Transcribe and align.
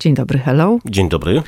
Dzień 0.00 0.14
dobry, 0.14 0.38
hello. 0.38 0.78
Dzień 0.84 1.08
dobry. 1.08 1.42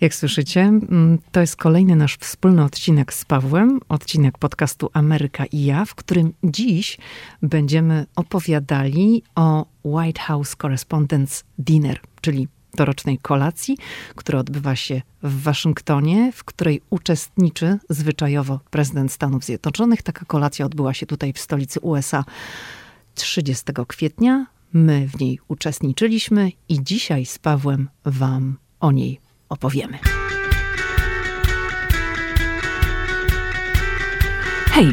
Jak 0.00 0.14
słyszycie, 0.14 0.60
mm, 0.60 1.18
to 1.32 1.40
jest 1.40 1.56
kolejny 1.56 1.96
nasz 1.96 2.16
wspólny 2.16 2.64
odcinek 2.64 3.12
z 3.12 3.24
Pawłem, 3.24 3.80
odcinek 3.88 4.38
podcastu 4.38 4.90
Ameryka 4.92 5.44
i 5.44 5.64
ja, 5.64 5.84
w 5.84 5.94
którym 5.94 6.32
dziś 6.44 6.98
będziemy 7.42 8.06
opowiadali 8.16 9.22
o 9.34 9.66
White 9.84 10.20
House 10.20 10.56
Correspondents' 10.56 11.44
Dinner, 11.58 12.00
czyli 12.20 12.48
dorocznej 12.74 13.18
kolacji, 13.18 13.76
która 14.14 14.38
odbywa 14.38 14.76
się 14.76 15.02
w 15.22 15.42
Waszyngtonie, 15.42 16.32
w 16.32 16.44
której 16.44 16.80
uczestniczy 16.90 17.78
zwyczajowo 17.88 18.60
prezydent 18.70 19.12
Stanów 19.12 19.44
Zjednoczonych. 19.44 20.02
Taka 20.02 20.24
kolacja 20.24 20.66
odbyła 20.66 20.94
się 20.94 21.06
tutaj 21.06 21.32
w 21.32 21.38
stolicy 21.38 21.80
USA 21.80 22.24
30 23.14 23.64
kwietnia. 23.88 24.46
My 24.72 25.08
w 25.08 25.20
niej 25.20 25.38
uczestniczyliśmy 25.48 26.50
i 26.68 26.84
dzisiaj 26.84 27.26
z 27.26 27.38
Pawłem 27.38 27.88
Wam 28.04 28.56
o 28.80 28.92
niej 28.92 29.20
opowiemy. 29.48 29.98
Hej, 34.66 34.92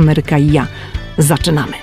i 0.39 0.51
ja. 0.51 0.67
Zaczynamy. 1.17 1.73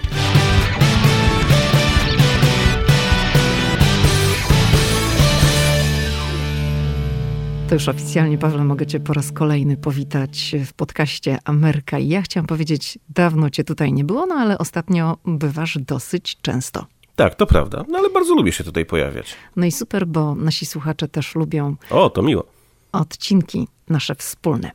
To 7.68 7.74
już 7.74 7.88
oficjalnie, 7.88 8.38
Pawle, 8.38 8.64
mogę 8.64 8.86
Cię 8.86 9.00
po 9.00 9.12
raz 9.12 9.32
kolejny 9.32 9.76
powitać 9.76 10.54
w 10.66 10.72
podcaście 10.72 11.38
Ameryka. 11.44 11.98
I 11.98 12.08
ja 12.08 12.22
chciałam 12.22 12.46
powiedzieć, 12.46 12.98
dawno 13.08 13.50
Cię 13.50 13.64
tutaj 13.64 13.92
nie 13.92 14.04
było, 14.04 14.26
no 14.26 14.34
ale 14.34 14.58
ostatnio 14.58 15.16
bywasz 15.24 15.78
dosyć 15.78 16.36
często. 16.42 16.86
Tak, 17.16 17.34
to 17.34 17.46
prawda, 17.46 17.84
no 17.88 17.98
ale 17.98 18.10
bardzo 18.10 18.34
lubię 18.34 18.52
się 18.52 18.64
tutaj 18.64 18.86
pojawiać. 18.86 19.34
No 19.56 19.66
i 19.66 19.72
super, 19.72 20.06
bo 20.06 20.34
nasi 20.34 20.66
słuchacze 20.66 21.08
też 21.08 21.34
lubią. 21.34 21.76
O, 21.90 22.10
to 22.10 22.22
miło. 22.22 22.44
Odcinki 22.92 23.68
nasze 23.88 24.14
wspólne. 24.14 24.70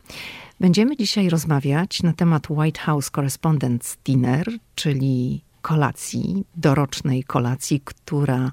Będziemy 0.59 0.98
dzisiaj 0.98 1.30
rozmawiać 1.30 2.04
na 2.04 2.14
temat 2.14 2.50
White 2.50 2.80
House 2.82 3.12
Correspondents' 3.12 3.98
Dinner, 4.06 4.52
czyli 4.76 5.42
kolacji, 5.62 6.46
dorocznej 6.56 7.23
kolacji, 7.23 7.82
która 7.86 8.52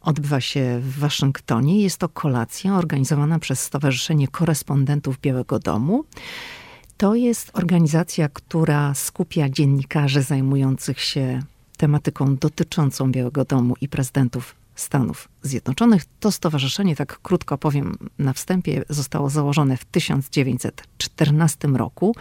odbywa 0.00 0.40
się 0.40 0.80
w 0.82 0.98
Waszyngtonie. 0.98 1.82
Jest 1.82 1.98
to 1.98 2.08
kolacja 2.08 2.74
organizowana 2.74 3.38
przez 3.38 3.60
Stowarzyszenie 3.60 4.28
Korespondentów 4.28 5.20
Białego 5.20 5.58
Domu. 5.58 6.04
To 6.96 7.14
jest 7.14 7.50
organizacja, 7.52 8.28
która 8.28 8.94
skupia 8.94 9.48
dziennikarzy 9.48 10.22
zajmujących 10.22 11.00
się 11.00 11.42
tematyką 11.76 12.36
dotyczącą 12.36 13.12
Białego 13.12 13.44
Domu 13.44 13.74
i 13.80 13.88
prezydentów 13.88 14.54
Stanów 14.78 15.28
Zjednoczonych. 15.42 16.02
To 16.20 16.32
stowarzyszenie, 16.32 16.96
tak 16.96 17.18
krótko 17.22 17.58
powiem 17.58 17.96
na 18.18 18.32
wstępie, 18.32 18.84
zostało 18.88 19.30
założone 19.30 19.76
w 19.76 19.84
1914 19.84 21.68
roku 21.68 22.14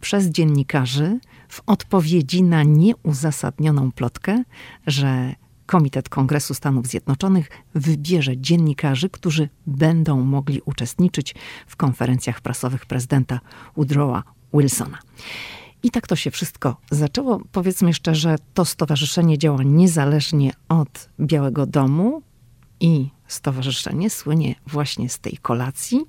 przez 0.00 0.26
dziennikarzy 0.26 1.18
w 1.48 1.60
odpowiedzi 1.66 2.42
na 2.42 2.62
nieuzasadnioną 2.62 3.92
plotkę, 3.92 4.42
że 4.86 5.34
Komitet 5.66 6.08
Kongresu 6.08 6.54
Stanów 6.54 6.86
Zjednoczonych 6.86 7.48
wybierze 7.74 8.36
dziennikarzy, 8.36 9.10
którzy 9.10 9.48
będą 9.66 10.20
mogli 10.20 10.60
uczestniczyć 10.64 11.34
w 11.66 11.76
konferencjach 11.76 12.40
prasowych 12.40 12.86
prezydenta 12.86 13.40
Woodrowa 13.76 14.22
Wilsona. 14.54 14.98
I 15.84 15.90
tak 15.90 16.06
to 16.06 16.16
się 16.16 16.30
wszystko 16.30 16.76
zaczęło. 16.90 17.40
Powiedzmy 17.52 17.94
szczerze, 17.94 18.36
to 18.54 18.64
stowarzyszenie 18.64 19.38
działa 19.38 19.62
niezależnie 19.62 20.52
od 20.68 21.08
Białego 21.20 21.66
Domu 21.66 22.22
i 22.80 23.08
stowarzyszenie 23.26 24.10
słynie 24.10 24.54
właśnie 24.66 25.08
z 25.08 25.18
tej 25.18 25.36
kolacji, 25.36 26.00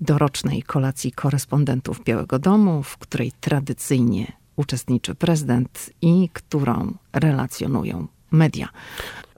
dorocznej 0.00 0.62
kolacji 0.62 1.12
korespondentów 1.12 2.04
Białego 2.04 2.38
Domu, 2.38 2.82
w 2.82 2.98
której 2.98 3.32
tradycyjnie 3.40 4.32
uczestniczy 4.56 5.14
prezydent 5.14 5.90
i 6.02 6.28
którą 6.32 6.94
relacjonują 7.12 8.06
media. 8.30 8.68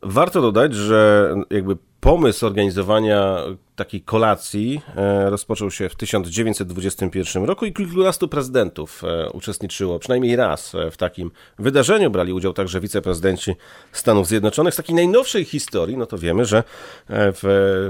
Warto 0.03 0.41
dodać, 0.41 0.75
że 0.75 1.35
jakby 1.51 1.77
pomysł 2.01 2.47
organizowania 2.47 3.37
takiej 3.81 4.03
kolacji 4.03 4.81
e, 4.97 5.31
rozpoczął 5.31 5.71
się 5.71 5.89
w 5.89 5.95
1921 5.95 7.45
roku 7.45 7.67
i 7.67 7.73
kilkunastu 7.73 8.29
prezydentów 8.29 9.03
e, 9.05 9.31
uczestniczyło 9.31 9.99
przynajmniej 9.99 10.37
raz 10.37 10.75
e, 10.75 10.91
w 10.91 10.97
takim 10.97 11.31
wydarzeniu. 11.59 12.11
Brali 12.11 12.33
udział 12.33 12.53
także 12.53 12.81
wiceprezydenci 12.81 13.55
Stanów 13.93 14.27
Zjednoczonych. 14.27 14.75
Z 14.75 14.77
takiej 14.77 14.95
najnowszej 14.95 15.45
historii, 15.45 15.97
no 15.97 16.07
to 16.07 16.19
wiemy, 16.19 16.45
że 16.45 16.63
w 17.09 17.87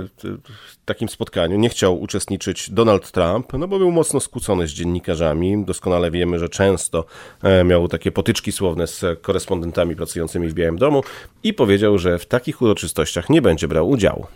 takim 0.84 1.08
spotkaniu 1.08 1.58
nie 1.58 1.68
chciał 1.68 2.00
uczestniczyć 2.00 2.70
Donald 2.70 3.10
Trump, 3.10 3.52
no 3.52 3.68
bo 3.68 3.78
był 3.78 3.90
mocno 3.90 4.20
skłócony 4.20 4.68
z 4.68 4.70
dziennikarzami. 4.70 5.64
Doskonale 5.64 6.10
wiemy, 6.10 6.38
że 6.38 6.48
często 6.48 7.04
miał 7.64 7.88
takie 7.88 8.12
potyczki 8.12 8.52
słowne 8.52 8.86
z 8.86 9.04
korespondentami 9.22 9.96
pracującymi 9.96 10.48
w 10.48 10.54
Białym 10.54 10.78
Domu 10.78 11.02
i 11.42 11.54
powiedział, 11.54 11.98
że 11.98 12.18
w 12.18 12.26
takich 12.26 12.62
uroczystościach 12.62 13.30
nie 13.30 13.42
będzie 13.42 13.68
brał 13.68 13.88
udziału. 13.88 14.26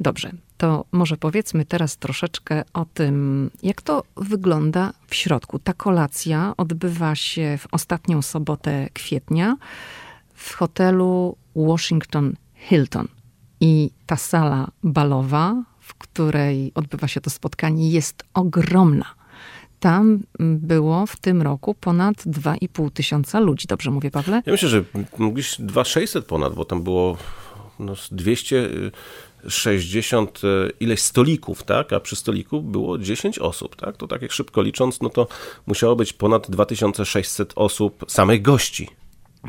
Dobrze, 0.00 0.32
to 0.56 0.84
może 0.92 1.16
powiedzmy 1.16 1.64
teraz 1.64 1.96
troszeczkę 1.96 2.62
o 2.72 2.84
tym, 2.84 3.50
jak 3.62 3.82
to 3.82 4.02
wygląda 4.16 4.92
w 5.06 5.14
środku. 5.14 5.58
Ta 5.58 5.72
kolacja 5.72 6.54
odbywa 6.56 7.14
się 7.14 7.58
w 7.58 7.66
ostatnią 7.72 8.22
sobotę 8.22 8.88
kwietnia 8.92 9.56
w 10.34 10.54
hotelu 10.54 11.36
Washington 11.56 12.34
Hilton. 12.54 13.08
I 13.60 13.90
ta 14.06 14.16
sala 14.16 14.70
balowa, 14.82 15.62
w 15.80 15.94
której 15.94 16.72
odbywa 16.74 17.08
się 17.08 17.20
to 17.20 17.30
spotkanie, 17.30 17.90
jest 17.90 18.24
ogromna. 18.34 19.14
Tam 19.80 20.22
było 20.38 21.06
w 21.06 21.16
tym 21.16 21.42
roku 21.42 21.74
ponad 21.74 22.16
2,5 22.16 22.90
tysiąca 22.90 23.40
ludzi. 23.40 23.66
Dobrze 23.68 23.90
mówię, 23.90 24.10
Pawle? 24.10 24.42
Ja 24.46 24.52
myślę, 24.52 24.68
że 24.68 24.84
mogliś 25.18 25.56
2,600 25.58 26.24
ponad, 26.26 26.54
bo 26.54 26.64
tam 26.64 26.82
było 26.82 27.16
no, 27.78 27.94
200 28.10 28.70
60 29.48 30.40
e, 30.44 30.70
ileś 30.80 31.00
stolików, 31.00 31.62
tak? 31.62 31.92
A 31.92 32.00
przy 32.00 32.16
stoliku 32.16 32.62
było 32.62 32.98
10 32.98 33.38
osób, 33.38 33.76
tak? 33.76 33.96
To 33.96 34.06
tak 34.06 34.22
jak 34.22 34.32
szybko 34.32 34.62
licząc, 34.62 35.00
no 35.00 35.08
to 35.08 35.28
musiało 35.66 35.96
być 35.96 36.12
ponad 36.12 36.50
2600 36.50 37.52
osób 37.56 38.04
samych 38.08 38.42
gości. 38.42 38.88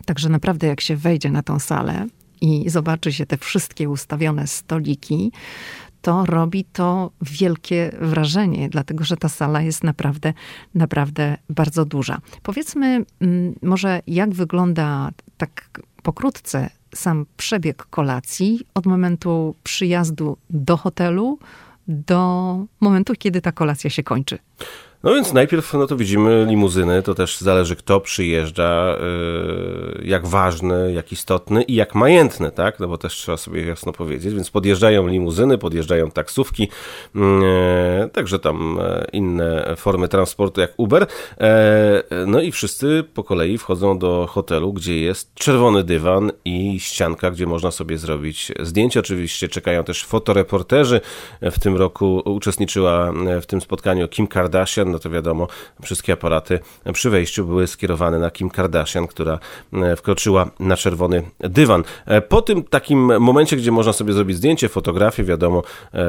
Także 0.06 0.30
naprawdę 0.30 0.68
jak 0.68 0.82
się 0.82 0.96
wejdzie 0.96 1.32
na 1.32 1.44
tą 1.44 1.60
salę 1.60 2.08
i 2.42 2.70
zobaczy 2.70 3.14
się 3.14 3.26
te 3.26 3.38
wszystkie 3.38 3.90
ustawione 3.90 4.48
stoliki, 4.48 5.32
to 6.02 6.26
robi 6.26 6.64
to 6.64 7.12
wielkie 7.22 7.92
wrażenie, 8.02 8.70
dlatego 8.70 9.04
że 9.04 9.18
ta 9.18 9.30
sala 9.30 9.62
jest 9.62 9.84
naprawdę, 9.84 10.34
naprawdę 10.76 11.38
bardzo 11.50 11.86
duża. 11.86 12.22
Powiedzmy 12.44 13.06
mm, 13.20 13.56
może, 13.62 14.02
jak 14.08 14.34
wygląda 14.34 15.12
tak 15.38 15.82
pokrótce 16.04 16.70
sam 16.96 17.26
przebieg 17.38 17.86
kolacji 17.86 18.60
od 18.74 18.86
momentu 18.86 19.56
przyjazdu 19.64 20.38
do 20.50 20.78
hotelu 20.78 21.40
do 21.88 22.66
momentu, 22.80 23.14
kiedy 23.18 23.42
ta 23.42 23.52
kolacja 23.52 23.90
się 23.90 24.04
kończy. 24.04 24.38
No 25.04 25.14
więc 25.14 25.34
najpierw 25.34 25.74
no 25.74 25.88
to 25.88 25.96
widzimy 25.98 26.46
limuzyny, 26.46 27.02
to 27.02 27.16
też 27.16 27.38
zależy 27.38 27.76
kto 27.76 28.00
przyjeżdża, 28.00 28.98
y, 30.02 30.06
jak 30.06 30.28
ważny, 30.28 30.94
jak 30.94 31.12
istotny 31.12 31.64
i 31.64 31.76
jak 31.76 31.96
majętny, 31.96 32.52
tak? 32.52 32.80
No 32.80 32.88
bo 32.88 32.98
też 32.98 33.14
trzeba 33.14 33.38
sobie 33.38 33.66
jasno 33.66 33.92
powiedzieć, 33.92 34.34
więc 34.34 34.50
podjeżdżają 34.50 35.08
limuzyny, 35.08 35.58
podjeżdżają 35.58 36.12
taksówki, 36.12 36.64
y, 37.16 37.20
także 38.10 38.40
tam 38.40 38.80
e, 38.82 39.06
inne 39.14 39.76
formy 39.78 40.08
transportu 40.08 40.62
jak 40.62 40.74
Uber. 40.78 41.08
No 42.28 42.42
i 42.42 42.52
wszyscy 42.52 43.04
po 43.14 43.24
kolei 43.24 43.58
wchodzą 43.58 44.00
do 44.00 44.28
hotelu, 44.30 44.74
gdzie 44.74 45.00
jest 45.00 45.34
czerwony 45.34 45.84
dywan 45.84 46.32
i 46.46 46.80
ścianka, 46.80 47.32
gdzie 47.32 47.46
można 47.46 47.72
sobie 47.72 47.98
zrobić 47.98 48.52
zdjęcia. 48.60 49.00
Oczywiście 49.00 49.48
czekają 49.48 49.84
też 49.84 50.06
fotoreporterzy. 50.06 51.02
W 51.42 51.60
tym 51.60 51.76
roku 51.76 52.22
uczestniczyła 52.26 53.14
w 53.42 53.46
tym 53.46 53.62
spotkaniu 53.62 54.08
Kim 54.08 54.28
Kardashian, 54.28 54.95
no 54.96 55.00
to 55.00 55.10
wiadomo, 55.10 55.48
wszystkie 55.84 56.14
aparaty 56.14 56.60
przy 56.94 57.10
wejściu 57.10 57.46
były 57.46 57.68
skierowane 57.68 58.20
na 58.20 58.32
Kim 58.32 58.50
Kardashian, 58.50 59.08
która 59.08 59.40
wkroczyła 59.98 60.50
na 60.60 60.78
czerwony 60.78 61.24
dywan. 61.40 61.84
Po 62.30 62.42
tym 62.42 62.64
takim 62.64 63.20
momencie, 63.20 63.58
gdzie 63.58 63.72
można 63.72 63.94
sobie 63.94 64.14
zrobić 64.14 64.38
zdjęcie, 64.38 64.70
fotografię, 64.70 65.24
wiadomo, 65.24 65.64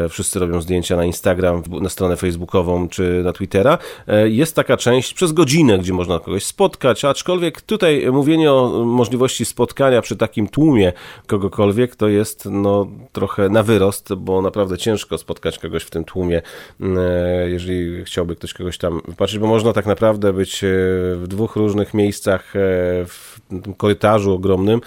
wszyscy 0.08 0.38
robią 0.38 0.60
zdjęcia 0.60 0.96
na 0.96 1.04
Instagram, 1.04 1.62
na 1.80 1.88
stronę 1.88 2.16
facebookową 2.16 2.88
czy 2.88 3.22
na 3.24 3.32
Twittera, 3.32 3.78
jest 4.24 4.56
taka 4.56 4.76
część 4.76 5.14
przez 5.14 5.32
godzinę, 5.32 5.78
gdzie 5.78 5.92
można 5.92 6.18
kogoś 6.18 6.44
spotkać, 6.44 7.04
aczkolwiek 7.04 7.60
tutaj 7.60 8.06
mówienie 8.12 8.52
o 8.52 8.84
możliwości 8.84 9.44
spotkania 9.44 10.02
przy 10.02 10.16
takim 10.16 10.48
tłumie 10.48 10.92
kogokolwiek 11.26 11.96
to 11.96 12.08
jest 12.08 12.48
no, 12.50 12.86
trochę 13.12 13.48
na 13.48 13.62
wyrost, 13.62 14.14
bo 14.14 14.42
naprawdę 14.42 14.78
ciężko 14.78 15.18
spotkać 15.18 15.58
kogoś 15.58 15.82
w 15.82 15.90
tym 15.90 16.04
tłumie, 16.04 16.42
e, 16.80 17.50
jeżeli 17.50 18.04
chciałby 18.04 18.36
ktoś 18.36 18.54
kogoś 18.54 18.65
tam 18.78 19.00
wypatrzeć, 19.08 19.38
bo 19.38 19.46
można 19.46 19.72
tak 19.72 19.86
naprawdę 19.86 20.32
być 20.32 20.64
e, 20.64 20.68
w 21.16 21.24
dwóch 21.28 21.56
różnych 21.56 21.94
miejscach 21.94 22.56
e, 22.56 22.58
w 23.06 23.36
korytarzu 23.76 24.32
ogromnym 24.32 24.80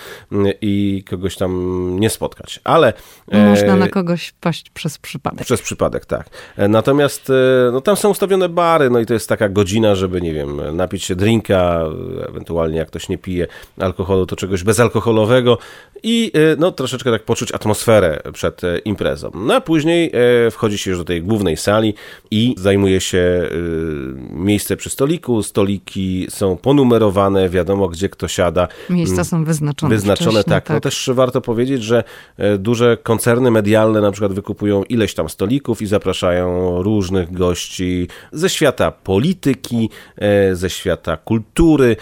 i 0.61 1.03
kogoś 1.09 1.35
tam 1.35 1.51
nie 1.99 2.09
spotkać. 2.09 2.59
Ale 2.63 2.93
można 3.31 3.75
na 3.75 3.87
kogoś 3.87 4.33
paść 4.41 4.69
przez 4.69 4.97
przypadek. 4.97 5.45
Przez 5.45 5.61
przypadek, 5.61 6.05
tak. 6.05 6.29
Natomiast 6.57 7.31
no, 7.71 7.81
tam 7.81 7.95
są 7.95 8.09
ustawione 8.09 8.49
bary, 8.49 8.89
no 8.89 8.99
i 8.99 9.05
to 9.05 9.13
jest 9.13 9.29
taka 9.29 9.49
godzina, 9.49 9.95
żeby, 9.95 10.21
nie 10.21 10.33
wiem, 10.33 10.75
napić 10.75 11.03
się 11.03 11.15
drinka, 11.15 11.85
ewentualnie 12.29 12.77
jak 12.77 12.87
ktoś 12.87 13.09
nie 13.09 13.17
pije 13.17 13.47
alkoholu, 13.77 14.25
to 14.25 14.35
czegoś 14.35 14.63
bezalkoholowego 14.63 15.57
i 16.03 16.31
no, 16.57 16.71
troszeczkę 16.71 17.11
tak 17.11 17.23
poczuć 17.23 17.51
atmosferę 17.51 18.21
przed 18.33 18.61
imprezą. 18.85 19.31
No 19.33 19.53
a 19.53 19.61
później 19.61 20.11
wchodzi 20.51 20.77
się 20.77 20.89
już 20.89 20.99
do 20.99 21.05
tej 21.05 21.23
głównej 21.23 21.57
sali 21.57 21.93
i 22.31 22.55
zajmuje 22.57 23.01
się 23.01 23.49
miejsce 24.31 24.77
przy 24.77 24.89
stoliku. 24.89 25.44
Stoliki 25.44 26.27
są 26.30 26.57
ponumerowane, 26.57 27.50
wiadomo 27.50 27.88
gdzie 27.88 28.10
kto 28.10 28.27
siada. 28.27 28.68
Miejsca 28.89 29.24
są 29.24 29.44
wyznaczone. 29.44 29.95
Wyznaczone, 29.95 30.44
tak. 30.44 30.66
tak. 30.66 30.75
No 30.75 30.80
też 30.80 31.10
warto 31.13 31.42
powiedzieć, 31.42 31.83
że 31.83 32.04
duże 32.60 32.98
koncerny 33.04 33.51
medialne 33.51 34.01
na 34.01 34.12
przykład 34.12 34.33
wykupują 34.33 34.83
ileś 34.83 35.13
tam 35.13 35.30
stolików 35.30 35.81
i 35.81 35.86
zapraszają 35.86 36.81
różnych 36.83 37.33
gości 37.33 38.07
ze 38.31 38.50
świata 38.50 38.92
polityki, 38.92 39.89
ze 40.54 40.69
świata 40.69 41.18
kultury, 41.18 41.95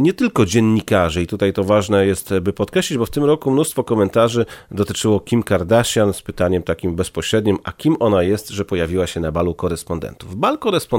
nie 0.00 0.12
tylko 0.12 0.46
dziennikarzy. 0.46 1.22
I 1.22 1.26
tutaj 1.26 1.52
to 1.52 1.64
ważne 1.64 2.06
jest, 2.06 2.34
by 2.42 2.52
podkreślić, 2.52 2.98
bo 2.98 3.06
w 3.06 3.10
tym 3.10 3.24
roku 3.24 3.50
mnóstwo 3.50 3.84
komentarzy 3.84 4.46
dotyczyło 4.70 5.20
Kim 5.20 5.42
Kardashian 5.42 6.12
z 6.12 6.22
pytaniem 6.22 6.62
takim 6.62 6.94
bezpośrednim, 6.96 7.58
a 7.64 7.72
kim 7.72 7.96
ona 8.00 8.22
jest, 8.22 8.50
że 8.50 8.64
pojawiła 8.64 9.06
się 9.06 9.20
na 9.20 9.32
balu 9.32 9.54
korespondentów. 9.54 10.36
Bal 10.36 10.58
korespondentów 10.58 10.93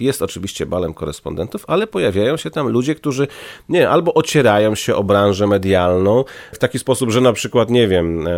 jest 0.00 0.22
oczywiście 0.22 0.66
balem 0.66 0.94
korespondentów, 0.94 1.64
ale 1.68 1.86
pojawiają 1.86 2.36
się 2.36 2.50
tam 2.50 2.68
ludzie, 2.68 2.94
którzy 2.94 3.26
nie, 3.68 3.88
albo 3.88 4.14
ocierają 4.14 4.74
się 4.74 4.94
o 4.94 5.04
branżę 5.04 5.46
medialną 5.46 6.24
w 6.52 6.58
taki 6.58 6.78
sposób, 6.78 7.10
że 7.10 7.20
na 7.20 7.32
przykład, 7.32 7.70
nie 7.70 7.88
wiem, 7.88 8.28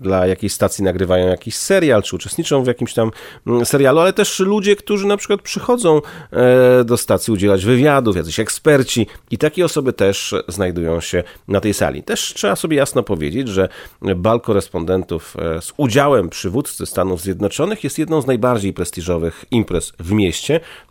dla 0.00 0.26
jakiejś 0.26 0.52
stacji 0.52 0.84
nagrywają 0.84 1.28
jakiś 1.28 1.56
serial, 1.56 2.02
czy 2.02 2.16
uczestniczą 2.16 2.64
w 2.64 2.66
jakimś 2.66 2.94
tam 2.94 3.10
mm, 3.46 3.66
serialu, 3.66 3.98
ale 4.00 4.12
też 4.12 4.38
ludzie, 4.38 4.76
którzy 4.76 5.06
na 5.06 5.16
przykład 5.16 5.42
przychodzą 5.42 6.00
e, 6.32 6.84
do 6.84 6.96
stacji 6.96 7.32
udzielać 7.32 7.64
wywiadów, 7.64 8.16
jacyś 8.16 8.40
eksperci 8.40 9.06
i 9.30 9.38
takie 9.38 9.64
osoby 9.64 9.92
też 9.92 10.34
znajdują 10.48 11.00
się 11.00 11.22
na 11.48 11.60
tej 11.60 11.74
sali. 11.74 12.02
Też 12.02 12.34
trzeba 12.34 12.56
sobie 12.56 12.76
jasno 12.76 13.02
powiedzieć, 13.02 13.48
że 13.48 13.68
bal 14.16 14.40
korespondentów 14.40 15.36
e, 15.38 15.62
z 15.62 15.72
udziałem 15.76 16.28
przywódcy 16.28 16.86
Stanów 16.86 17.20
Zjednoczonych 17.20 17.84
jest 17.84 17.98
jedną 17.98 18.20
z 18.20 18.26
najbardziej 18.26 18.72
prestiżowych 18.72 19.44
imprez 19.50 19.92
w 19.98 20.12
mieście. 20.12 20.27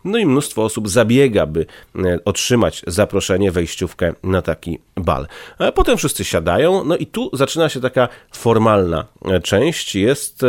No 0.04 0.18
i 0.18 0.26
mnóstwo 0.26 0.64
osób 0.64 0.88
zabiega, 0.88 1.46
by 1.46 1.66
e, 1.96 2.18
otrzymać 2.24 2.82
zaproszenie, 2.86 3.52
wejściówkę 3.52 4.12
na 4.22 4.42
taki 4.42 4.78
bal. 4.96 5.26
A 5.58 5.72
potem 5.72 5.96
wszyscy 5.96 6.24
siadają, 6.24 6.84
no 6.84 6.96
i 6.96 7.06
tu 7.06 7.30
zaczyna 7.32 7.68
się 7.68 7.80
taka 7.80 8.08
formalna 8.32 9.04
e, 9.24 9.40
część. 9.40 9.94
Jest 9.94 10.42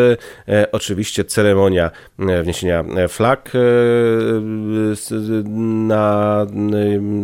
oczywiście 0.72 1.26
ceremonia 1.26 1.92
wniesienia 2.18 2.84
flag 3.10 3.52
na 5.88 6.46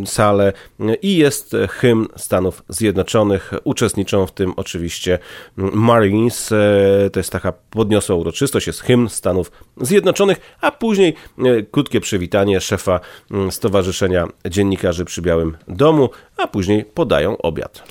salę 0.05 0.53
i 1.01 1.17
jest 1.17 1.55
hymn 1.69 2.07
Stanów 2.15 2.63
Zjednoczonych. 2.69 3.53
Uczestniczą 3.63 4.25
w 4.25 4.31
tym 4.31 4.53
oczywiście 4.55 5.19
Marines. 5.57 6.51
E, 6.51 7.09
to 7.09 7.19
jest 7.19 7.31
taka 7.31 7.51
podniosła 7.51 8.15
uroczystość, 8.15 8.67
jest 8.67 8.81
hymn 8.81 9.09
Stanów 9.09 9.51
Zjednoczonych, 9.81 10.37
a 10.61 10.71
później 10.71 11.13
e, 11.37 11.54
krótkie 11.63 12.01
przywitanie 12.01 12.61
szefa 12.61 12.99
mm, 13.31 13.51
Stowarzyszenia 13.51 14.27
Dziennikarzy 14.49 15.05
przy 15.05 15.21
Białym 15.21 15.57
Domu, 15.67 16.09
a 16.37 16.47
później 16.47 16.85
podają 16.85 17.37
obiad. 17.37 17.83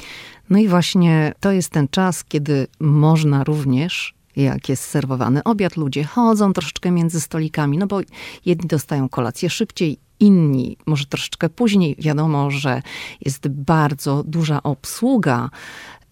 No 0.51 0.59
i 0.59 0.69
właśnie 0.69 1.33
to 1.41 1.53
jest 1.53 1.71
ten 1.71 1.89
czas, 1.89 2.25
kiedy 2.25 2.67
można 2.81 3.45
również 3.45 4.15
jak 4.37 4.69
jest 4.69 4.85
serwowany 4.85 5.43
obiad, 5.43 5.77
ludzie 5.77 6.05
chodzą 6.05 6.53
troszeczkę 6.53 6.91
między 6.91 7.21
stolikami, 7.21 7.79
no 7.79 7.87
bo 7.87 8.01
jedni 8.45 8.69
dostają 8.69 9.09
kolację 9.09 9.51
szybciej, 9.51 9.99
inni 10.21 10.77
może 10.87 11.07
troszeczkę 11.07 11.49
później. 11.49 11.97
Wiadomo, 11.99 12.51
że 12.51 12.83
jest 13.21 13.49
bardzo 13.49 14.23
duża 14.27 14.63
obsługa, 14.63 15.51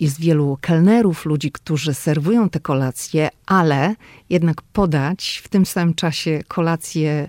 jest 0.01 0.21
wielu 0.21 0.59
kelnerów, 0.61 1.27
ludzi, 1.27 1.53
którzy 1.53 1.95
serwują 1.95 2.49
te 2.49 2.61
kolacje, 2.61 3.29
ale 3.47 3.95
jednak 4.31 4.63
podać 4.63 5.41
w 5.45 5.49
tym 5.49 5.67
samym 5.67 5.95
czasie 5.95 6.41
kolację 6.49 7.29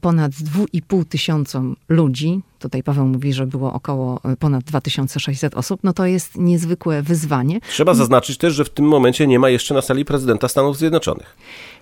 ponad 0.00 0.32
2,5 0.32 1.04
tysiącom 1.04 1.76
ludzi, 1.88 2.40
tutaj 2.58 2.82
Paweł 2.82 3.06
mówi, 3.06 3.32
że 3.32 3.46
było 3.46 3.72
około 3.72 4.20
y, 4.32 4.36
ponad 4.36 4.64
2600 4.64 5.54
osób, 5.54 5.80
no 5.82 5.92
to 5.92 6.06
jest 6.06 6.36
niezwykłe 6.36 7.02
wyzwanie. 7.02 7.60
Trzeba 7.68 7.94
zaznaczyć 7.94 8.38
też, 8.38 8.54
że 8.54 8.64
w 8.64 8.70
tym 8.70 8.84
momencie 8.84 9.26
nie 9.26 9.38
ma 9.38 9.48
jeszcze 9.48 9.74
na 9.74 9.82
sali 9.82 10.04
prezydenta 10.04 10.48
Stanów 10.48 10.78
Zjednoczonych. 10.78 11.36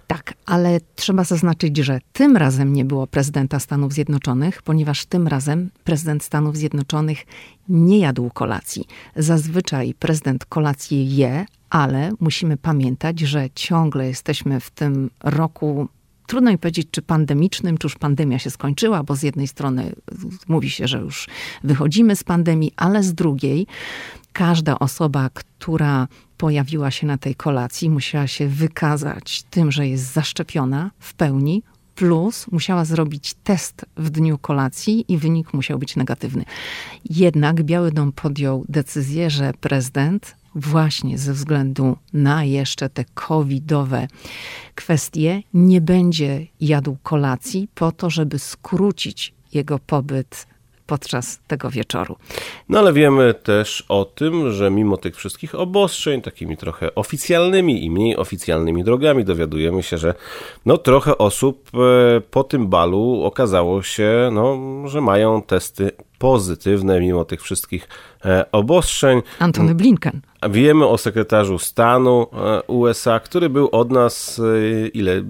Tak, 0.07 0.35
ale 0.47 0.81
trzeba 0.97 1.25
zaznaczyć, 1.25 1.77
że 1.77 1.99
tym 2.13 2.37
razem 2.37 2.73
nie 2.73 2.85
było 2.85 3.07
prezydenta 3.07 3.61
Stanów 3.61 3.93
Zjednoczonych, 3.93 4.63
ponieważ 4.63 5.07
tym 5.07 5.29
razem 5.29 5.71
prezydent 5.85 6.25
Stanów 6.25 6.57
Zjednoczonych 6.57 7.27
nie 7.69 7.99
jadł 7.99 8.31
kolacji. 8.31 8.85
Zazwyczaj 9.17 9.95
prezydent 9.95 10.45
kolację 10.45 11.05
je, 11.05 11.47
ale 11.71 12.11
musimy 12.21 12.57
pamiętać, 12.57 13.21
że 13.21 13.49
ciągle 13.55 14.07
jesteśmy 14.07 14.61
w 14.61 14.71
tym 14.71 15.11
roku 15.25 15.89
trudno 16.29 16.51
mi 16.51 16.59
powiedzieć, 16.59 16.89
czy 16.91 17.03
pandemicznym, 17.03 17.79
czy 17.79 17.87
już 17.87 17.97
pandemia 17.97 18.39
się 18.39 18.51
skończyła, 18.51 19.03
bo 19.03 19.17
z 19.17 19.23
jednej 19.23 19.49
strony 19.49 19.93
mówi 20.49 20.71
się, 20.71 20.89
że 20.89 20.99
już 20.99 21.29
wychodzimy 21.65 22.17
z 22.17 22.25
pandemii, 22.25 22.73
ale 22.77 23.03
z 23.03 23.15
drugiej 23.15 23.67
każda 24.33 24.79
osoba, 24.79 25.31
która 25.35 26.09
pojawiła 26.37 26.91
się 26.91 27.07
na 27.07 27.19
tej 27.19 27.35
kolacji, 27.35 27.91
musiała 27.91 28.27
się 28.27 28.49
wykazać 28.49 29.43
tym, 29.51 29.73
że 29.73 29.89
jest 29.89 30.13
zaszczepiona 30.13 30.91
w 30.99 31.15
pełni, 31.15 31.63
plus 31.95 32.47
musiała 32.53 32.85
zrobić 32.85 33.35
test 33.45 33.87
w 33.97 34.11
dniu 34.11 34.39
kolacji 34.39 35.05
i 35.09 35.19
wynik 35.19 35.55
musiał 35.55 35.79
być 35.79 35.97
negatywny. 35.97 36.45
Jednak 37.11 37.63
Biały 37.63 37.93
Dom 37.93 38.13
podjął 38.13 38.65
decyzję, 38.69 39.31
że 39.31 39.53
prezydent 39.61 40.37
właśnie 40.59 41.19
ze 41.19 41.33
względu 41.33 41.97
na 42.13 42.45
jeszcze 42.45 42.89
te 42.89 43.05
covidowe 43.15 44.09
kwestie 44.75 45.43
nie 45.55 45.81
będzie 45.81 46.47
jadł 46.61 46.97
kolacji 47.03 47.69
po 47.75 47.93
to, 47.93 48.11
żeby 48.11 48.39
skrócić 48.39 49.35
jego 49.53 49.79
pobyt 49.79 50.47
podczas 50.89 51.39
tego 51.47 51.71
wieczoru. 51.71 52.17
No 52.69 52.79
ale 52.79 52.93
wiemy 52.93 53.35
też 53.35 53.85
o 53.89 54.05
tym, 54.05 54.53
że 54.53 54.71
mimo 54.71 54.97
tych 54.97 55.17
wszystkich 55.17 55.55
obostrzeń, 55.55 56.23
takimi 56.23 56.57
trochę 56.57 56.95
oficjalnymi 56.95 57.85
i 57.85 57.91
mniej 57.91 58.17
oficjalnymi 58.17 58.85
drogami, 58.85 59.25
dowiadujemy 59.25 59.83
się, 59.83 59.99
że 59.99 60.15
no 60.67 60.79
trochę 60.79 61.19
osób 61.19 61.71
e, 61.75 62.21
po 62.21 62.45
tym 62.45 62.69
balu 62.69 63.23
okazało 63.25 63.83
się, 63.83 64.31
no, 64.33 64.59
że 64.89 65.01
mają 65.01 65.43
testy 65.43 65.91
pozytywne 66.19 67.01
mimo 67.01 67.25
tych 67.25 67.43
wszystkich 67.43 67.89
e, 68.25 68.53
obostrzeń. 68.53 69.23
Antony 69.39 69.75
Blinken. 69.75 70.21
Wiemy 70.51 70.87
o 70.87 70.99
sekretarzu 70.99 71.59
stanu 71.59 72.27
e, 72.33 72.63
USA, 72.63 73.21
który 73.21 73.51
był 73.51 73.69
od 73.73 73.91
nas 73.91 74.41
e, 74.85 74.89
ile? 74.89 75.23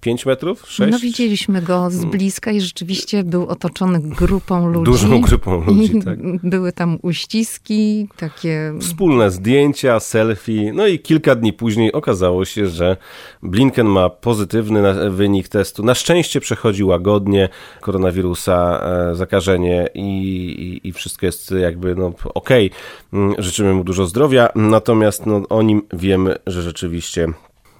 5 0.00 0.26
metrów? 0.26 0.64
6? 0.70 0.92
No 0.92 0.98
widzieliśmy 0.98 1.62
go 1.62 1.90
z 1.90 2.04
bliska 2.04 2.50
i 2.50 2.60
rzeczywiście 2.60 3.24
był 3.24 3.46
otoczony 3.46 4.00
grupą 4.00 4.66
ludzi. 4.72 4.84
Dużą 4.84 5.20
grupą 5.20 5.64
ludzi, 5.64 6.00
tak. 6.04 6.18
Były 6.42 6.72
tam 6.72 6.98
uściski, 7.02 8.08
takie... 8.16 8.74
Wspólne 8.80 9.30
zdjęcia, 9.30 10.00
selfie. 10.00 10.72
No 10.72 10.86
i 10.86 10.98
kilka 10.98 11.34
dni 11.34 11.52
później 11.52 11.92
okazało 11.92 12.44
się, 12.44 12.66
że 12.66 12.96
Blinken 13.42 13.86
ma 13.86 14.10
pozytywny 14.10 15.10
wynik 15.10 15.48
testu. 15.48 15.82
Na 15.82 15.94
szczęście 15.94 16.40
przechodzi 16.40 16.84
łagodnie 16.84 17.48
koronawirusa, 17.80 18.82
zakażenie 19.12 19.88
i 19.94 20.22
i, 20.52 20.88
i 20.88 20.92
wszystko 20.92 21.26
jest 21.26 21.50
jakby 21.50 21.94
no, 21.94 22.12
okej. 22.34 22.66
Okay. 22.66 23.20
Mm, 23.20 23.34
życzymy 23.38 23.74
mu 23.74 23.84
dużo 23.84 24.06
zdrowia, 24.06 24.48
natomiast 24.54 25.26
no, 25.26 25.42
o 25.48 25.62
nim 25.62 25.82
wiemy, 25.92 26.36
że 26.46 26.62
rzeczywiście 26.62 27.28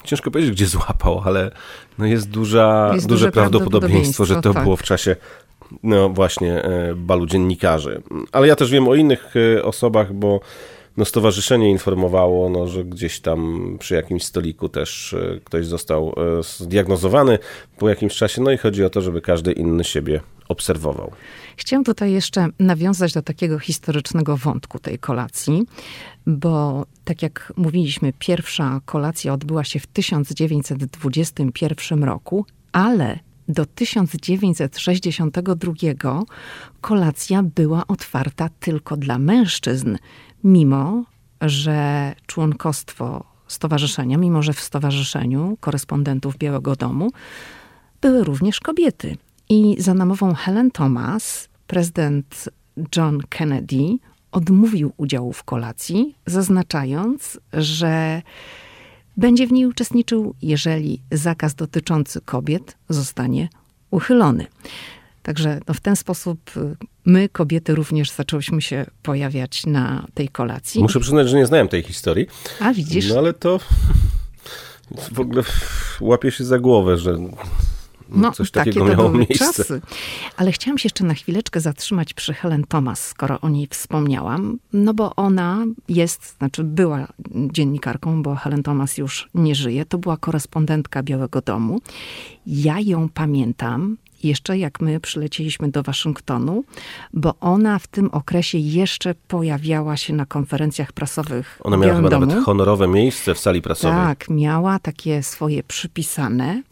ciężko 0.05 0.31
powiedzieć, 0.31 0.52
gdzie 0.52 0.67
złapał, 0.67 1.23
ale 1.25 1.50
no 1.99 2.07
jest, 2.07 2.31
duża, 2.31 2.91
jest 2.95 3.07
duże, 3.07 3.25
duże 3.25 3.33
prawdopodobieństwo, 3.33 4.25
że 4.25 4.41
to 4.41 4.55
tak. 4.55 4.62
było 4.62 4.76
w 4.76 4.83
czasie 4.83 5.17
no 5.83 6.09
właśnie 6.09 6.62
e, 6.62 6.95
balu 6.95 7.26
dziennikarzy. 7.26 8.02
Ale 8.33 8.47
ja 8.49 8.57
też 8.57 8.71
wiem 8.71 8.88
o 8.88 8.95
innych 8.95 9.35
e, 9.57 9.64
osobach, 9.64 10.12
bo 10.12 10.41
no, 10.97 11.05
stowarzyszenie 11.05 11.71
informowało, 11.71 12.50
no, 12.50 12.69
że 12.69 12.85
gdzieś 12.85 13.21
tam 13.21 13.69
przy 13.81 13.95
jakimś 13.95 14.25
stoliku 14.25 14.69
też 14.69 15.14
e, 15.14 15.41
ktoś 15.45 15.67
został 15.67 16.14
zdiagnozowany 16.41 17.38
po 17.79 17.88
jakimś 17.88 18.17
czasie. 18.17 18.43
No 18.43 18.50
i 18.50 18.59
chodzi 18.59 18.85
o 18.85 18.91
to, 18.91 19.00
żeby 19.00 19.21
każdy 19.21 19.52
inny 19.52 19.85
siebie 19.85 20.21
obserwował. 20.49 21.12
Chciałam 21.56 21.85
tutaj 21.85 22.12
jeszcze 22.12 22.49
nawiązać 22.59 23.12
do 23.12 23.23
takiego 23.23 23.59
historycznego 23.59 24.37
wątku 24.37 24.78
tej 24.78 24.99
kolacji, 24.99 25.62
bo 26.26 26.87
tak 27.04 27.23
jak 27.23 27.52
mówiliśmy, 27.56 28.12
pierwsza 28.18 28.80
kolacja 28.85 29.32
odbyła 29.32 29.64
się 29.64 29.80
w 29.80 29.87
1921 29.87 32.04
roku, 32.04 32.47
ale 32.73 33.18
do 33.49 33.66
1962 33.66 35.73
kolacja 36.80 37.42
była 37.42 37.87
otwarta 37.87 38.49
tylko 38.61 38.97
dla 38.97 39.18
mężczyzn, 39.18 39.97
mimo 40.44 41.04
że 41.40 42.12
członkostwo 42.26 43.25
stowarzyszenia, 43.49 44.18
mimo 44.18 44.42
że 44.42 44.52
w 44.52 44.61
stowarzyszeniu 44.61 45.56
korespondentów 45.61 46.38
Białego 46.38 46.76
Domu 46.76 47.11
były 48.00 48.25
również 48.25 48.61
kobiety. 48.61 49.16
I 49.52 49.76
za 49.78 49.94
namową 49.94 50.35
Helen 50.35 50.71
Thomas 50.71 51.49
prezydent 51.66 52.49
John 52.97 53.18
Kennedy 53.28 53.99
odmówił 54.32 54.92
udziału 54.97 55.32
w 55.32 55.44
kolacji, 55.44 56.14
zaznaczając, 56.26 57.40
że 57.52 58.23
będzie 59.16 59.47
w 59.47 59.52
niej 59.52 59.66
uczestniczył, 59.66 60.35
jeżeli 60.42 61.02
zakaz 61.11 61.54
dotyczący 61.54 62.21
kobiet 62.21 62.76
zostanie 62.88 63.49
uchylony. 63.90 64.47
Także 65.23 65.61
no 65.68 65.75
w 65.75 65.80
ten 65.80 65.97
sposób 65.97 66.50
y, 66.56 66.76
my, 67.04 67.28
kobiety, 67.28 67.75
również 67.75 68.11
zaczęłyśmy 68.11 68.62
się 68.62 68.87
pojawiać 69.02 69.66
na 69.66 70.06
tej 70.14 70.28
kolacji. 70.28 70.82
Muszę 70.82 71.00
przyznać, 71.00 71.28
że 71.28 71.37
nie 71.37 71.47
znałem 71.47 71.68
tej 71.68 71.82
historii. 71.82 72.26
A 72.61 72.73
widzisz? 72.73 73.09
No 73.09 73.18
ale 73.18 73.32
to 73.32 73.61
w 75.12 75.21
ogóle 75.21 75.42
łapie 76.00 76.30
się 76.30 76.44
za 76.44 76.59
głowę, 76.59 76.99
że 76.99 77.18
no, 78.14 78.33
coś 78.33 78.50
takiego 78.50 78.85
miało 78.85 79.11
miejsce. 79.11 79.38
Czasy. 79.38 79.81
Ale 80.37 80.52
chciałam 80.52 80.78
się 80.78 80.87
jeszcze 80.87 81.04
na 81.04 81.14
chwileczkę 81.14 81.61
zatrzymać 81.61 82.14
przy 82.14 82.35
Helen 82.35 82.64
Thomas, 82.64 83.07
skoro 83.07 83.40
o 83.40 83.49
niej 83.49 83.66
wspomniałam, 83.71 84.59
no 84.73 84.95
bo 84.95 85.16
ona 85.16 85.64
jest, 85.88 86.37
znaczy 86.38 86.64
była 86.64 87.07
dziennikarką, 87.35 88.23
bo 88.23 88.35
Helen 88.35 88.62
Thomas 88.62 88.99
już 88.99 89.28
nie 89.35 89.54
żyje. 89.54 89.85
To 89.85 89.99
była 89.99 90.16
korespondentka 90.16 91.02
Białego 91.02 91.40
Domu. 91.40 91.81
Ja 92.47 92.81
ją 92.81 93.09
pamiętam 93.09 93.97
jeszcze 94.25 94.59
jak 94.59 94.81
my 94.81 95.00
przylecieliśmy 95.00 95.71
do 95.71 95.83
Waszyngtonu, 95.83 96.64
bo 97.12 97.35
ona 97.40 97.78
w 97.78 97.87
tym 97.87 98.11
okresie 98.11 98.59
jeszcze 98.59 99.14
pojawiała 99.28 99.97
się 99.97 100.12
na 100.12 100.26
konferencjach 100.26 100.92
prasowych. 100.92 101.59
Ona 101.64 101.76
miała 101.76 101.95
chyba 101.95 102.09
Domu. 102.09 102.26
nawet 102.26 102.45
honorowe 102.45 102.88
miejsce 102.88 103.35
w 103.35 103.38
sali 103.38 103.62
prasowej. 103.62 103.99
Tak, 103.99 104.31
miała 104.31 104.78
takie 104.78 105.23
swoje 105.23 105.62
przypisane. 105.62 106.62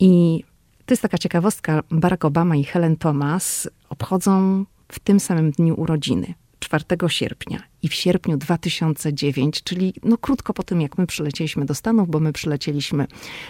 I 0.00 0.44
to 0.88 0.92
jest 0.92 1.02
taka 1.02 1.18
ciekawostka. 1.18 1.82
Barack 1.90 2.24
Obama 2.24 2.56
i 2.56 2.64
Helen 2.64 2.96
Thomas 2.96 3.68
obchodzą 3.88 4.64
w 4.88 4.98
tym 4.98 5.20
samym 5.20 5.50
dniu 5.50 5.80
urodziny. 5.80 6.34
4 6.60 6.84
sierpnia 7.08 7.62
i 7.82 7.88
w 7.88 7.94
sierpniu 7.94 8.36
2009, 8.36 9.62
czyli 9.62 9.94
no 10.02 10.18
krótko 10.18 10.54
po 10.54 10.62
tym, 10.62 10.80
jak 10.80 10.98
my 10.98 11.06
przylecieliśmy 11.06 11.64
do 11.64 11.74
Stanów, 11.74 12.10
bo 12.10 12.20
my 12.20 12.32
przylecieliśmy 12.32 13.06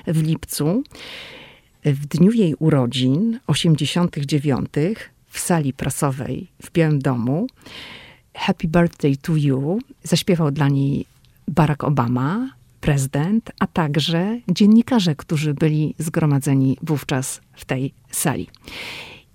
w 0.06 0.22
lipcu, 0.22 0.82
w 1.84 2.06
dniu 2.06 2.32
jej 2.32 2.54
urodzin, 2.54 3.40
89, 3.46 4.68
w 5.28 5.38
sali 5.38 5.72
prasowej 5.72 6.46
w 6.62 6.72
Białym 6.72 6.98
Domu, 6.98 7.46
Happy 8.34 8.68
Birthday 8.68 9.16
to 9.16 9.36
You, 9.36 9.78
zaśpiewał 10.02 10.50
dla 10.50 10.68
niej 10.68 11.06
Barack 11.48 11.84
Obama, 11.84 12.57
prezydent, 12.80 13.50
a 13.58 13.66
także 13.66 14.40
dziennikarze, 14.48 15.14
którzy 15.14 15.54
byli 15.54 15.94
zgromadzeni 15.98 16.78
wówczas 16.82 17.40
w 17.52 17.64
tej 17.64 17.94
sali. 18.10 18.48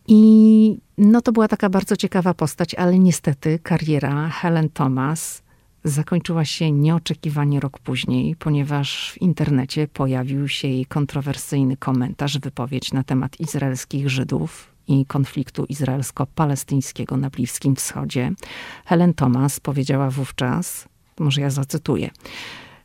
I 0.08 0.78
no 0.98 1.22
to 1.22 1.32
była 1.32 1.48
taka 1.48 1.70
bardzo 1.70 1.96
ciekawa 1.98 2.34
postać, 2.34 2.76
ale 2.76 3.00
niestety 3.00 3.60
kariera 3.60 4.30
Helen 4.30 4.70
Thomas 4.70 5.44
zakończyła 5.84 6.46
się 6.46 6.72
nieoczekiwanie 6.72 7.60
rok 7.60 7.80
później, 7.80 8.36
ponieważ 8.36 9.12
w 9.12 9.22
internecie 9.22 9.88
pojawił 9.88 10.48
się 10.48 10.68
jej 10.68 10.86
kontrowersyjny 10.86 11.78
komentarz, 11.78 12.40
wypowiedź 12.40 12.94
na 12.94 13.04
temat 13.04 13.40
izraelskich 13.40 14.10
Żydów 14.10 14.74
i 14.88 15.06
konfliktu 15.06 15.66
izraelsko-palestyńskiego 15.66 17.18
na 17.18 17.30
Bliskim 17.30 17.76
Wschodzie. 17.76 18.32
Helen 18.86 19.14
Thomas 19.14 19.60
powiedziała 19.60 20.10
wówczas, 20.10 20.88
może 21.20 21.42
ja 21.42 21.50
zacytuję, 21.50 22.10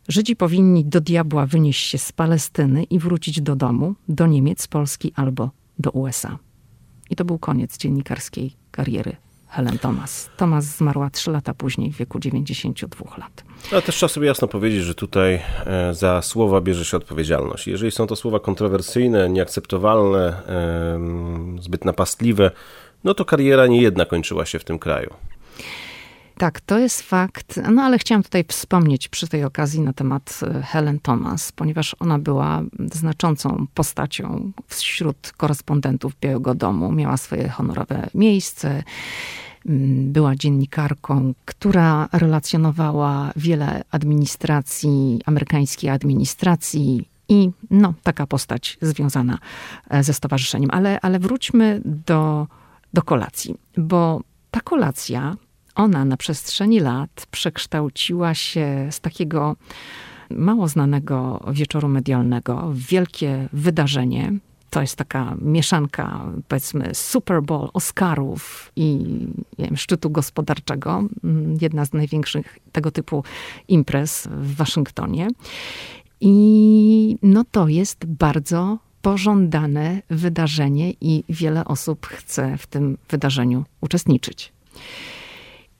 Żydzi 0.08 0.36
powinni 0.36 0.84
do 0.84 1.00
diabła 1.00 1.46
wynieść 1.46 1.88
się 1.88 1.98
z 1.98 2.12
Palestyny 2.12 2.84
i 2.84 2.98
wrócić 2.98 3.40
do 3.40 3.56
domu, 3.56 3.94
do 4.08 4.26
Niemiec, 4.26 4.66
Polski 4.66 5.12
albo 5.16 5.50
do 5.78 5.90
USA. 5.90 6.38
I 7.10 7.16
to 7.16 7.24
był 7.24 7.38
koniec 7.38 7.78
dziennikarskiej 7.78 8.52
kariery 8.70 9.16
Helen 9.48 9.78
Thomas. 9.78 10.30
Thomas 10.36 10.64
zmarła 10.64 11.10
trzy 11.10 11.30
lata 11.30 11.54
później, 11.54 11.92
w 11.92 11.96
wieku 11.96 12.18
92 12.18 13.16
lat. 13.16 13.44
Ale 13.72 13.82
też 13.82 13.94
trzeba 13.94 14.08
sobie 14.08 14.26
jasno 14.26 14.48
powiedzieć, 14.48 14.82
że 14.82 14.94
tutaj 14.94 15.34
e, 15.66 15.94
za 15.94 16.22
słowa 16.22 16.60
bierze 16.60 16.84
się 16.84 16.96
odpowiedzialność. 16.96 17.66
Jeżeli 17.66 17.90
są 17.90 18.06
to 18.06 18.16
słowa 18.16 18.40
kontrowersyjne, 18.40 19.28
nieakceptowalne, 19.30 20.42
zbyt 21.60 21.84
napastliwe, 21.84 22.50
no 23.04 23.14
to 23.14 23.24
kariera 23.24 23.66
nie 23.66 23.82
jedna 23.82 24.04
kończyła 24.04 24.46
się 24.46 24.58
w 24.58 24.64
tym 24.64 24.78
kraju. 24.78 25.14
Tak, 26.38 26.60
to 26.60 26.78
jest 26.78 27.02
fakt. 27.02 27.60
No 27.72 27.82
ale 27.82 27.98
chciałam 27.98 28.22
tutaj 28.22 28.44
wspomnieć 28.48 29.08
przy 29.08 29.28
tej 29.28 29.44
okazji 29.44 29.80
na 29.80 29.92
temat 29.92 30.40
e, 30.42 30.62
Helen 30.62 31.00
Thomas, 31.00 31.52
ponieważ 31.52 31.96
ona 32.00 32.18
była 32.18 32.62
znaczącą 32.92 33.66
postacią 33.74 34.52
wśród 34.66 35.32
korespondentów 35.36 36.12
Białego 36.20 36.54
Domu. 36.54 36.92
Miała 36.92 37.16
swoje 37.16 37.48
honorowe 37.48 38.08
miejsce. 38.14 38.82
Mm, 39.66 40.12
była 40.12 40.36
dziennikarką, 40.36 41.34
która 41.44 42.08
relacjonowała 42.12 43.32
wiele 43.36 43.82
administracji, 43.90 45.20
amerykańskiej 45.26 45.90
administracji 45.90 47.08
i 47.28 47.50
no, 47.70 47.94
taka 48.02 48.26
postać 48.26 48.78
związana 48.82 49.38
e, 49.90 50.02
ze 50.02 50.14
stowarzyszeniem. 50.14 50.70
Ale, 50.72 51.00
ale 51.00 51.18
wróćmy 51.18 51.80
do, 51.84 52.46
do 52.92 53.02
kolacji, 53.02 53.54
bo 53.76 54.20
ta 54.50 54.60
kolacja 54.60 55.36
ona 55.78 56.04
na 56.04 56.16
przestrzeni 56.16 56.80
lat 56.80 57.26
przekształciła 57.30 58.34
się 58.34 58.88
z 58.90 59.00
takiego 59.00 59.56
mało 60.30 60.68
znanego 60.68 61.44
wieczoru 61.52 61.88
medialnego 61.88 62.70
w 62.72 62.78
wielkie 62.78 63.48
wydarzenie. 63.52 64.32
To 64.70 64.80
jest 64.80 64.96
taka 64.96 65.36
mieszanka, 65.42 66.24
powiedzmy, 66.48 66.90
Super 66.94 67.42
Bowl, 67.42 67.68
Oscarów 67.72 68.72
i 68.76 69.04
wiem, 69.58 69.76
szczytu 69.76 70.10
gospodarczego. 70.10 71.04
Mm, 71.24 71.58
jedna 71.60 71.84
z 71.84 71.92
największych 71.92 72.58
tego 72.72 72.90
typu 72.90 73.24
imprez 73.68 74.28
w 74.30 74.54
Waszyngtonie. 74.56 75.28
I 76.20 77.16
no 77.22 77.44
to 77.50 77.68
jest 77.68 78.06
bardzo 78.06 78.78
pożądane 79.02 80.02
wydarzenie 80.10 80.92
i 81.00 81.24
wiele 81.28 81.64
osób 81.64 82.06
chce 82.06 82.58
w 82.58 82.66
tym 82.66 82.98
wydarzeniu 83.10 83.64
uczestniczyć. 83.80 84.52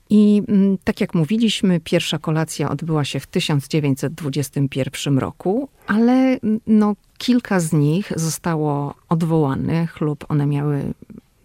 I 0.09 0.41
mm, 0.47 0.77
tak 0.83 1.01
jak 1.01 1.15
mówiliśmy, 1.15 1.79
pierwsza 1.79 2.17
kolacja 2.17 2.69
odbyła 2.69 3.05
się 3.05 3.19
w 3.19 3.27
1921 3.27 5.17
roku, 5.17 5.69
ale 5.87 6.13
mm, 6.13 6.59
no, 6.67 6.95
kilka 7.17 7.59
z 7.59 7.73
nich 7.73 8.11
zostało 8.15 8.95
odwołanych 9.09 10.01
lub 10.01 10.25
one 10.29 10.45
miały 10.45 10.93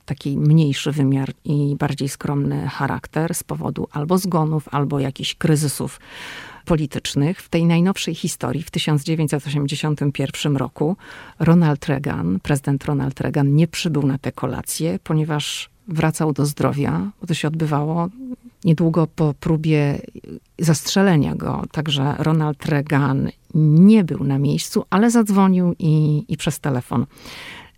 taki 0.07 0.39
mniejszy 0.39 0.93
wymiar 0.93 1.33
i 1.45 1.77
bardziej 1.79 2.09
skromny 2.09 2.69
charakter 2.69 3.35
z 3.35 3.43
powodu 3.43 3.89
albo 3.93 4.19
zgonów, 4.19 4.69
albo 4.71 5.01
jakichś 5.01 5.35
kryzysów 5.35 6.01
politycznych. 6.65 7.41
W 7.41 7.49
tej 7.49 7.65
najnowszej 7.65 8.15
historii, 8.15 8.63
w 8.63 8.71
1981 8.71 10.57
roku, 10.57 10.97
Ronald 11.39 11.87
Reagan, 11.87 12.41
prezydent 12.43 12.85
Ronald 12.85 13.21
Reagan, 13.21 13.55
nie 13.55 13.69
przybył 13.69 14.07
na 14.07 14.19
tę 14.19 14.33
kolację, 14.33 14.99
ponieważ 15.05 15.71
wracał 15.89 16.33
do 16.33 16.47
zdrowia, 16.47 17.11
bo 17.21 17.27
to 17.27 17.35
się 17.35 17.49
odbywało 17.49 18.09
niedługo 18.65 19.07
po 19.07 19.35
próbie 19.41 20.01
zastrzelenia 20.59 21.35
go. 21.35 21.65
Także 21.73 22.15
Ronald 22.19 22.67
Reagan 22.67 23.31
nie 23.55 24.05
był 24.05 24.25
na 24.25 24.39
miejscu, 24.39 24.85
ale 24.91 25.11
zadzwonił 25.11 25.75
i, 25.79 26.25
i 26.29 26.37
przez 26.37 26.61
telefon 26.61 27.07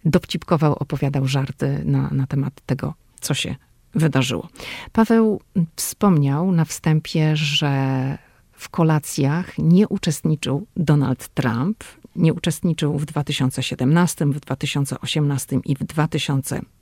dowcipkował, 0.04 0.74
opowiadał 0.74 1.26
żarty 1.26 1.82
na, 1.84 2.10
na 2.10 2.26
temat 2.26 2.52
tego, 2.66 2.94
co 3.20 3.34
się 3.34 3.54
wydarzyło. 3.94 4.48
Paweł 4.92 5.40
wspomniał 5.76 6.52
na 6.52 6.64
wstępie, 6.64 7.36
że 7.36 8.18
w 8.52 8.68
kolacjach 8.68 9.58
nie 9.58 9.88
uczestniczył 9.88 10.66
Donald 10.76 11.28
Trump, 11.28 11.84
nie 12.16 12.34
uczestniczył 12.34 12.98
w 12.98 13.04
2017, 13.04 14.26
w 14.26 14.40
2018 14.40 15.60
i 15.64 15.76
w 15.76 15.84
2019 15.84 16.75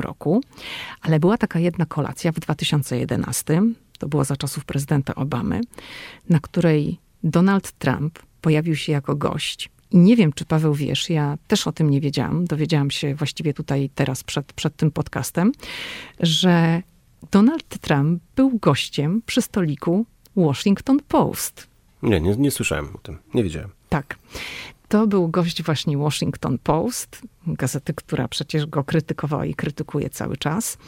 roku, 0.00 0.42
ale 1.00 1.20
była 1.20 1.38
taka 1.38 1.58
jedna 1.58 1.86
kolacja 1.86 2.32
w 2.32 2.40
2011, 2.40 3.62
to 3.98 4.08
było 4.08 4.24
za 4.24 4.36
czasów 4.36 4.64
prezydenta 4.64 5.14
Obamy, 5.14 5.60
na 6.28 6.40
której 6.40 6.98
Donald 7.24 7.72
Trump 7.72 8.18
pojawił 8.40 8.76
się 8.76 8.92
jako 8.92 9.16
gość. 9.16 9.70
I 9.90 9.98
nie 9.98 10.16
wiem, 10.16 10.32
czy 10.32 10.44
Paweł 10.44 10.74
wiesz, 10.74 11.10
ja 11.10 11.38
też 11.46 11.66
o 11.66 11.72
tym 11.72 11.90
nie 11.90 12.00
wiedziałam. 12.00 12.44
Dowiedziałam 12.44 12.90
się 12.90 13.14
właściwie 13.14 13.54
tutaj 13.54 13.90
teraz 13.94 14.24
przed, 14.24 14.52
przed 14.52 14.76
tym 14.76 14.90
podcastem, 14.90 15.52
że 16.20 16.82
Donald 17.30 17.78
Trump 17.78 18.22
był 18.36 18.58
gościem 18.58 19.22
przy 19.26 19.42
stoliku 19.42 20.06
Washington 20.36 20.98
Post. 21.08 21.66
Nie, 22.02 22.20
nie, 22.20 22.36
nie 22.36 22.50
słyszałem 22.50 22.88
o 22.96 22.98
tym, 22.98 23.18
nie 23.34 23.42
wiedziałem. 23.42 23.70
Tak. 23.88 24.18
To 24.90 25.06
był 25.06 25.28
gość 25.28 25.62
właśnie 25.62 25.98
Washington 25.98 26.58
Post, 26.58 27.22
gazety, 27.46 27.94
która 27.94 28.28
przecież 28.28 28.66
go 28.66 28.84
krytykowała 28.84 29.46
i 29.46 29.54
krytykuje 29.54 30.10
cały 30.10 30.36
czas. 30.36 30.78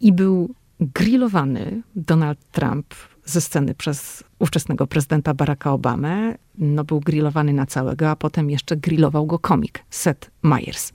I 0.00 0.12
był 0.12 0.54
grillowany 0.80 1.82
Donald 1.96 2.38
Trump 2.52 2.94
ze 3.24 3.40
sceny 3.40 3.74
przez 3.74 4.24
ówczesnego 4.38 4.86
prezydenta 4.86 5.34
Baracka 5.34 5.72
Obamę. 5.72 6.34
No, 6.58 6.84
był 6.84 7.00
grillowany 7.00 7.52
na 7.52 7.66
całego, 7.66 8.10
a 8.10 8.16
potem 8.16 8.50
jeszcze 8.50 8.76
grillował 8.76 9.26
go 9.26 9.38
komik 9.38 9.84
Seth 9.90 10.30
Meyers. 10.42 10.92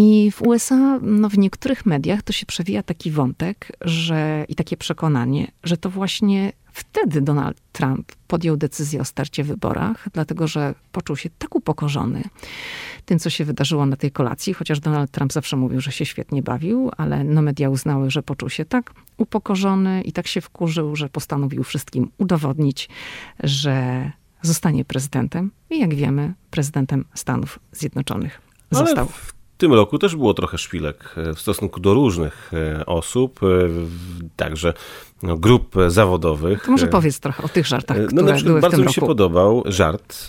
I 0.00 0.30
w 0.30 0.42
USA, 0.42 0.98
no 1.02 1.28
w 1.28 1.38
niektórych 1.38 1.86
mediach 1.86 2.22
to 2.22 2.32
się 2.32 2.46
przewija 2.46 2.82
taki 2.82 3.10
wątek, 3.10 3.72
że 3.80 4.44
i 4.48 4.54
takie 4.54 4.76
przekonanie, 4.76 5.50
że 5.64 5.76
to 5.76 5.90
właśnie 5.90 6.52
wtedy 6.72 7.20
Donald 7.20 7.56
Trump 7.72 8.12
podjął 8.28 8.56
decyzję 8.56 9.00
o 9.00 9.04
starcie 9.04 9.44
w 9.44 9.46
wyborach, 9.46 10.08
dlatego 10.12 10.48
że 10.48 10.74
poczuł 10.92 11.16
się 11.16 11.30
tak 11.38 11.54
upokorzony 11.54 12.22
tym, 13.04 13.18
co 13.18 13.30
się 13.30 13.44
wydarzyło 13.44 13.86
na 13.86 13.96
tej 13.96 14.10
kolacji, 14.10 14.54
chociaż 14.54 14.80
Donald 14.80 15.10
Trump 15.10 15.32
zawsze 15.32 15.56
mówił, 15.56 15.80
że 15.80 15.92
się 15.92 16.06
świetnie 16.06 16.42
bawił, 16.42 16.90
ale 16.96 17.24
no 17.24 17.42
media 17.42 17.70
uznały, 17.70 18.10
że 18.10 18.22
poczuł 18.22 18.50
się 18.50 18.64
tak 18.64 18.92
upokorzony 19.16 20.02
i 20.02 20.12
tak 20.12 20.26
się 20.26 20.40
wkurzył, 20.40 20.96
że 20.96 21.08
postanowił 21.08 21.64
wszystkim 21.64 22.10
udowodnić, 22.18 22.88
że 23.42 24.10
zostanie 24.42 24.84
prezydentem 24.84 25.50
i 25.70 25.78
jak 25.78 25.94
wiemy, 25.94 26.34
prezydentem 26.50 27.04
Stanów 27.14 27.58
Zjednoczonych 27.72 28.40
został. 28.70 29.04
Ale 29.04 29.06
w 29.06 29.37
tym 29.58 29.72
roku 29.72 29.98
też 29.98 30.16
było 30.16 30.34
trochę 30.34 30.58
szpilek 30.58 31.14
e, 31.16 31.34
w 31.34 31.40
stosunku 31.40 31.80
do 31.80 31.94
różnych 31.94 32.50
e, 32.52 32.86
osób, 32.86 33.40
e, 33.42 33.46
także 34.36 34.74
no, 35.22 35.36
grup 35.36 35.74
zawodowych. 35.88 36.64
To 36.64 36.70
może 36.70 36.86
powiedz 36.86 37.20
trochę 37.20 37.42
o 37.42 37.48
tych 37.48 37.66
żartach, 37.66 37.96
no, 37.98 38.06
które 38.06 38.22
na 38.22 38.32
przykład 38.32 38.44
były 38.44 38.60
bardzo 38.60 38.76
w 38.76 38.80
tym 38.80 38.86
mi 38.86 38.92
się 38.92 39.00
roku. 39.00 39.08
podobał 39.08 39.62
żart, 39.66 40.26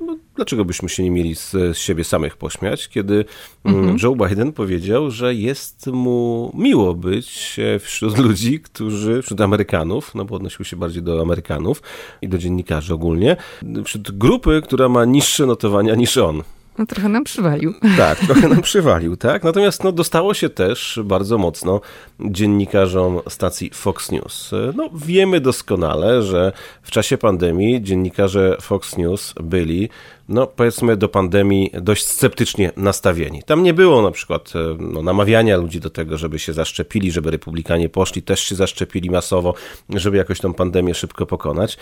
no, 0.00 0.16
dlaczego 0.36 0.64
byśmy 0.64 0.88
się 0.88 1.02
nie 1.02 1.10
mieli 1.10 1.34
z, 1.34 1.50
z 1.50 1.76
siebie 1.76 2.04
samych 2.04 2.36
pośmiać, 2.36 2.88
kiedy 2.88 3.24
mm, 3.64 3.78
mhm. 3.78 3.98
Joe 4.02 4.26
Biden 4.26 4.52
powiedział, 4.52 5.10
że 5.10 5.34
jest 5.34 5.86
mu 5.86 6.52
miło 6.54 6.94
być 6.94 7.56
wśród 7.80 8.18
ludzi, 8.28 8.60
którzy, 8.60 9.22
wśród 9.22 9.40
Amerykanów, 9.40 10.14
no 10.14 10.24
bo 10.24 10.36
odnosił 10.36 10.64
się 10.64 10.76
bardziej 10.76 11.02
do 11.02 11.22
Amerykanów 11.22 11.82
i 12.22 12.28
do 12.28 12.38
dziennikarzy 12.38 12.94
ogólnie, 12.94 13.36
wśród 13.84 14.10
grupy, 14.10 14.62
która 14.64 14.88
ma 14.88 15.04
niższe 15.04 15.46
notowania 15.46 15.94
niż 15.94 16.16
on. 16.16 16.42
No, 16.78 16.86
trochę 16.86 17.08
nam 17.08 17.24
przywalił. 17.24 17.74
Tak, 17.96 18.18
trochę 18.18 18.48
nam 18.48 18.62
przywalił, 18.62 19.16
tak. 19.16 19.44
Natomiast 19.44 19.84
no, 19.84 19.92
dostało 19.92 20.34
się 20.34 20.48
też 20.48 21.00
bardzo 21.04 21.38
mocno 21.38 21.80
dziennikarzom 22.20 23.20
stacji 23.28 23.70
Fox 23.74 24.10
News. 24.10 24.50
No, 24.74 24.90
wiemy 24.94 25.40
doskonale, 25.40 26.22
że 26.22 26.52
w 26.82 26.90
czasie 26.90 27.18
pandemii 27.18 27.82
dziennikarze 27.82 28.56
Fox 28.60 28.96
News 28.96 29.34
byli 29.42 29.88
no 30.28 30.46
powiedzmy 30.46 30.96
do 30.96 31.08
pandemii 31.08 31.70
dość 31.72 32.06
sceptycznie 32.06 32.72
nastawieni. 32.76 33.42
Tam 33.42 33.62
nie 33.62 33.74
było 33.74 34.02
na 34.02 34.10
przykład 34.10 34.52
no, 34.78 35.02
namawiania 35.02 35.56
ludzi 35.56 35.80
do 35.80 35.90
tego, 35.90 36.18
żeby 36.18 36.38
się 36.38 36.52
zaszczepili, 36.52 37.12
żeby 37.12 37.30
republikanie 37.30 37.88
poszli, 37.88 38.22
też 38.22 38.40
się 38.40 38.54
zaszczepili 38.54 39.10
masowo, 39.10 39.54
żeby 39.88 40.16
jakoś 40.16 40.40
tą 40.40 40.54
pandemię 40.54 40.94
szybko 40.94 41.26
pokonać. 41.26 41.78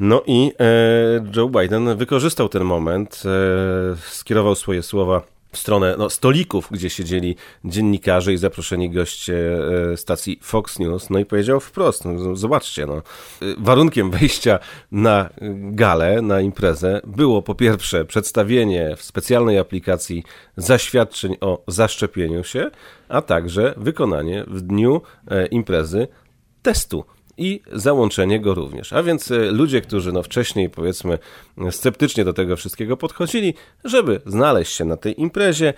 No 0.00 0.22
i 0.26 0.52
e, 0.60 1.24
Joe 1.36 1.48
Biden 1.48 1.96
wykorzystał 1.96 2.48
ten 2.48 2.64
moment, 2.64 3.22
e, 3.24 3.96
skierował 4.10 4.54
swoje 4.54 4.82
słowa 4.82 5.37
w 5.52 5.58
stronę 5.58 5.94
no, 5.98 6.10
stolików, 6.10 6.68
gdzie 6.70 6.90
siedzieli 6.90 7.36
dziennikarze 7.64 8.32
i 8.32 8.36
zaproszeni 8.36 8.90
goście 8.90 9.58
e, 9.92 9.96
stacji 9.96 10.38
Fox 10.42 10.78
News, 10.78 11.10
no 11.10 11.18
i 11.18 11.24
powiedział 11.24 11.60
wprost, 11.60 12.04
no, 12.04 12.36
zobaczcie, 12.36 12.86
no, 12.86 13.02
warunkiem 13.58 14.10
wejścia 14.10 14.58
na 14.92 15.30
galę, 15.70 16.22
na 16.22 16.40
imprezę 16.40 17.00
było 17.06 17.42
po 17.42 17.54
pierwsze 17.54 18.04
przedstawienie 18.04 18.96
w 18.96 19.02
specjalnej 19.02 19.58
aplikacji 19.58 20.24
zaświadczeń 20.56 21.36
o 21.40 21.62
zaszczepieniu 21.66 22.44
się, 22.44 22.70
a 23.08 23.22
także 23.22 23.74
wykonanie 23.76 24.44
w 24.46 24.60
dniu 24.60 25.02
e, 25.30 25.46
imprezy 25.46 26.08
testu 26.62 27.04
i 27.38 27.60
załączenie 27.72 28.40
go 28.40 28.54
również. 28.54 28.92
A 28.92 29.02
więc 29.02 29.32
ludzie, 29.50 29.80
którzy 29.80 30.12
no 30.12 30.22
wcześniej 30.22 30.70
powiedzmy 30.70 31.18
sceptycznie 31.70 32.24
do 32.24 32.32
tego 32.32 32.56
wszystkiego 32.56 32.96
podchodzili, 32.96 33.54
żeby 33.84 34.20
znaleźć 34.26 34.72
się 34.72 34.84
na 34.84 34.96
tej 34.96 35.20
imprezie, 35.20 35.74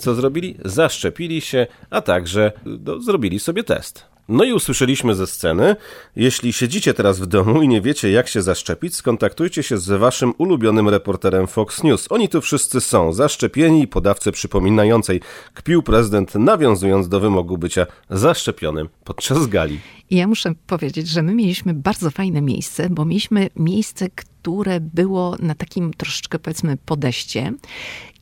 co 0.00 0.14
zrobili? 0.14 0.56
Zaszczepili 0.64 1.40
się, 1.40 1.66
a 1.90 2.00
także 2.00 2.52
no, 2.64 3.00
zrobili 3.00 3.38
sobie 3.38 3.64
test. 3.64 4.15
No 4.28 4.44
i 4.44 4.52
usłyszeliśmy 4.52 5.14
ze 5.14 5.26
sceny, 5.26 5.76
jeśli 6.16 6.52
siedzicie 6.52 6.94
teraz 6.94 7.20
w 7.20 7.26
domu 7.26 7.62
i 7.62 7.68
nie 7.68 7.80
wiecie 7.80 8.10
jak 8.10 8.28
się 8.28 8.42
zaszczepić, 8.42 8.94
skontaktujcie 8.94 9.62
się 9.62 9.78
z 9.78 9.88
waszym 9.88 10.32
ulubionym 10.38 10.88
reporterem 10.88 11.46
Fox 11.46 11.82
News. 11.82 12.06
Oni 12.10 12.28
tu 12.28 12.40
wszyscy 12.40 12.80
są, 12.80 13.12
zaszczepieni 13.12 13.82
i 13.82 13.88
podawcy 13.88 14.32
przypominającej 14.32 15.20
kpił 15.54 15.82
prezydent, 15.82 16.34
nawiązując 16.34 17.08
do 17.08 17.20
wymogu 17.20 17.58
bycia 17.58 17.86
zaszczepionym 18.10 18.88
podczas 19.04 19.46
gali. 19.46 19.80
Ja 20.10 20.26
muszę 20.26 20.52
powiedzieć, 20.66 21.08
że 21.08 21.22
my 21.22 21.34
mieliśmy 21.34 21.74
bardzo 21.74 22.10
fajne 22.10 22.42
miejsce, 22.42 22.90
bo 22.90 23.04
mieliśmy 23.04 23.50
miejsce, 23.56 24.08
które 24.10 24.80
było 24.80 25.36
na 25.38 25.54
takim 25.54 25.94
troszeczkę 25.94 26.38
powiedzmy 26.38 26.76
podeście 26.86 27.52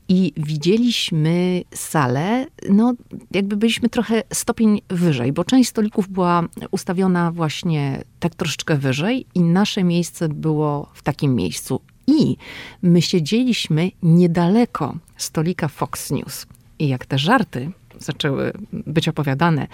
i 0.08 0.32
widzieliśmy 0.36 1.62
salę, 1.74 2.46
no 2.70 2.94
jakby 3.30 3.56
byliśmy 3.56 3.88
trochę 3.88 4.22
stopień 4.32 4.80
wyżej, 4.88 5.32
bo 5.32 5.44
część 5.44 5.70
stolików 5.70 6.08
była 6.08 6.48
ustawiona 6.70 7.32
właśnie 7.32 8.02
tak 8.20 8.34
troszeczkę 8.34 8.76
wyżej 8.76 9.26
i 9.34 9.40
nasze 9.40 9.84
miejsce 9.84 10.28
było 10.28 10.90
w 10.94 11.02
takim 11.02 11.34
miejscu. 11.34 11.80
I 12.06 12.36
my 12.82 13.02
siedzieliśmy 13.02 13.90
niedaleko 14.02 14.96
stolika 15.16 15.68
Fox 15.68 16.10
News. 16.10 16.46
I 16.78 16.88
jak 16.88 17.06
te 17.06 17.18
żarty 17.18 17.70
zaczęły 17.98 18.52
być 18.72 19.08
opowiadane 19.08 19.66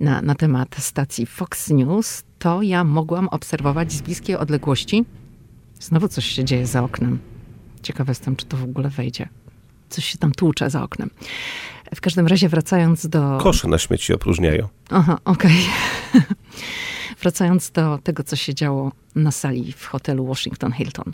na, 0.00 0.22
na 0.22 0.34
temat 0.34 0.76
stacji 0.78 1.26
Fox 1.26 1.70
News, 1.70 2.22
to 2.38 2.62
ja 2.62 2.84
mogłam 2.84 3.28
obserwować 3.28 3.92
z 3.92 4.02
bliskiej 4.02 4.36
odległości. 4.36 5.04
Znowu 5.80 6.08
coś 6.08 6.24
się 6.24 6.44
dzieje 6.44 6.66
za 6.66 6.82
oknem. 6.82 7.18
Ciekawa 7.82 8.10
jestem, 8.10 8.36
czy 8.36 8.46
to 8.46 8.56
w 8.56 8.64
ogóle 8.64 8.90
wejdzie 8.90 9.28
coś 9.88 10.04
się 10.04 10.18
tam 10.18 10.32
tłucze 10.32 10.70
za 10.70 10.82
oknem. 10.82 11.10
W 11.94 12.00
każdym 12.00 12.26
razie 12.26 12.48
wracając 12.48 13.06
do... 13.06 13.38
Kosze 13.40 13.68
na 13.68 13.78
śmieci 13.78 14.14
opróżniają. 14.14 14.68
Aha, 14.90 15.18
okej. 15.24 15.66
Okay. 16.12 16.22
wracając 17.24 17.70
do 17.70 17.98
tego, 17.98 18.24
co 18.24 18.36
się 18.36 18.54
działo 18.54 18.92
na 19.14 19.30
sali 19.30 19.72
w 19.72 19.86
hotelu 19.86 20.26
Washington 20.26 20.72
Hilton. 20.72 21.12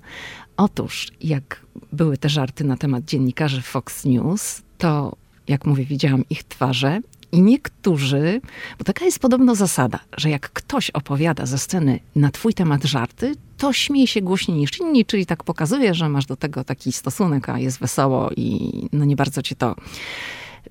Otóż, 0.57 1.09
jak 1.21 1.67
były 1.93 2.19
te 2.19 2.29
żarty 2.29 2.65
na 2.65 2.77
temat 2.77 3.05
dziennikarzy 3.05 3.63
Fox 3.63 4.05
News, 4.05 4.63
to, 4.79 5.17
jak 5.49 5.67
mówię, 5.67 5.85
widziałam 5.85 6.25
ich 6.31 6.45
twarze 6.45 7.01
i 7.33 7.43
niektórzy, 7.43 8.41
bo 8.79 8.85
taka 8.85 9.05
jest 9.05 9.19
podobno 9.19 9.55
zasada, 9.55 9.99
że 10.17 10.31
jak 10.31 10.51
ktoś 10.51 10.91
opowiada 10.91 11.47
ze 11.47 11.59
sceny 11.59 12.01
na 12.17 12.31
twój 12.31 12.55
temat 12.55 12.85
żarty, 12.85 13.35
to 13.59 13.73
śmieje 13.73 14.07
się 14.07 14.23
głośniej 14.23 14.57
niż 14.57 14.81
inni, 14.81 15.05
czyli 15.05 15.27
tak 15.27 15.45
pokazuje, 15.45 15.95
że 15.95 16.09
masz 16.09 16.27
do 16.27 16.37
tego 16.37 16.65
taki 16.65 16.93
stosunek, 16.93 17.49
a 17.49 17.59
jest 17.59 17.79
wesoło 17.79 18.31
i 18.37 18.73
no 18.93 19.05
nie 19.05 19.17
bardzo 19.17 19.43
cię 19.43 19.57
to 19.57 19.77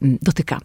dotyka. 0.01 0.59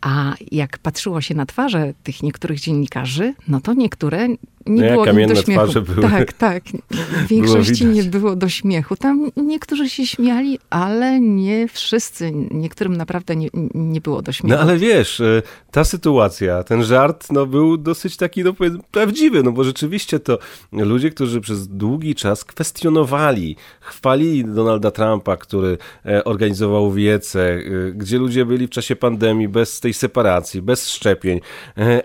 A 0.00 0.34
jak 0.52 0.78
patrzyło 0.78 1.20
się 1.20 1.34
na 1.34 1.46
twarze 1.46 1.94
tych 2.02 2.22
niektórych 2.22 2.60
dziennikarzy, 2.60 3.34
no 3.48 3.60
to 3.60 3.74
niektóre 3.74 4.28
nie 4.68 4.82
no 4.82 4.92
było 4.92 5.04
kamienne 5.04 5.34
do 5.34 5.42
śmiechu. 5.42 5.62
twarze 5.62 5.82
były. 5.82 6.02
Tak, 6.02 6.32
tak. 6.32 6.62
W 7.24 7.26
większości 7.26 7.86
nie 7.86 8.02
było 8.02 8.36
do 8.36 8.48
śmiechu. 8.48 8.96
Tam 8.96 9.30
niektórzy 9.36 9.88
się 9.88 10.06
śmiali, 10.06 10.58
ale 10.70 11.20
nie 11.20 11.68
wszyscy. 11.68 12.32
Niektórym 12.50 12.96
naprawdę 12.96 13.36
nie, 13.36 13.48
nie 13.74 14.00
było 14.00 14.22
do 14.22 14.32
śmiechu. 14.32 14.56
No 14.56 14.62
ale 14.62 14.76
wiesz, 14.76 15.22
ta 15.70 15.84
sytuacja, 15.84 16.64
ten 16.64 16.84
żart 16.84 17.26
no, 17.32 17.46
był 17.46 17.76
dosyć 17.76 18.16
taki 18.16 18.44
no, 18.44 18.52
prawdziwy, 18.90 19.42
no 19.42 19.52
bo 19.52 19.64
rzeczywiście 19.64 20.20
to 20.20 20.38
ludzie, 20.72 21.10
którzy 21.10 21.40
przez 21.40 21.68
długi 21.68 22.14
czas 22.14 22.44
kwestionowali, 22.44 23.56
chwalili 23.80 24.44
Donalda 24.44 24.90
Trumpa, 24.90 25.36
który 25.36 25.78
organizował 26.24 26.92
wiece, 26.92 27.58
gdzie 27.94 28.18
ludzie 28.18 28.44
byli 28.44 28.66
w 28.66 28.70
czasie 28.70 28.96
pandemii 28.96 29.48
bez 29.48 29.80
tej 29.80 29.94
separacji, 29.94 30.62
bez 30.62 30.90
szczepień, 30.90 31.40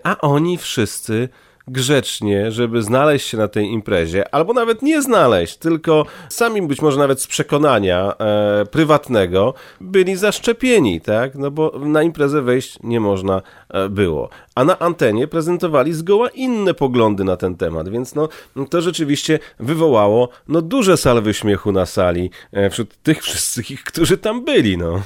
a 0.03 0.17
oni 0.17 0.57
wszyscy 0.57 1.29
grzecznie, 1.67 2.51
żeby 2.51 2.81
znaleźć 2.81 3.27
się 3.27 3.37
na 3.37 3.47
tej 3.47 3.65
imprezie, 3.65 4.35
albo 4.35 4.53
nawet 4.53 4.81
nie 4.81 5.01
znaleźć, 5.01 5.57
tylko 5.57 6.05
sami 6.29 6.61
być 6.61 6.81
może 6.81 6.97
nawet 6.97 7.21
z 7.21 7.27
przekonania 7.27 8.13
e, 8.17 8.65
prywatnego 8.65 9.53
byli 9.81 10.15
zaszczepieni, 10.15 11.01
tak? 11.01 11.35
No 11.35 11.51
bo 11.51 11.79
na 11.79 12.03
imprezę 12.03 12.41
wejść 12.41 12.77
nie 12.83 12.99
można 12.99 13.41
e, 13.69 13.89
było. 13.89 14.29
A 14.55 14.63
na 14.63 14.79
antenie 14.79 15.27
prezentowali 15.27 15.93
zgoła 15.93 16.29
inne 16.29 16.73
poglądy 16.73 17.23
na 17.23 17.37
ten 17.37 17.55
temat, 17.55 17.89
więc 17.89 18.15
no, 18.15 18.29
to 18.69 18.81
rzeczywiście 18.81 19.39
wywołało 19.59 20.29
no, 20.47 20.61
duże 20.61 20.97
salwy 20.97 21.33
śmiechu 21.33 21.71
na 21.71 21.85
sali 21.85 22.29
e, 22.51 22.69
wśród 22.69 22.95
tych 23.03 23.23
wszystkich, 23.23 23.83
którzy 23.83 24.17
tam 24.17 24.45
byli, 24.45 24.77
no. 24.77 25.01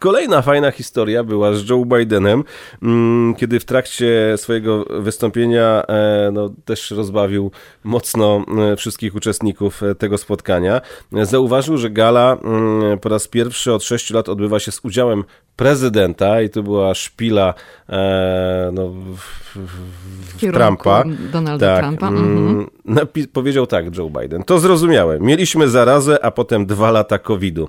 Kolejna 0.00 0.42
fajna 0.42 0.70
historia 0.70 1.24
była 1.24 1.52
z 1.52 1.68
Joe 1.68 1.84
Bidenem, 1.84 2.44
mm, 2.82 3.34
kiedy 3.34 3.60
w 3.60 3.64
trakcie 3.64 4.34
swojego 4.36 4.84
wystąpienia 5.00 5.82
e, 5.88 6.30
no, 6.32 6.50
też 6.64 6.90
rozbawił 6.90 7.50
mocno 7.84 8.44
e, 8.72 8.76
wszystkich 8.76 9.14
uczestników 9.14 9.82
e, 9.82 9.94
tego 9.94 10.18
spotkania. 10.18 10.80
Zauważył, 11.22 11.78
że 11.78 11.90
gala 11.90 12.36
mm, 12.44 12.98
po 12.98 13.08
raz 13.08 13.28
pierwszy 13.28 13.72
od 13.72 13.84
sześciu 13.84 14.14
lat 14.14 14.28
odbywa 14.28 14.60
się 14.60 14.72
z 14.72 14.80
udziałem 14.84 15.24
prezydenta 15.56 16.42
i 16.42 16.50
to 16.50 16.62
była 16.62 16.94
szpila 16.94 17.54
no, 18.72 18.88
w, 18.88 19.16
w, 19.54 19.68
w 20.36 20.52
Trumpa. 20.52 21.04
Donalda 21.32 21.66
tak, 21.66 21.84
Trumpa. 21.84 22.08
Mhm. 22.08 22.66
powiedział 23.32 23.66
tak 23.66 23.96
Joe 23.96 24.10
Biden. 24.10 24.42
To 24.42 24.58
zrozumiałe. 24.58 25.18
Mieliśmy 25.20 25.68
zarazę, 25.68 26.24
a 26.24 26.30
potem 26.30 26.66
dwa 26.66 26.90
lata 26.90 27.18
COVID-u. 27.18 27.68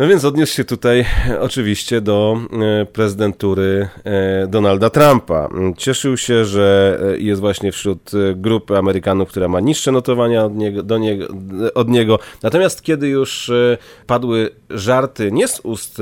No 0.00 0.08
więc 0.08 0.24
odniósł 0.24 0.54
się 0.54 0.64
tutaj 0.64 1.04
oczywiście 1.40 2.00
do 2.00 2.40
e, 2.52 2.86
prezydentury 2.86 3.88
e, 4.04 4.46
Donalda 4.46 4.90
Trumpa. 4.90 5.48
Cieszył 5.76 6.16
się, 6.16 6.44
że 6.44 6.98
e, 7.02 7.18
jest 7.18 7.40
właśnie 7.40 7.72
wśród 7.72 8.10
grupy 8.34 8.78
Amerykanów, 8.78 9.28
która 9.28 9.48
ma 9.48 9.60
niższe 9.60 9.92
notowania 9.92 10.44
od 10.44 10.56
niego, 10.56 10.82
do 10.82 10.98
niego, 10.98 11.26
od 11.74 11.88
niego. 11.88 12.18
Natomiast 12.42 12.82
kiedy 12.82 13.08
już 13.08 13.50
padły 14.06 14.50
żarty 14.70 15.32
nie 15.32 15.48
z 15.48 15.60
ust 15.60 15.98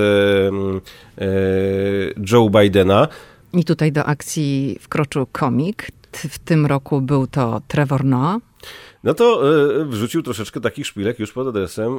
Joe 2.32 2.50
Bidena, 2.50 3.08
i 3.52 3.64
tutaj 3.64 3.92
do 3.92 4.04
akcji 4.04 4.78
wkroczył 4.80 5.26
komik. 5.32 5.90
W 6.12 6.38
tym 6.38 6.66
roku 6.66 7.00
był 7.00 7.26
to 7.26 7.61
Trevor 7.68 8.04
Noah 8.04 8.47
no 9.09 9.14
to 9.14 9.42
e, 9.81 9.85
wrzucił 9.85 10.23
troszeczkę 10.23 10.61
takich 10.61 10.87
szpilek 10.87 11.18
już 11.18 11.33
pod 11.33 11.47
adresem 11.47 11.99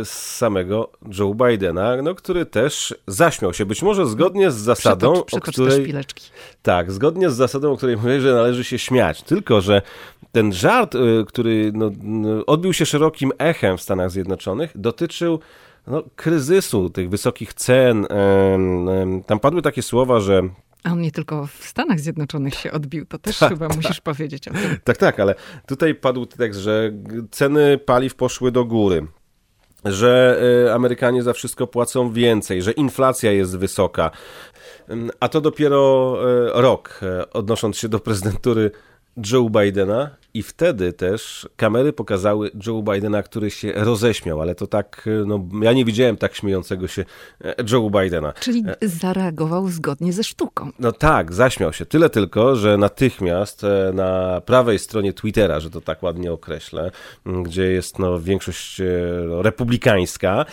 e, 0.00 0.04
samego 0.04 0.90
Joe 1.18 1.34
Bidena, 1.34 2.02
no, 2.02 2.14
który 2.14 2.46
też 2.46 2.94
zaśmiał 3.06 3.54
się, 3.54 3.66
być 3.66 3.82
może 3.82 4.06
zgodnie 4.06 4.50
z 4.50 4.54
zasadą, 4.54 5.12
przepacz, 5.12 5.26
przepacz 5.26 5.48
o 5.48 5.52
której... 5.52 5.94
Tak, 6.62 6.92
zgodnie 6.92 7.30
z 7.30 7.34
zasadą, 7.34 7.72
o 7.72 7.76
której 7.76 7.96
mówię, 7.96 8.20
że 8.20 8.34
należy 8.34 8.64
się 8.64 8.78
śmiać. 8.78 9.22
Tylko, 9.22 9.60
że 9.60 9.82
ten 10.32 10.52
żart, 10.52 10.94
e, 10.94 10.98
który 11.26 11.72
no, 11.74 11.90
odbił 12.46 12.72
się 12.72 12.86
szerokim 12.86 13.32
echem 13.38 13.78
w 13.78 13.82
Stanach 13.82 14.10
Zjednoczonych, 14.10 14.72
dotyczył 14.74 15.38
no, 15.86 16.02
kryzysu 16.16 16.90
tych 16.90 17.10
wysokich 17.10 17.54
cen. 17.54 18.06
Tam 19.26 19.40
padły 19.40 19.62
takie 19.62 19.82
słowa, 19.82 20.20
że 20.20 20.42
a 20.84 20.92
on 20.92 21.00
nie 21.00 21.10
tylko 21.10 21.46
w 21.46 21.64
Stanach 21.64 22.00
Zjednoczonych 22.00 22.54
się 22.54 22.72
odbił, 22.72 23.06
to 23.06 23.18
też 23.18 23.38
tak, 23.38 23.48
chyba 23.48 23.68
tak. 23.68 23.76
musisz 23.76 24.00
powiedzieć 24.00 24.48
o 24.48 24.52
tym. 24.52 24.76
Tak, 24.84 24.96
tak, 24.96 25.20
ale 25.20 25.34
tutaj 25.66 25.94
padł 25.94 26.26
tekst, 26.26 26.60
że 26.60 26.92
ceny 27.30 27.78
paliw 27.78 28.14
poszły 28.14 28.52
do 28.52 28.64
góry 28.64 29.06
że 29.84 30.42
e, 30.66 30.74
Amerykanie 30.74 31.22
za 31.22 31.32
wszystko 31.32 31.66
płacą 31.66 32.12
więcej, 32.12 32.62
że 32.62 32.72
inflacja 32.72 33.32
jest 33.32 33.58
wysoka. 33.58 34.10
A 35.20 35.28
to 35.28 35.40
dopiero 35.40 36.16
e, 36.56 36.62
rok, 36.62 37.00
e, 37.02 37.32
odnosząc 37.32 37.78
się 37.78 37.88
do 37.88 37.98
prezydentury 37.98 38.70
Joe 39.32 39.50
Bidena, 39.50 40.10
i 40.34 40.42
wtedy 40.42 40.92
też 40.92 41.48
kamery 41.56 41.92
pokazały 41.92 42.50
Joe 42.66 42.82
Bidena, 42.82 43.22
który 43.22 43.50
się 43.50 43.72
roześmiał, 43.72 44.40
ale 44.40 44.54
to 44.54 44.66
tak, 44.66 45.08
no 45.26 45.44
ja 45.62 45.72
nie 45.72 45.84
widziałem 45.84 46.16
tak 46.16 46.34
śmiejącego 46.34 46.88
się 46.88 47.04
e, 47.44 47.54
Joe 47.72 47.90
Bidena. 47.90 48.32
Czyli 48.32 48.64
e, 48.80 48.88
zareagował 48.88 49.68
zgodnie 49.68 50.12
ze 50.12 50.24
sztuką. 50.24 50.70
No 50.78 50.92
tak, 50.92 51.32
zaśmiał 51.32 51.72
się. 51.72 51.86
Tyle 51.86 52.10
tylko, 52.10 52.56
że 52.56 52.76
natychmiast 52.76 53.64
e, 53.64 53.92
na 53.94 54.40
prawej 54.40 54.78
stronie 54.78 55.12
Twittera, 55.12 55.60
że 55.60 55.70
to 55.70 55.80
tak 55.80 56.02
ładnie 56.02 56.32
określę, 56.32 56.90
gdzie 57.26 57.64
jest 57.64 57.98
no, 57.98 58.20
większość 58.20 58.80
no, 59.28 59.42
republikańska, 59.42 60.44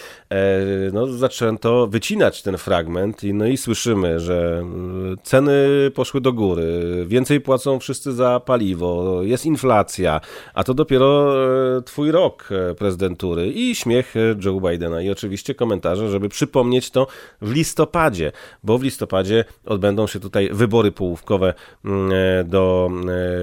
no, 0.94 1.08
zaczęto 1.08 1.88
wycinać 1.88 2.42
ten 2.42 2.58
fragment 2.58 3.24
i, 3.24 3.34
no 3.34 3.46
i 3.46 3.58
słyszymy, 3.58 4.20
że 4.20 4.66
ceny 5.24 5.68
poszły 5.96 6.22
do 6.22 6.34
góry, 6.34 6.84
więcej 7.08 7.42
płacą 7.42 7.80
wszyscy 7.80 8.14
za 8.14 8.40
paliwo, 8.40 9.24
jest 9.24 9.46
inflacja, 9.46 9.69
inflacja, 9.70 10.22
a 10.54 10.64
to 10.64 10.74
dopiero 10.74 11.36
e, 11.78 11.82
twój 11.82 12.12
rok 12.12 12.50
e, 12.52 12.76
prezydentury 12.76 13.48
i 13.48 13.76
śmiech 13.76 14.16
e, 14.16 14.20
Joe 14.46 14.62
Bidena 14.62 15.02
i 15.02 15.10
oczywiście 15.10 15.56
komentarze, 15.56 16.10
żeby 16.10 16.30
przypomnieć 16.30 16.92
to 16.92 17.08
w 17.42 17.52
listopadzie, 17.52 18.32
bo 18.64 18.78
w 18.78 18.84
listopadzie 18.84 19.46
odbędą 19.66 20.08
się 20.08 20.20
tutaj 20.20 20.50
wybory 20.52 20.92
połówkowe 20.92 21.54
mm, 21.86 22.10
do 22.46 22.90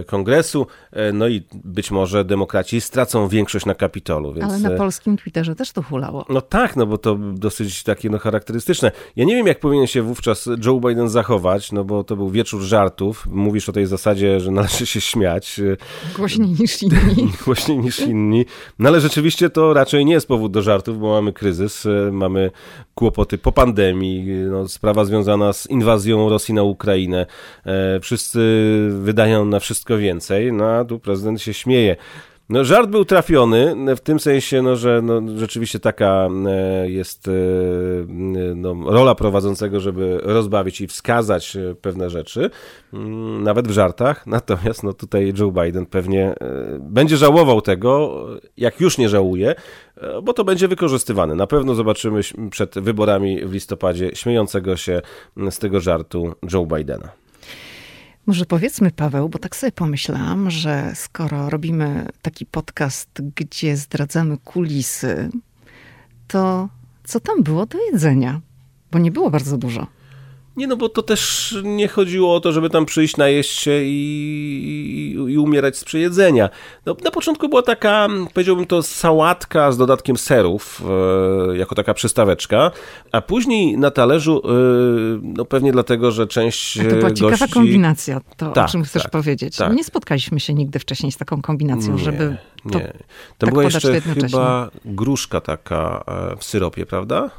kongresu, 0.07 0.67
no 1.13 1.29
i 1.29 1.43
być 1.55 1.91
może 1.91 2.25
demokraci 2.25 2.81
stracą 2.81 3.29
większość 3.29 3.67
na 3.67 3.75
Kapitolu. 3.75 4.33
Więc... 4.33 4.53
Ale 4.53 4.59
na 4.59 4.71
polskim 4.71 5.17
Twitterze 5.17 5.55
też 5.55 5.73
to 5.73 5.83
hulało. 5.83 6.25
No 6.29 6.41
tak, 6.41 6.77
no 6.77 6.87
bo 6.87 6.99
to 6.99 7.17
dosyć 7.19 7.83
takie 7.83 8.11
no, 8.11 8.19
charakterystyczne. 8.19 8.93
Ja 9.17 9.25
nie 9.25 9.37
wiem, 9.37 9.47
jak 9.47 9.61
powinien 9.61 9.87
się 9.87 10.03
wówczas 10.03 10.49
Joe 10.65 10.81
Biden 10.81 11.09
zachować, 11.09 11.73
no 11.73 11.85
bo 11.85 12.05
to 12.05 12.17
był 12.17 12.31
wieczór 12.31 12.63
żartów. 12.63 13.27
Mówisz 13.31 13.69
o 13.69 13.73
tej 13.73 13.87
zasadzie, 13.87 14.41
że 14.41 14.51
należy 14.51 14.87
się 14.87 15.01
śmiać. 15.01 15.61
Głośniej 16.17 16.49
niż 16.49 16.83
inni. 16.83 17.33
Głośniej 17.45 17.79
niż 17.79 18.01
inni. 18.01 18.45
No 18.79 18.89
ale 18.89 19.01
rzeczywiście 19.01 19.51
to 19.51 19.75
raczej 19.75 20.05
nie 20.05 20.13
jest 20.13 20.29
powód 20.29 20.53
do 20.53 20.63
żartów, 20.63 20.99
bo 20.99 21.09
mamy 21.09 21.33
kryzys, 21.33 21.87
e, 21.87 22.11
mamy 22.13 22.51
kłopoty 22.95 23.39
po 23.39 23.53
pandemii, 23.53 24.25
no, 24.51 24.69
sprawa 24.69 25.05
związana 25.05 25.53
z 25.53 25.71
inwazją 25.71 26.29
Rosji 26.29 26.55
na 26.55 26.63
Ukrainę. 26.63 27.27
E, 27.67 28.01
wszyscy 28.01 28.41
wydają 29.01 29.45
na 29.45 29.61
wszystko 29.61 29.99
więcej, 29.99 30.53
no 30.53 30.65
a 30.65 30.85
tu 30.85 30.99
prezydent 30.99 31.43
się 31.43 31.55
śmieje. 31.55 31.97
No, 32.49 32.65
żart 32.65 32.91
był 32.91 33.05
trafiony, 33.05 33.75
w 33.97 34.01
tym 34.01 34.21
sensie, 34.21 34.63
no, 34.63 34.77
że 34.77 35.01
no, 35.03 35.23
rzeczywiście 35.37 35.81
taka 35.81 36.29
e, 36.47 36.91
jest 36.91 37.29
e, 37.29 37.33
no, 38.55 38.75
rola 38.87 39.15
prowadzącego, 39.15 39.81
żeby 39.81 40.21
rozbawić 40.23 40.81
i 40.81 40.87
wskazać 40.87 41.57
e, 41.57 41.75
pewne 41.75 42.11
rzeczy, 42.11 42.51
mm, 42.93 43.43
nawet 43.43 43.69
w 43.69 43.71
żartach. 43.71 44.27
Natomiast 44.37 44.83
no, 44.83 44.93
tutaj 44.93 45.33
Joe 45.39 45.51
Biden 45.51 45.87
pewnie 45.87 46.35
będzie 46.81 47.17
żałował 47.17 47.61
tego, 47.61 48.25
jak 48.57 48.81
już 48.81 48.99
nie 48.99 49.09
żałuje, 49.09 49.55
bo 50.23 50.33
to 50.33 50.45
będzie 50.45 50.69
wykorzystywane. 50.69 51.35
Na 51.35 51.47
pewno 51.47 51.75
zobaczymy 51.75 52.21
przed 52.51 52.79
wyborami 52.79 53.45
w 53.45 53.53
listopadzie 53.53 54.11
śmiejącego 54.15 54.77
się 54.77 55.03
z 55.51 55.59
tego 55.59 55.81
żartu 55.81 56.35
Joe 56.53 56.67
Bidena. 56.67 57.26
Może 58.27 58.47
powiedzmy, 58.47 58.91
Paweł, 58.91 59.29
bo 59.29 59.39
tak 59.39 59.57
sobie 59.57 59.73
pomyślałam, 59.73 60.51
że 60.51 60.93
skoro 60.95 61.51
robimy 61.51 62.09
taki 62.23 62.47
podcast, 62.47 63.23
gdzie 63.37 63.77
zdradzamy 63.77 64.39
kulisy, 64.39 65.31
to 66.29 66.69
co 67.05 67.21
tam 67.21 67.43
było 67.43 67.67
do 67.67 67.79
jedzenia? 67.93 68.41
Bo 68.93 68.99
nie 68.99 69.11
było 69.11 69.31
bardzo 69.31 69.59
dużo. 69.59 69.87
Nie, 70.57 70.67
no 70.67 70.77
bo 70.77 70.89
to 70.89 71.03
też 71.03 71.55
nie 71.63 71.89
chodziło 71.89 72.35
o 72.35 72.41
to, 72.41 72.53
żeby 72.53 72.71
tam 72.71 72.87
przyjść, 72.87 73.17
najeść 73.17 73.59
się 73.59 73.83
i, 73.83 75.15
i, 75.29 75.33
i 75.33 75.39
umierać 75.39 75.77
z 75.77 75.85
przejedzenia. 75.85 76.49
No, 76.87 76.97
na 77.05 77.11
początku 77.11 77.49
była 77.49 77.63
taka, 77.63 78.09
powiedziałbym 78.35 78.67
to, 78.67 78.83
sałatka 78.83 79.73
z 79.73 79.77
dodatkiem 79.77 80.17
serów, 80.17 80.83
e, 81.53 81.57
jako 81.57 81.75
taka 81.75 81.95
przystaweczka, 81.95 82.71
a 83.13 83.21
później 83.21 83.79
na 83.79 83.91
talerzu, 83.91 84.43
e, 84.45 84.51
no 85.23 85.45
pewnie 85.45 85.73
dlatego, 85.73 86.11
że 86.11 86.27
część 86.27 86.79
a 86.81 86.85
To 86.85 86.97
była 86.97 87.11
ciekawa 87.11 87.47
kombinacja, 87.47 88.21
to 88.37 88.51
tak, 88.51 88.69
o 88.69 88.69
czym 88.69 88.83
chcesz 88.83 89.03
tak, 89.03 89.13
powiedzieć. 89.13 89.57
Tak. 89.57 89.73
Nie 89.73 89.85
spotkaliśmy 89.85 90.41
się 90.41 90.55
nigdy 90.55 90.79
wcześniej 90.79 91.13
z 91.13 91.17
taką 91.17 91.43
kombinacją, 91.43 91.93
nie, 91.93 91.99
żeby 91.99 92.37
to, 92.73 92.79
nie. 92.79 92.93
To 93.39 93.47
tak 93.47 93.51
była 93.51 93.65
jeszcze 93.65 94.01
chyba 94.01 94.71
gruszka 94.85 95.41
taka 95.41 96.05
e, 96.33 96.37
w 96.37 96.45
syropie, 96.45 96.87
prawda? 96.87 97.31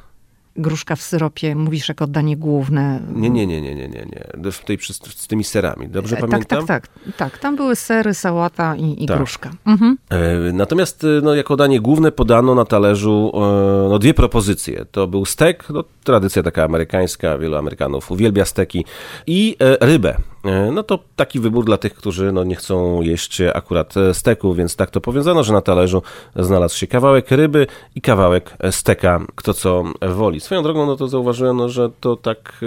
Gruszka 0.58 0.96
w 0.96 1.02
syropie, 1.02 1.56
mówisz 1.56 1.90
jako 1.90 2.08
danie 2.08 2.38
główne. 2.38 3.00
Nie, 3.16 3.30
nie, 3.30 3.48
nie, 3.48 3.62
nie, 3.62 3.76
nie, 3.76 3.88
nie, 3.88 4.06
nie. 4.06 4.52
W 4.52 4.66
tej, 4.66 4.78
z 5.16 5.28
tymi 5.28 5.44
serami, 5.44 5.88
dobrze 5.88 6.16
tak, 6.16 6.30
pamiętam? 6.30 6.66
Tak, 6.66 6.88
tak, 6.88 7.16
tak. 7.18 7.38
Tam 7.38 7.56
były 7.56 7.76
sery, 7.76 8.14
sałata 8.14 8.76
i, 8.76 9.04
i 9.04 9.08
tak. 9.08 9.18
gruszka. 9.18 9.52
Mhm. 9.66 9.98
E, 10.10 10.54
natomiast 10.54 11.06
no, 11.24 11.36
jako 11.36 11.56
danie 11.56 11.82
główne 11.82 12.12
podano 12.12 12.56
na 12.56 12.66
talerzu 12.66 13.32
e, 13.34 13.90
no, 13.90 14.00
dwie 14.00 14.14
propozycje. 14.14 14.86
To 14.92 15.08
był 15.08 15.26
stek, 15.26 15.70
no, 15.70 15.84
tradycja 16.04 16.44
taka 16.44 16.64
amerykańska, 16.64 17.38
wielu 17.38 17.56
Amerykanów 17.56 18.12
uwielbia 18.12 18.46
steki, 18.46 18.86
i 19.28 19.56
e, 19.60 19.86
rybę. 19.86 20.18
E, 20.48 20.72
no 20.72 20.84
to 20.84 21.00
taki 21.16 21.40
wybór 21.40 21.66
dla 21.66 21.78
tych, 21.78 21.94
którzy 21.94 22.32
no, 22.32 22.44
nie 22.44 22.56
chcą 22.56 23.02
jeść 23.02 23.42
akurat 23.54 23.98
e, 23.98 24.14
steku, 24.14 24.54
więc 24.54 24.76
tak 24.76 24.92
to 24.92 25.02
powiązano, 25.02 25.44
że 25.44 25.54
na 25.54 25.62
talerzu 25.62 26.02
znalazł 26.36 26.78
się 26.78 26.88
kawałek 26.88 27.32
ryby 27.32 27.68
i 27.96 28.02
kawałek 28.02 28.58
steka, 28.72 29.26
kto 29.36 29.54
co 29.54 29.84
woli. 30.02 30.40
Swoją 30.40 30.64
drogą, 30.64 30.86
no 30.86 30.96
to 30.96 31.08
zauważyłem, 31.08 31.58
no, 31.58 31.70
że 31.70 31.90
to 32.00 32.16
tak... 32.16 32.66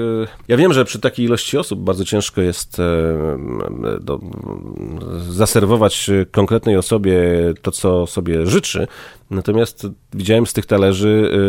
Ja 0.49 0.57
wiem, 0.57 0.73
że 0.73 0.85
przy 0.85 1.01
takiej 1.01 1.27
ilości 1.27 1.59
osób 1.59 1.81
bardzo 1.81 2.05
ciężko 2.05 2.41
jest 2.41 2.77
do, 4.01 4.21
zaserwować 5.29 6.11
konkretnej 6.31 6.77
osobie 6.77 7.23
to, 7.63 7.71
co 7.71 8.07
sobie 8.07 8.47
życzy, 8.47 8.87
Natomiast 9.31 9.87
widziałem 10.13 10.47
z 10.47 10.53
tych 10.53 10.67
talerzy, 10.67 11.31
y, 11.35 11.41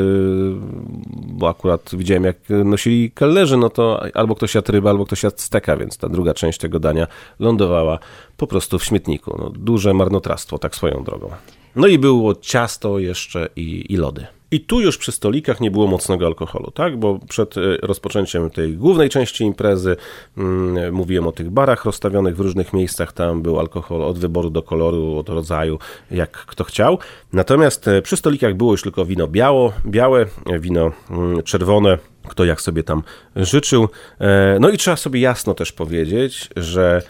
bo 1.28 1.50
akurat 1.50 1.90
widziałem 1.94 2.24
jak 2.24 2.38
nosili 2.50 3.12
kelnerzy, 3.12 3.58
no 3.58 3.70
to 3.70 4.04
albo 4.14 4.36
ktoś 4.36 4.56
jadł 4.56 4.72
rybę, 4.72 4.90
albo 4.90 5.06
ktoś 5.06 5.24
jadł 5.24 5.36
steka, 5.40 5.78
więc 5.78 5.98
ta 5.98 6.10
druga 6.10 6.34
część 6.34 6.60
tego 6.60 6.80
dania 6.80 7.08
lądowała 7.40 8.00
po 8.38 8.48
prostu 8.48 8.80
w 8.80 8.84
śmietniku. 8.84 9.36
No, 9.40 9.50
duże 9.50 9.94
marnotrawstwo, 9.94 10.58
tak 10.58 10.76
swoją 10.76 11.04
drogą. 11.04 11.30
No 11.76 11.88
i 11.88 12.00
było 12.00 12.36
ciasto 12.36 13.00
jeszcze 13.00 13.50
i, 13.56 13.94
i 13.94 13.98
lody. 13.98 14.28
I 14.52 14.60
tu 14.60 14.82
już 14.82 14.98
przy 14.98 15.12
stolikach 15.12 15.62
nie 15.62 15.72
było 15.72 15.88
mocnego 15.88 16.26
alkoholu, 16.26 16.72
tak? 16.72 16.98
Bo 16.98 17.20
przed 17.30 17.58
e, 17.58 17.62
rozpoczęciem 17.82 18.50
tej 18.50 18.78
głównej 18.78 19.10
części 19.10 19.44
imprezy 19.44 19.96
mm, 20.38 20.94
mówiłem 20.94 21.28
o 21.28 21.32
tych 21.32 21.50
barach 21.50 21.86
rozstawionych 21.86 22.36
w 22.36 22.40
różnych 22.40 22.74
miejscach. 22.74 23.14
Tam 23.14 23.42
był 23.42 23.60
alkohol 23.60 24.02
od 24.02 24.20
wyboru 24.20 24.50
do 24.50 24.62
koloru, 24.62 25.18
od 25.18 25.30
rodzaju, 25.30 25.80
jak 26.12 26.32
kto 26.32 26.64
chciał. 26.64 27.00
Natomiast 27.34 27.88
e, 27.88 28.02
przy 28.02 28.18
stolikach 28.18 28.56
było 28.56 28.72
już 28.72 28.82
tylko 28.82 29.06
wino 29.06 29.28
biało, 29.28 29.74
białe, 29.86 30.26
wino 30.60 30.92
mm, 31.10 31.44
czerwone, 31.44 31.98
kto 32.28 32.46
jak 32.46 32.62
sobie 32.62 32.84
tam 32.84 33.04
życzył. 33.36 33.90
E, 34.20 34.58
no 34.60 34.70
i 34.70 34.78
trzeba 34.78 34.98
sobie 34.98 35.20
jasno 35.20 35.54
też 35.54 35.72
powiedzieć, 35.72 36.50
że 36.56 37.02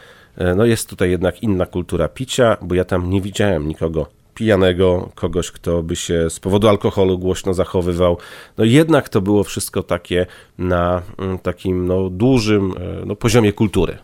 no 0.55 0.65
jest 0.65 0.89
tutaj 0.89 1.11
jednak 1.11 1.43
inna 1.43 1.65
kultura 1.65 2.07
picia, 2.07 2.57
bo 2.61 2.75
ja 2.75 2.85
tam 2.85 3.09
nie 3.09 3.21
widziałem 3.21 3.67
nikogo 3.67 4.20
pijanego, 4.35 5.09
kogoś, 5.15 5.51
kto 5.51 5.83
by 5.83 5.95
się 5.95 6.29
z 6.29 6.39
powodu 6.39 6.67
alkoholu 6.67 7.19
głośno 7.19 7.53
zachowywał. 7.53 8.17
No 8.57 8.63
jednak 8.63 9.09
to 9.09 9.21
było 9.21 9.43
wszystko 9.43 9.83
takie 9.83 10.25
na 10.57 11.01
mm, 11.17 11.39
takim 11.39 11.87
no, 11.87 12.09
dużym 12.09 12.73
e, 12.77 13.05
no, 13.05 13.15
poziomie 13.15 13.53
kultury. 13.53 13.97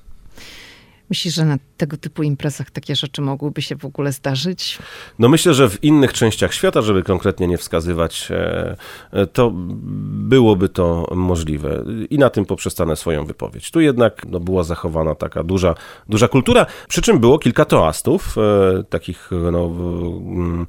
Myślisz, 1.09 1.33
że 1.33 1.45
na 1.45 1.57
tego 1.77 1.97
typu 1.97 2.23
imprezach 2.23 2.71
takie 2.71 2.95
rzeczy 2.95 3.21
mogłyby 3.21 3.61
się 3.61 3.75
w 3.75 3.85
ogóle 3.85 4.11
zdarzyć? 4.11 4.77
No 5.19 5.29
myślę, 5.29 5.53
że 5.53 5.69
w 5.69 5.83
innych 5.83 6.13
częściach 6.13 6.53
świata, 6.53 6.81
żeby 6.81 7.03
konkretnie 7.03 7.47
nie 7.47 7.57
wskazywać, 7.57 8.27
e, 8.31 8.75
e, 9.11 9.27
to 9.27 9.51
byłoby 9.53 10.69
to 10.69 11.07
możliwe. 11.15 11.83
I 12.09 12.17
na 12.17 12.29
tym 12.29 12.45
poprzestanę 12.45 12.95
swoją 12.95 13.25
wypowiedź. 13.25 13.71
Tu 13.71 13.81
jednak 13.81 14.25
no, 14.29 14.39
była 14.39 14.63
zachowana 14.63 15.15
taka 15.15 15.43
duża, 15.43 15.75
duża 16.09 16.27
kultura, 16.27 16.65
przy 16.87 17.01
czym 17.01 17.19
było 17.19 17.39
kilka 17.39 17.65
toastów, 17.65 18.35
e, 18.37 18.83
takich 18.83 19.29
no, 19.51 19.65
mm, 19.65 20.65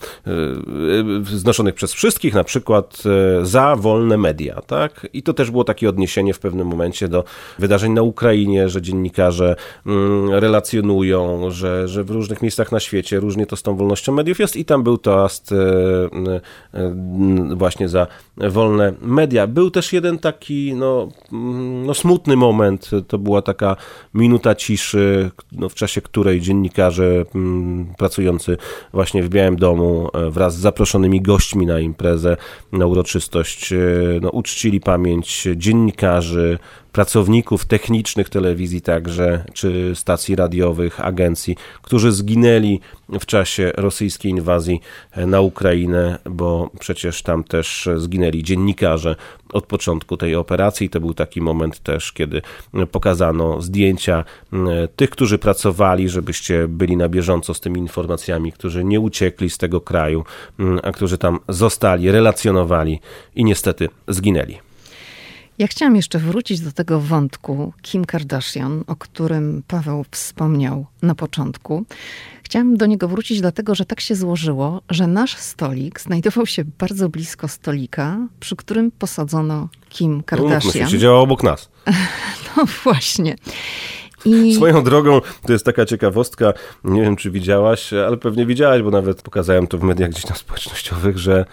znoszonych 1.24 1.74
przez 1.74 1.92
wszystkich, 1.92 2.35
na 2.35 2.44
przykład 2.44 3.03
za 3.42 3.77
wolne 3.77 4.16
media. 4.16 4.61
Tak? 4.61 5.07
I 5.12 5.22
to 5.22 5.33
też 5.33 5.51
było 5.51 5.64
takie 5.64 5.88
odniesienie 5.88 6.35
w 6.35 6.38
pewnym 6.38 6.66
momencie 6.66 7.09
do 7.09 7.24
wydarzeń 7.59 7.92
na 7.92 8.03
Ukrainie, 8.03 8.68
że 8.68 8.83
dziennikarze 8.83 9.57
mm, 9.87 10.27
relacjonują, 10.30 11.50
że, 11.50 11.88
że 11.88 12.04
w 12.04 12.10
różnych 12.10 12.42
miejscach 12.42 12.72
na 12.72 12.80
świecie 12.80 13.20
różnie 13.20 13.46
to 13.46 13.56
z 13.56 13.62
tą 13.62 13.76
wolnością 13.76 14.12
mediów 14.12 14.38
jest 14.38 14.56
i 14.56 14.64
tam 14.64 14.82
był 14.82 14.98
toast 14.98 15.52
e, 15.52 15.56
e, 16.74 16.94
właśnie 17.54 17.88
za 17.88 18.06
wolne 18.51 18.92
media. 19.01 19.46
Był 19.46 19.70
też 19.70 19.92
jeden 19.92 20.18
taki 20.18 20.74
no, 20.74 21.09
mm, 21.33 21.87
no 21.87 21.94
smutny 21.94 22.37
moment, 22.37 22.90
to 23.09 23.18
była 23.18 23.42
taka 23.42 23.77
minuta 24.14 24.55
ciszy, 24.55 25.31
no, 25.53 25.68
w 25.68 25.74
czasie 25.74 26.01
której 26.01 26.40
dziennikarze 26.40 27.24
mm, 27.35 27.94
pracujący 27.98 28.57
właśnie 28.92 29.22
w 29.22 29.29
Białym 29.29 29.57
Domu 29.57 30.09
e, 30.14 30.31
wraz 30.31 30.57
z 30.57 30.61
zaproszonymi 30.61 31.22
gośćmi 31.22 31.66
na 31.66 31.81
imprezę, 31.81 32.37
na 32.72 32.87
uroczystość, 32.87 33.74
no, 34.20 34.31
uczcili 34.31 34.81
pamięć 34.81 35.48
dziennikarzy, 35.57 36.59
pracowników 36.92 37.64
technicznych 37.64 38.29
telewizji 38.29 38.81
także, 38.81 39.44
czy 39.53 39.92
stacji 39.94 40.37
radiowych, 40.37 41.01
agencji, 41.01 41.57
którzy 41.83 42.12
zginęli 42.12 42.81
w 43.20 43.27
czasie 43.27 43.72
rosyjskiej 43.77 44.31
inwazji 44.31 44.81
na 45.16 45.40
Ukrainę, 45.40 46.18
bo 46.31 46.70
przecież 46.81 47.22
tam 47.22 47.44
też 47.44 47.88
zginęli 47.96 48.27
dziennikarze 48.32 49.16
od 49.52 49.66
początku 49.66 50.16
tej 50.16 50.36
operacji. 50.36 50.90
To 50.90 51.00
był 51.00 51.14
taki 51.14 51.40
moment 51.40 51.78
też, 51.78 52.12
kiedy 52.12 52.42
pokazano 52.90 53.62
zdjęcia 53.62 54.24
tych, 54.96 55.10
którzy 55.10 55.38
pracowali, 55.38 56.08
żebyście 56.08 56.68
byli 56.68 56.96
na 56.96 57.08
bieżąco 57.08 57.54
z 57.54 57.60
tymi 57.60 57.80
informacjami, 57.80 58.52
którzy 58.52 58.84
nie 58.84 59.00
uciekli 59.00 59.50
z 59.50 59.58
tego 59.58 59.80
kraju, 59.80 60.24
a 60.82 60.92
którzy 60.92 61.18
tam 61.18 61.38
zostali, 61.48 62.10
relacjonowali 62.10 63.00
i 63.34 63.44
niestety 63.44 63.88
zginęli. 64.08 64.58
Ja 65.58 65.66
chciałam 65.66 65.96
jeszcze 65.96 66.18
wrócić 66.18 66.60
do 66.60 66.72
tego 66.72 67.00
wątku 67.00 67.72
Kim 67.82 68.04
Kardashian, 68.04 68.84
o 68.86 68.96
którym 68.96 69.62
Paweł 69.68 70.04
wspomniał 70.10 70.86
na 71.02 71.14
początku. 71.14 71.84
Chciałam 72.48 72.76
do 72.76 72.87
niego 72.87 73.08
wrócić, 73.08 73.40
dlatego 73.40 73.74
że 73.74 73.84
tak 73.84 74.00
się 74.00 74.14
złożyło, 74.14 74.82
że 74.90 75.06
nasz 75.06 75.37
stolik 75.37 76.00
znajdował 76.00 76.46
się 76.46 76.64
bardzo 76.78 77.08
blisko 77.08 77.48
stolika, 77.48 78.28
przy 78.40 78.56
którym 78.56 78.90
posadzono 78.90 79.68
Kim 79.88 80.22
Kardashian. 80.22 80.84
No, 80.84 80.90
siedziała 80.90 81.20
obok 81.20 81.42
nas. 81.42 81.70
no 82.56 82.64
właśnie. 82.84 83.37
I... 84.24 84.54
Swoją 84.54 84.84
drogą, 84.84 85.20
to 85.46 85.52
jest 85.52 85.64
taka 85.64 85.87
ciekawostka, 85.87 86.52
nie 86.84 87.02
wiem 87.02 87.16
czy 87.16 87.30
widziałaś, 87.30 87.92
ale 87.92 88.16
pewnie 88.16 88.46
widziałaś, 88.46 88.82
bo 88.82 88.90
nawet 88.90 89.22
pokazałem 89.22 89.66
to 89.66 89.78
w 89.78 89.82
mediach 89.82 90.11
gdzieś 90.11 90.24
tam 90.24 90.37
społecznościowych, 90.37 91.18
że 91.18 91.44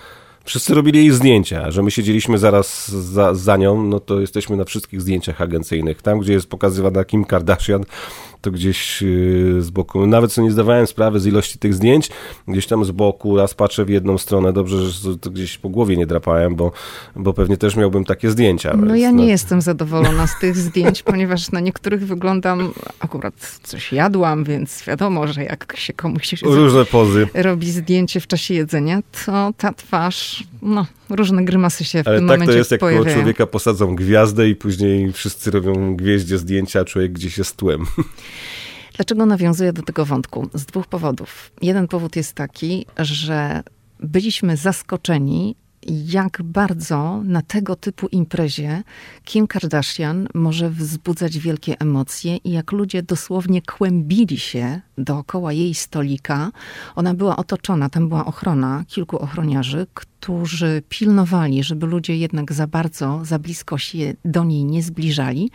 Wszyscy 0.46 0.74
robili 0.74 1.00
jej 1.00 1.12
zdjęcia, 1.12 1.72
że 1.72 1.84
my 1.84 1.92
siedzieliśmy 1.92 2.38
zaraz 2.38 2.88
za, 2.88 3.34
za 3.34 3.58
nią, 3.58 3.84
no 3.84 4.00
to 4.00 4.20
jesteśmy 4.20 4.58
na 4.58 4.66
wszystkich 4.66 5.02
zdjęciach 5.02 5.42
agencyjnych. 5.42 6.02
Tam, 6.02 6.20
gdzie 6.20 6.34
jest 6.34 6.50
pokazywana 6.50 7.06
Kim 7.06 7.26
Kardashian, 7.26 7.84
to 8.42 8.52
gdzieś 8.52 9.04
y, 9.04 9.62
z 9.62 9.70
boku, 9.70 10.08
nawet 10.08 10.34
sobie 10.34 10.46
nie 10.46 10.52
zdawałem 10.52 10.88
sprawy 10.88 11.20
z 11.20 11.26
ilości 11.26 11.60
tych 11.60 11.74
zdjęć, 11.74 12.10
gdzieś 12.48 12.68
tam 12.68 12.86
z 12.86 12.92
boku, 12.92 13.38
raz 13.38 13.54
patrzę 13.54 13.86
w 13.86 13.90
jedną 13.90 14.18
stronę, 14.18 14.54
dobrze, 14.54 14.90
że 14.90 15.18
to 15.18 15.30
gdzieś 15.30 15.58
po 15.58 15.70
głowie 15.70 15.98
nie 15.98 16.08
drapałem, 16.08 16.56
bo, 16.56 16.72
bo 17.16 17.34
pewnie 17.34 17.58
też 17.58 17.76
miałbym 17.76 18.06
takie 18.06 18.32
zdjęcia. 18.32 18.74
No 18.78 18.96
ja 18.96 19.12
nie 19.12 19.24
no... 19.24 19.30
jestem 19.30 19.62
zadowolona 19.62 20.28
z 20.28 20.40
tych 20.40 20.58
zdjęć, 20.58 21.04
ponieważ 21.12 21.52
na 21.52 21.60
niektórych 21.60 22.08
wyglądam, 22.08 22.74
akurat 23.00 23.60
coś 23.64 23.94
jadłam, 23.94 24.44
więc 24.44 24.84
wiadomo, 24.88 25.28
że 25.28 25.44
jak 25.44 25.74
się 25.78 25.94
komuś 25.94 26.28
się 26.28 26.38
Różne 26.48 26.86
pozy. 26.86 27.28
robi 27.34 27.72
zdjęcie 27.72 28.20
w 28.20 28.28
czasie 28.28 28.54
jedzenia, 28.54 29.02
to 29.26 29.54
ta 29.58 29.74
twarz, 29.74 30.44
no 30.62 30.86
różne 31.10 31.46
grymasy 31.46 31.86
się 31.86 32.04
w 32.04 32.08
Ale 32.08 32.18
tym 32.18 32.28
tak 32.28 32.38
momencie 32.38 32.54
to 32.54 32.58
jest, 32.58 32.72
jak 32.72 32.80
pojawiają. 32.80 33.04
koło 33.04 33.16
człowieka 33.16 33.48
posadzą 33.48 33.96
gwiazdę 33.96 34.50
i 34.50 34.56
później 34.56 35.14
wszyscy 35.14 35.52
robią 35.52 35.96
gwieździe 35.96 36.38
zdjęcia, 36.38 36.80
a 36.80 36.86
człowiek 36.86 37.12
gdzieś 37.12 37.38
jest 37.38 37.56
tłem. 37.56 37.86
Dlaczego 38.96 39.26
nawiązuję 39.26 39.74
do 39.74 39.82
tego 39.82 40.06
wątku? 40.06 40.50
Z 40.54 40.66
dwóch 40.66 40.88
powodów. 40.88 41.52
Jeden 41.62 41.88
powód 41.88 42.16
jest 42.16 42.34
taki, 42.34 42.86
że 42.98 43.64
byliśmy 44.00 44.58
zaskoczeni, 44.58 45.56
jak 45.88 46.42
bardzo 46.44 47.22
na 47.24 47.42
tego 47.42 47.76
typu 47.76 48.08
imprezie 48.08 48.84
Kim 49.24 49.48
Kardashian 49.48 50.28
może 50.34 50.70
wzbudzać 50.70 51.40
wielkie 51.40 51.80
emocje 51.80 52.38
i 52.38 52.52
jak 52.52 52.72
ludzie 52.72 53.04
dosłownie 53.04 53.62
kłębili 53.62 54.38
się 54.38 54.82
dookoła 54.98 55.54
jej 55.54 55.74
stolika. 55.74 56.52
Ona 56.96 57.14
była 57.14 57.38
otoczona, 57.38 57.90
tam 57.90 58.10
była 58.10 58.26
ochrona, 58.26 58.84
kilku 58.88 59.18
ochroniarzy, 59.18 59.88
którzy 60.26 60.84
pilnowali, 60.90 61.64
żeby 61.64 61.86
ludzie 61.86 62.18
jednak 62.18 62.54
za 62.54 62.68
bardzo, 62.68 63.22
za 63.24 63.40
blisko 63.40 63.78
się 63.78 64.14
do 64.26 64.44
niej 64.44 64.66
nie 64.66 64.84
zbliżali. 64.84 65.52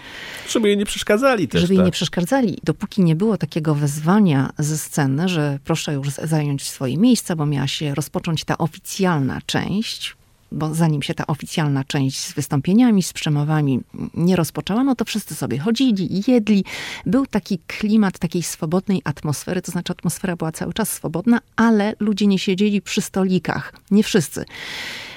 Żeby 0.49 0.69
jej 0.69 0.77
nie 0.77 0.87
przeszkadzali 0.87 1.49
też. 1.49 1.61
Żeby 1.61 1.75
tak. 1.75 1.77
jej 1.77 1.85
nie 1.85 1.93
przeszkadzali. 1.93 2.59
Dopóki 2.65 3.03
nie 3.03 3.17
było 3.17 3.37
takiego 3.37 3.75
wezwania 3.75 4.51
ze 4.59 4.79
sceny, 4.79 5.29
że 5.29 5.59
proszę 5.65 5.95
już 5.95 6.09
zająć 6.09 6.69
swoje 6.71 6.97
miejsca, 6.97 7.37
bo 7.37 7.47
miała 7.47 7.67
się 7.67 7.95
rozpocząć 7.95 8.45
ta 8.45 8.59
oficjalna 8.59 9.41
część, 9.47 10.17
bo 10.53 10.75
zanim 10.75 11.03
się 11.03 11.15
ta 11.15 11.27
oficjalna 11.27 11.85
część 11.85 12.21
z 12.21 12.33
wystąpieniami, 12.33 13.03
z 13.03 13.13
przemowami 13.13 13.81
nie 14.15 14.37
rozpoczęła, 14.37 14.85
no 14.85 14.95
to 14.95 15.05
wszyscy 15.05 15.35
sobie 15.35 15.59
chodzili, 15.59 16.23
jedli. 16.29 16.65
Był 17.07 17.27
taki 17.27 17.59
klimat 17.59 18.19
takiej 18.19 18.43
swobodnej 18.43 19.03
atmosfery, 19.05 19.63
to 19.63 19.73
znaczy 19.73 19.93
atmosfera 19.93 20.37
była 20.37 20.53
cały 20.53 20.73
czas 20.73 20.93
swobodna, 20.93 21.41
ale 21.57 21.95
ludzie 22.01 22.27
nie 22.27 22.39
siedzieli 22.39 22.83
przy 22.83 23.01
stolikach. 23.01 23.73
Nie 23.91 24.03
wszyscy 24.03 24.45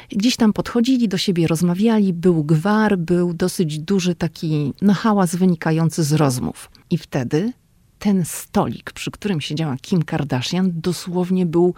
gdzieś 0.10 0.36
tam 0.36 0.54
podchodzili 0.54 1.08
do 1.08 1.18
siebie, 1.18 1.48
rozmawiali, 1.48 2.14
był 2.14 2.44
gwar, 2.44 2.98
był 2.98 3.34
dosyć 3.34 3.80
duży 3.80 4.16
taki 4.16 4.74
no, 4.82 4.94
hałas 4.94 5.36
wynikający 5.36 6.04
z 6.04 6.14
rozmów. 6.14 6.70
I 6.90 6.98
wtedy 6.98 7.54
ten 8.00 8.26
stolik, 8.26 8.92
przy 8.92 9.12
którym 9.12 9.42
siedziała 9.42 9.78
Kim 9.82 10.04
Kardashian, 10.04 10.72
dosłownie 10.76 11.46
był 11.46 11.74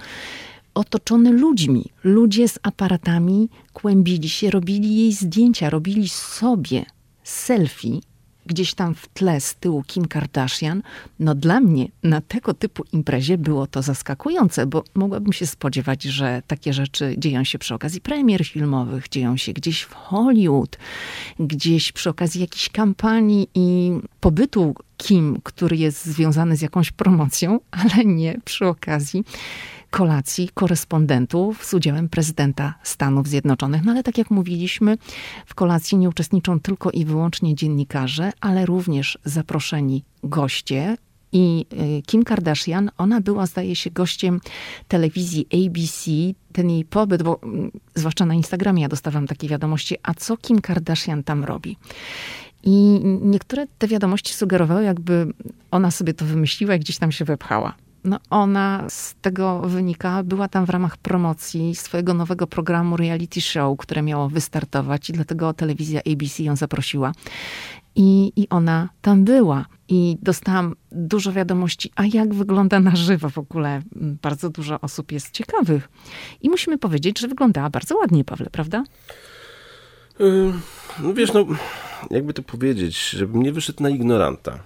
otoczony 0.76 1.32
ludźmi. 1.32 1.86
Ludzie 2.04 2.48
z 2.48 2.60
aparatami 2.64 3.50
kłębili 3.74 4.30
się, 4.30 4.52
robili 4.52 4.98
jej 4.98 5.14
zdjęcia, 5.14 5.70
robili 5.70 6.10
sobie 6.10 6.86
selfie 7.24 8.02
gdzieś 8.46 8.74
tam 8.74 8.96
w 8.96 9.08
tle 9.08 9.42
z 9.42 9.56
tyłu 9.56 9.84
Kim 9.84 10.06
Kardashian, 10.06 10.82
no 11.20 11.36
dla 11.36 11.60
mnie 11.60 11.88
na 12.04 12.22
tego 12.22 12.54
typu 12.54 12.84
imprezie 12.94 13.38
było 13.38 13.68
to 13.68 13.82
zaskakujące, 13.82 14.66
bo 14.66 14.84
mogłabym 14.94 15.34
się 15.34 15.48
spodziewać, 15.48 16.04
że 16.04 16.42
takie 16.48 16.74
rzeczy 16.74 17.16
dzieją 17.18 17.44
się 17.44 17.60
przy 17.60 17.76
okazji 17.76 18.02
premier 18.02 18.46
filmowych, 18.46 19.10
dzieją 19.10 19.38
się 19.38 19.54
gdzieś 19.54 19.82
w 19.82 19.94
Hollywood, 19.94 20.78
gdzieś 21.40 21.92
przy 21.92 22.10
okazji 22.10 22.42
jakiejś 22.42 22.70
kampanii 22.70 23.48
i 23.56 23.92
pobytu 24.20 24.76
Kim, 24.98 25.40
który 25.44 25.78
jest 25.78 26.06
związany 26.06 26.58
z 26.58 26.62
jakąś 26.62 26.92
promocją, 26.92 27.60
ale 27.82 28.06
nie 28.06 28.40
przy 28.46 28.68
okazji 28.68 29.24
kolacji 29.90 30.50
korespondentów 30.54 31.66
z 31.66 31.74
udziałem 31.74 32.10
prezydenta 32.10 32.74
Stanów 32.84 33.28
Zjednoczonych. 33.28 33.86
No 33.86 33.92
ale 33.92 34.04
tak 34.04 34.18
jak 34.18 34.32
mówiliśmy, 34.32 34.98
w 35.46 35.56
kolacji 35.56 35.98
nie 35.98 36.10
uczestniczą 36.10 36.60
tylko 36.60 36.92
i 36.92 37.06
wyłącznie 37.06 37.56
dziennikarze, 37.56 38.32
ale 38.42 38.66
również 38.66 39.18
zaproszeni 39.26 40.04
goście. 40.24 40.98
I 41.32 41.66
y, 42.00 42.02
Kim 42.02 42.24
Kardashian, 42.24 42.92
ona 42.98 43.22
była, 43.22 43.46
zdaje 43.46 43.76
się, 43.76 43.92
gościem 43.92 44.42
telewizji 44.88 45.48
ABC. 45.54 46.12
Ten 46.54 46.70
jej 46.70 46.86
pobyt, 46.86 47.24
bo 47.24 47.40
mm, 47.44 47.72
zwłaszcza 47.96 48.26
na 48.26 48.34
Instagramie 48.34 48.82
ja 48.82 48.90
dostawałam 48.90 49.28
takie 49.28 49.48
wiadomości, 49.48 49.96
a 50.04 50.14
co 50.14 50.38
Kim 50.38 50.62
Kardashian 50.62 51.24
tam 51.24 51.44
robi? 51.44 51.78
I 52.64 53.00
niektóre 53.22 53.68
te 53.78 53.88
wiadomości 53.88 54.34
sugerowały, 54.34 54.84
jakby 54.84 55.34
ona 55.72 55.92
sobie 55.92 56.14
to 56.14 56.26
wymyśliła 56.26 56.76
i 56.76 56.80
gdzieś 56.80 56.98
tam 56.98 57.12
się 57.12 57.26
wepchała. 57.26 57.76
No 58.06 58.20
ona 58.30 58.86
z 58.90 59.16
tego 59.22 59.62
wynika, 59.62 60.24
była 60.24 60.48
tam 60.48 60.66
w 60.66 60.70
ramach 60.70 60.98
promocji 60.98 61.76
swojego 61.76 62.14
nowego 62.14 62.48
programu 62.48 62.98
reality 62.98 63.42
show, 63.42 63.78
które 63.78 64.02
miało 64.02 64.30
wystartować 64.30 65.10
i 65.10 65.14
dlatego 65.14 65.54
telewizja 65.54 66.02
ABC 66.12 66.44
ją 66.44 66.56
zaprosiła. 66.56 67.12
I, 67.96 68.34
I 68.36 68.50
ona 68.50 68.90
tam 69.02 69.24
była. 69.24 69.66
I 69.88 70.18
dostałam 70.22 70.76
dużo 70.92 71.32
wiadomości, 71.32 71.92
a 71.96 72.04
jak 72.06 72.34
wygląda 72.34 72.80
na 72.80 72.96
żywo 72.96 73.30
w 73.30 73.38
ogóle. 73.38 73.82
Bardzo 73.96 74.50
dużo 74.50 74.82
osób 74.82 75.12
jest 75.12 75.32
ciekawych. 75.32 75.90
I 76.42 76.50
musimy 76.50 76.78
powiedzieć, 76.78 77.20
że 77.20 77.28
wyglądała 77.28 77.70
bardzo 77.70 77.98
ładnie, 77.98 78.24
Pawle, 78.24 78.50
prawda? 78.50 78.84
No 81.00 81.14
wiesz, 81.14 81.34
no, 81.34 81.46
jakby 82.12 82.34
to 82.34 82.44
powiedzieć, 82.44 83.10
żebym 83.10 83.44
nie 83.44 83.52
wyszedł 83.52 83.84
na 83.84 83.90
ignoranta. 83.90 84.60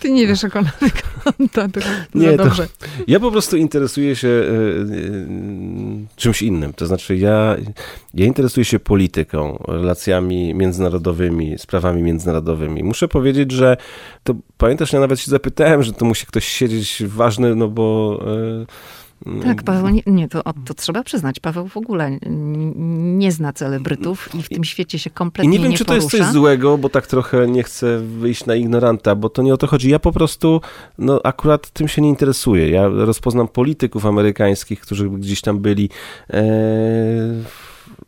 Ty 0.00 0.10
nie 0.10 0.26
wiesz, 0.26 0.42
jak 0.42 0.56
ona 0.56 0.72
wygląda. 0.80 1.80
nie, 2.14 2.36
dobrze. 2.36 2.66
To, 2.66 2.86
ja 3.08 3.20
po 3.20 3.30
prostu 3.30 3.56
interesuję 3.56 4.16
się 4.16 4.28
y, 4.28 4.30
y, 4.30 5.26
czymś 6.16 6.42
innym. 6.42 6.72
To 6.72 6.86
znaczy, 6.86 7.16
ja, 7.16 7.56
ja 8.14 8.26
interesuję 8.26 8.64
się 8.64 8.78
polityką, 8.78 9.64
relacjami 9.68 10.54
międzynarodowymi, 10.54 11.58
sprawami 11.58 12.02
międzynarodowymi. 12.02 12.84
Muszę 12.84 13.08
powiedzieć, 13.08 13.52
że 13.52 13.76
to 14.24 14.34
pamiętasz, 14.58 14.92
ja 14.92 15.00
nawet 15.00 15.20
się 15.20 15.30
zapytałem, 15.30 15.82
że 15.82 15.92
to 15.92 16.04
musi 16.04 16.26
ktoś 16.26 16.48
siedzieć 16.48 17.02
ważny, 17.06 17.54
no 17.54 17.68
bo. 17.68 18.20
Y, 18.62 19.07
tak, 19.44 19.62
Paweł, 19.62 19.88
nie, 19.88 20.02
nie 20.06 20.28
to, 20.28 20.42
to 20.64 20.74
trzeba 20.74 21.02
przyznać. 21.02 21.40
Paweł 21.40 21.68
w 21.68 21.76
ogóle 21.76 22.18
nie 23.18 23.32
zna 23.32 23.52
celebrytów 23.52 24.34
i 24.34 24.42
w 24.42 24.48
tym 24.48 24.64
świecie 24.64 24.98
się 24.98 25.10
kompletnie 25.10 25.50
nie 25.50 25.56
I 25.56 25.58
nie 25.58 25.62
wiem, 25.62 25.72
nie 25.72 25.78
czy 25.78 25.84
porusza. 25.84 26.08
to 26.08 26.16
jest 26.16 26.26
coś 26.26 26.34
złego, 26.34 26.78
bo 26.78 26.88
tak 26.88 27.06
trochę 27.06 27.48
nie 27.48 27.62
chcę 27.62 27.98
wyjść 27.98 28.46
na 28.46 28.54
ignoranta, 28.54 29.14
bo 29.14 29.28
to 29.28 29.42
nie 29.42 29.54
o 29.54 29.56
to 29.56 29.66
chodzi. 29.66 29.90
Ja 29.90 29.98
po 29.98 30.12
prostu, 30.12 30.60
no 30.98 31.20
akurat 31.24 31.70
tym 31.70 31.88
się 31.88 32.02
nie 32.02 32.08
interesuję. 32.08 32.70
Ja 32.70 32.88
rozpoznam 32.88 33.48
polityków 33.48 34.06
amerykańskich, 34.06 34.80
którzy 34.80 35.10
gdzieś 35.10 35.40
tam 35.40 35.58
byli 35.58 35.90
e, 36.30 36.42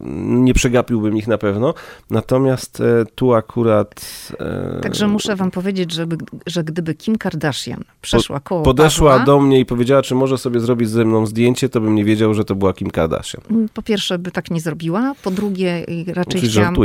nie 0.05 0.55
przegapiłbym 0.55 1.17
ich 1.17 1.29
na 1.29 1.39
pewno. 1.39 1.75
Natomiast 2.11 2.81
e, 2.81 3.05
tu 3.15 3.35
akurat. 3.35 4.05
E, 4.41 4.81
Także 4.83 5.09
muszę 5.09 5.37
wam 5.37 5.51
powiedzieć, 5.51 5.93
żeby, 5.93 6.17
że 6.47 6.65
gdyby 6.65 6.95
Kim 6.95 7.19
Kardashian 7.19 7.85
przeszła 8.01 8.41
koło. 8.41 8.63
Podeszła 8.63 9.11
Pawła, 9.11 9.27
do 9.27 9.41
mnie 9.41 9.61
i 9.61 9.67
powiedziała, 9.67 10.03
czy 10.03 10.15
może 10.15 10.39
sobie 10.39 10.61
zrobić 10.61 10.89
ze 10.89 11.05
mną 11.05 11.27
zdjęcie, 11.27 11.69
to 11.69 11.81
bym 11.81 11.95
nie 11.95 12.05
wiedział, 12.05 12.35
że 12.35 12.45
to 12.45 12.55
była 12.55 12.73
Kim 12.73 12.91
Kardashian. 12.91 13.43
Mm, 13.51 13.69
po 13.69 13.83
pierwsze, 13.83 14.19
by 14.19 14.31
tak 14.31 14.51
nie 14.51 14.61
zrobiła. 14.61 15.15
Po 15.23 15.31
drugie, 15.31 15.87
raczej, 16.07 16.41
chciałam, 16.41 16.77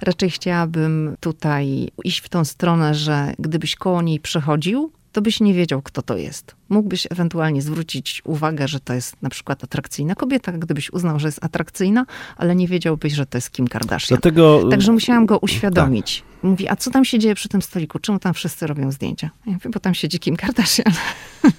raczej 0.00 0.30
chciałabym 0.30 1.16
tutaj 1.20 1.88
iść 2.04 2.20
w 2.20 2.28
tą 2.28 2.44
stronę, 2.44 2.94
że 2.94 3.34
gdybyś 3.38 3.76
koło 3.76 4.02
niej 4.02 4.20
przechodził, 4.20 4.90
to 5.14 5.22
byś 5.22 5.40
nie 5.40 5.54
wiedział, 5.54 5.82
kto 5.82 6.02
to 6.02 6.16
jest. 6.16 6.54
Mógłbyś 6.68 7.06
ewentualnie 7.10 7.62
zwrócić 7.62 8.22
uwagę, 8.24 8.68
że 8.68 8.80
to 8.80 8.94
jest 8.94 9.22
na 9.22 9.30
przykład 9.30 9.64
atrakcyjna 9.64 10.14
kobieta, 10.14 10.52
gdybyś 10.52 10.92
uznał, 10.92 11.18
że 11.18 11.28
jest 11.28 11.44
atrakcyjna, 11.44 12.06
ale 12.36 12.56
nie 12.56 12.68
wiedziałbyś, 12.68 13.12
że 13.12 13.26
to 13.26 13.38
jest 13.38 13.50
Kim 13.50 13.68
Kardashian. 13.68 14.08
Dlatego... 14.08 14.68
Także 14.70 14.92
musiałam 14.92 15.26
go 15.26 15.38
uświadomić. 15.38 16.20
Tak. 16.20 16.44
Mówi, 16.50 16.68
a 16.68 16.76
co 16.76 16.90
tam 16.90 17.04
się 17.04 17.18
dzieje 17.18 17.34
przy 17.34 17.48
tym 17.48 17.62
stoliku? 17.62 17.98
Czemu 17.98 18.18
tam 18.18 18.34
wszyscy 18.34 18.66
robią 18.66 18.92
zdjęcia? 18.92 19.30
Ja 19.46 19.52
mówię, 19.52 19.70
bo 19.70 19.80
tam 19.80 19.94
siedzi 19.94 20.18
Kim 20.18 20.36
Kardashian. 20.36 20.92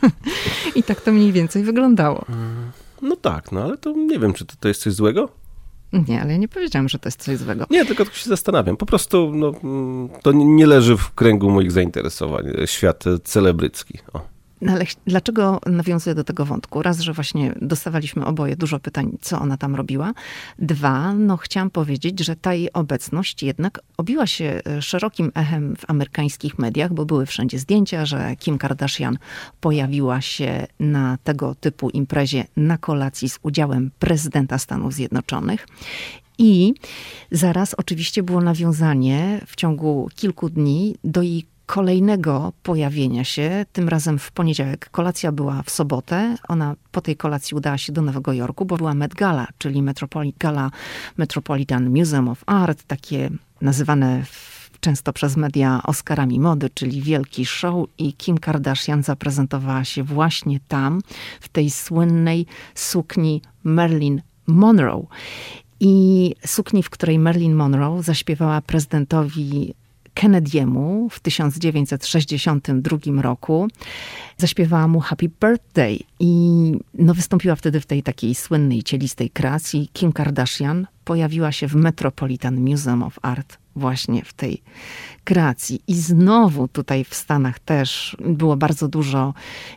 I 0.76 0.84
tak 0.84 1.02
to 1.02 1.12
mniej 1.12 1.32
więcej 1.32 1.64
wyglądało. 1.64 2.26
No 3.02 3.16
tak, 3.16 3.52
no 3.52 3.64
ale 3.64 3.78
to 3.78 3.92
nie 3.92 4.20
wiem, 4.20 4.34
czy 4.34 4.46
to, 4.46 4.56
to 4.60 4.68
jest 4.68 4.82
coś 4.82 4.94
złego? 4.94 5.30
Nie, 6.08 6.22
ale 6.22 6.32
ja 6.32 6.38
nie 6.38 6.48
powiedziałam, 6.48 6.90
że 6.90 7.00
to 7.00 7.08
jest 7.08 7.24
coś 7.24 7.38
złego. 7.38 7.66
Nie, 7.70 7.86
tylko 7.86 8.06
się 8.06 8.30
zastanawiam. 8.30 8.78
Po 8.78 8.86
prostu 8.86 9.32
no, 9.34 9.52
to 10.22 10.32
nie 10.32 10.68
leży 10.68 10.98
w 10.98 11.12
kręgu 11.12 11.50
moich 11.50 11.72
zainteresowań. 11.72 12.46
Świat 12.66 13.04
celebrycki. 13.24 14.00
O. 14.14 14.35
No 14.62 14.72
ale 14.72 14.86
dlaczego 15.08 15.62
nawiązuję 15.66 16.16
do 16.16 16.24
tego 16.24 16.46
wątku? 16.46 16.82
Raz, 16.82 17.00
że 17.00 17.14
właśnie 17.14 17.54
dostawaliśmy 17.62 18.26
oboje 18.26 18.56
dużo 18.56 18.80
pytań, 18.80 19.18
co 19.22 19.40
ona 19.40 19.58
tam 19.58 19.76
robiła. 19.76 20.14
Dwa, 20.60 21.14
no 21.14 21.38
chciałam 21.38 21.70
powiedzieć, 21.70 22.20
że 22.20 22.36
ta 22.36 22.54
jej 22.54 22.74
obecność 22.74 23.44
jednak 23.44 23.80
obiła 23.98 24.28
się 24.28 24.62
e, 24.66 24.82
szerokim 24.82 25.32
echem 25.36 25.76
w 25.76 25.90
amerykańskich 25.90 26.60
mediach, 26.60 26.94
bo 26.94 27.06
były 27.06 27.26
wszędzie 27.26 27.60
zdjęcia, 27.60 28.06
że 28.06 28.36
Kim 28.36 28.58
Kardashian 28.58 29.18
pojawiła 29.62 30.22
się 30.22 30.68
na 30.80 31.18
tego 31.24 31.56
typu 31.56 31.90
imprezie 31.90 32.46
na 32.58 32.78
kolacji 32.78 33.30
z 33.30 33.40
udziałem 33.42 33.92
prezydenta 34.00 34.58
Stanów 34.58 34.94
Zjednoczonych. 34.94 35.68
I 36.38 36.74
zaraz 37.32 37.74
oczywiście 37.74 38.24
było 38.24 38.42
nawiązanie 38.42 39.42
w 39.48 39.56
ciągu 39.56 40.10
kilku 40.16 40.50
dni 40.50 40.96
do 41.04 41.22
jej 41.22 41.46
kolejnego 41.66 42.54
pojawienia 42.64 43.24
się, 43.24 43.66
tym 43.74 43.90
razem 43.90 44.20
w 44.20 44.32
poniedziałek. 44.32 44.90
Kolacja 44.90 45.32
była 45.32 45.64
w 45.64 45.70
sobotę. 45.70 46.36
Ona 46.48 46.76
po 46.92 47.02
tej 47.02 47.16
kolacji 47.16 47.58
udała 47.58 47.78
się 47.78 47.94
do 47.94 48.02
Nowego 48.02 48.34
Jorku, 48.34 48.66
bo 48.66 48.78
była 48.78 48.94
Met 48.94 49.14
Gala, 49.14 49.48
czyli 49.58 49.82
Metropoli 49.82 50.34
Gala 50.40 50.72
Metropolitan 51.18 51.90
Museum 51.90 52.28
of 52.28 52.44
Art, 52.46 52.84
takie 52.84 53.30
nazywane 53.62 54.24
często 54.80 55.14
przez 55.14 55.38
media 55.38 55.82
Oscarami 55.84 56.40
mody, 56.40 56.70
czyli 56.70 57.02
wielki 57.02 57.46
show 57.46 57.88
i 57.98 58.14
Kim 58.14 58.38
Kardashian 58.38 59.04
zaprezentowała 59.04 59.84
się 59.84 60.04
właśnie 60.04 60.60
tam, 60.68 61.02
w 61.42 61.50
tej 61.50 61.70
słynnej 61.70 62.46
sukni 62.76 63.42
Marilyn 63.64 64.22
Monroe. 64.48 65.08
I 65.80 66.36
sukni, 66.46 66.84
w 66.84 66.90
której 66.90 67.20
Marilyn 67.20 67.56
Monroe 67.56 68.04
zaśpiewała 68.04 68.62
prezydentowi 68.62 69.74
Kennedy'emu 70.16 71.10
w 71.10 71.20
1962 71.20 73.22
roku. 73.22 73.68
Zaśpiewała 74.38 74.88
mu 74.88 75.00
Happy 75.00 75.30
Birthday 75.42 76.00
i 76.20 76.72
no, 76.94 77.14
wystąpiła 77.14 77.56
wtedy 77.56 77.80
w 77.80 77.86
tej 77.86 78.04
takiej 78.04 78.36
słynnej, 78.36 78.84
cielistej 78.84 79.30
kreacji. 79.30 79.90
Kim 79.94 80.12
Kardashian 80.12 80.88
pojawiła 81.06 81.52
się 81.52 81.68
w 81.68 81.76
Metropolitan 81.76 82.62
Museum 82.62 83.04
of 83.04 83.20
Art 83.22 83.58
właśnie 83.76 84.26
w 84.26 84.34
tej 84.34 84.62
kreacji. 85.24 85.82
I 85.88 85.96
znowu 85.96 86.68
tutaj 86.68 87.04
w 87.04 87.16
Stanach 87.16 87.60
też 87.60 88.18
było 88.20 88.58
bardzo 88.58 88.88
dużo 88.88 89.34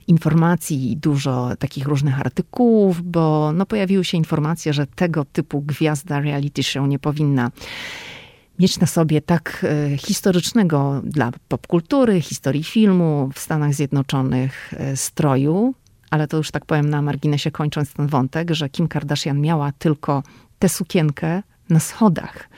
informacji 0.07 0.92
i 0.92 0.96
dużo 0.96 1.51
takich 1.59 1.87
różnych 1.87 2.20
artykułów, 2.20 3.03
bo 3.03 3.53
no 3.53 3.66
pojawiły 3.66 4.05
się 4.05 4.16
informacje, 4.16 4.72
że 4.72 4.87
tego 4.87 5.24
typu 5.24 5.61
gwiazda 5.61 6.20
reality 6.20 6.62
show 6.62 6.88
nie 6.88 6.98
powinna 6.98 7.51
mieć 8.59 8.79
na 8.79 8.87
sobie 8.87 9.21
tak 9.21 9.66
e, 9.68 9.97
historycznego 9.97 11.01
dla 11.05 11.33
popkultury, 11.49 12.21
historii 12.21 12.64
filmu 12.64 13.31
w 13.35 13.38
Stanach 13.38 13.75
Zjednoczonych 13.75 14.75
e, 14.77 14.97
stroju, 14.97 15.75
ale 16.11 16.29
to 16.29 16.37
już 16.37 16.51
tak 16.51 16.66
powiem 16.66 16.90
na 16.90 17.03
marginesie 17.03 17.51
kończąc 17.51 17.92
ten 17.92 18.07
wątek, 18.07 18.51
że 18.51 18.68
Kim 18.68 18.88
Kardashian 18.88 19.40
miała 19.40 19.73
tylko 19.73 20.23
tę 20.59 20.68
sukienkę 20.68 21.42
na 21.71 21.81
schodach. 21.81 22.49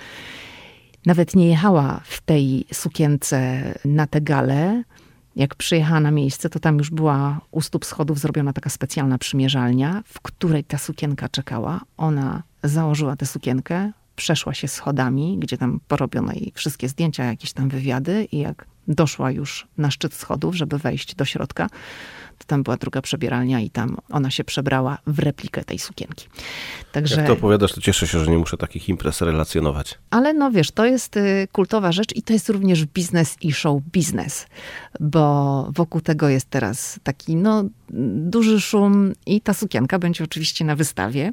Nawet 1.06 1.36
nie 1.36 1.48
jechała 1.48 2.00
w 2.04 2.20
tej 2.20 2.64
sukience 2.72 3.62
na 3.84 4.06
tę 4.06 4.20
galę. 4.20 4.82
Jak 5.36 5.54
przyjechała 5.54 6.00
na 6.00 6.10
miejsce, 6.10 6.50
to 6.50 6.58
tam 6.58 6.78
już 6.78 6.90
była 6.90 7.40
u 7.50 7.60
stóp 7.60 7.84
schodów 7.84 8.18
zrobiona 8.18 8.52
taka 8.52 8.70
specjalna 8.70 9.18
przymierzalnia, 9.18 10.02
w 10.06 10.20
której 10.20 10.64
ta 10.64 10.78
sukienka 10.78 11.28
czekała. 11.28 11.80
Ona 11.96 12.42
założyła 12.64 13.16
tę 13.16 13.26
sukienkę, 13.26 13.92
przeszła 14.20 14.54
się 14.54 14.68
schodami, 14.68 15.38
gdzie 15.38 15.58
tam 15.58 15.80
porobiono 15.88 16.32
jej 16.32 16.52
wszystkie 16.54 16.88
zdjęcia, 16.88 17.24
jakieś 17.24 17.52
tam 17.52 17.68
wywiady 17.68 18.28
i 18.32 18.38
jak 18.38 18.66
doszła 18.88 19.30
już 19.30 19.66
na 19.78 19.90
szczyt 19.90 20.14
schodów, 20.14 20.54
żeby 20.56 20.78
wejść 20.78 21.14
do 21.14 21.24
środka, 21.24 21.66
to 22.40 22.46
tam 22.46 22.62
była 22.62 22.76
druga 22.76 23.02
przebieralnia 23.02 23.60
i 23.60 23.70
tam 23.70 23.96
ona 24.10 24.30
się 24.30 24.44
przebrała 24.44 24.98
w 25.06 25.18
replikę 25.18 25.64
tej 25.64 25.78
sukienki. 25.78 26.26
Także... 26.92 27.16
Jak 27.16 27.26
to 27.26 27.32
opowiadasz, 27.32 27.72
to 27.72 27.80
cieszę 27.80 28.06
się, 28.06 28.18
że 28.18 28.30
nie 28.30 28.38
muszę 28.38 28.56
takich 28.56 28.88
imprez 28.88 29.20
relacjonować. 29.20 29.98
Ale 30.10 30.34
no 30.34 30.50
wiesz, 30.50 30.70
to 30.70 30.84
jest 30.84 31.16
y, 31.16 31.48
kultowa 31.52 31.92
rzecz 31.92 32.16
i 32.16 32.22
to 32.22 32.32
jest 32.32 32.48
również 32.48 32.86
biznes 32.86 33.36
i 33.40 33.52
show 33.52 33.82
biznes, 33.92 34.46
bo 35.00 35.68
wokół 35.74 36.00
tego 36.00 36.28
jest 36.28 36.50
teraz 36.50 37.00
taki 37.02 37.36
no 37.36 37.64
duży 38.14 38.60
szum 38.60 39.12
i 39.26 39.40
ta 39.40 39.54
sukienka 39.54 39.98
będzie 39.98 40.24
oczywiście 40.24 40.64
na 40.64 40.76
wystawie 40.76 41.32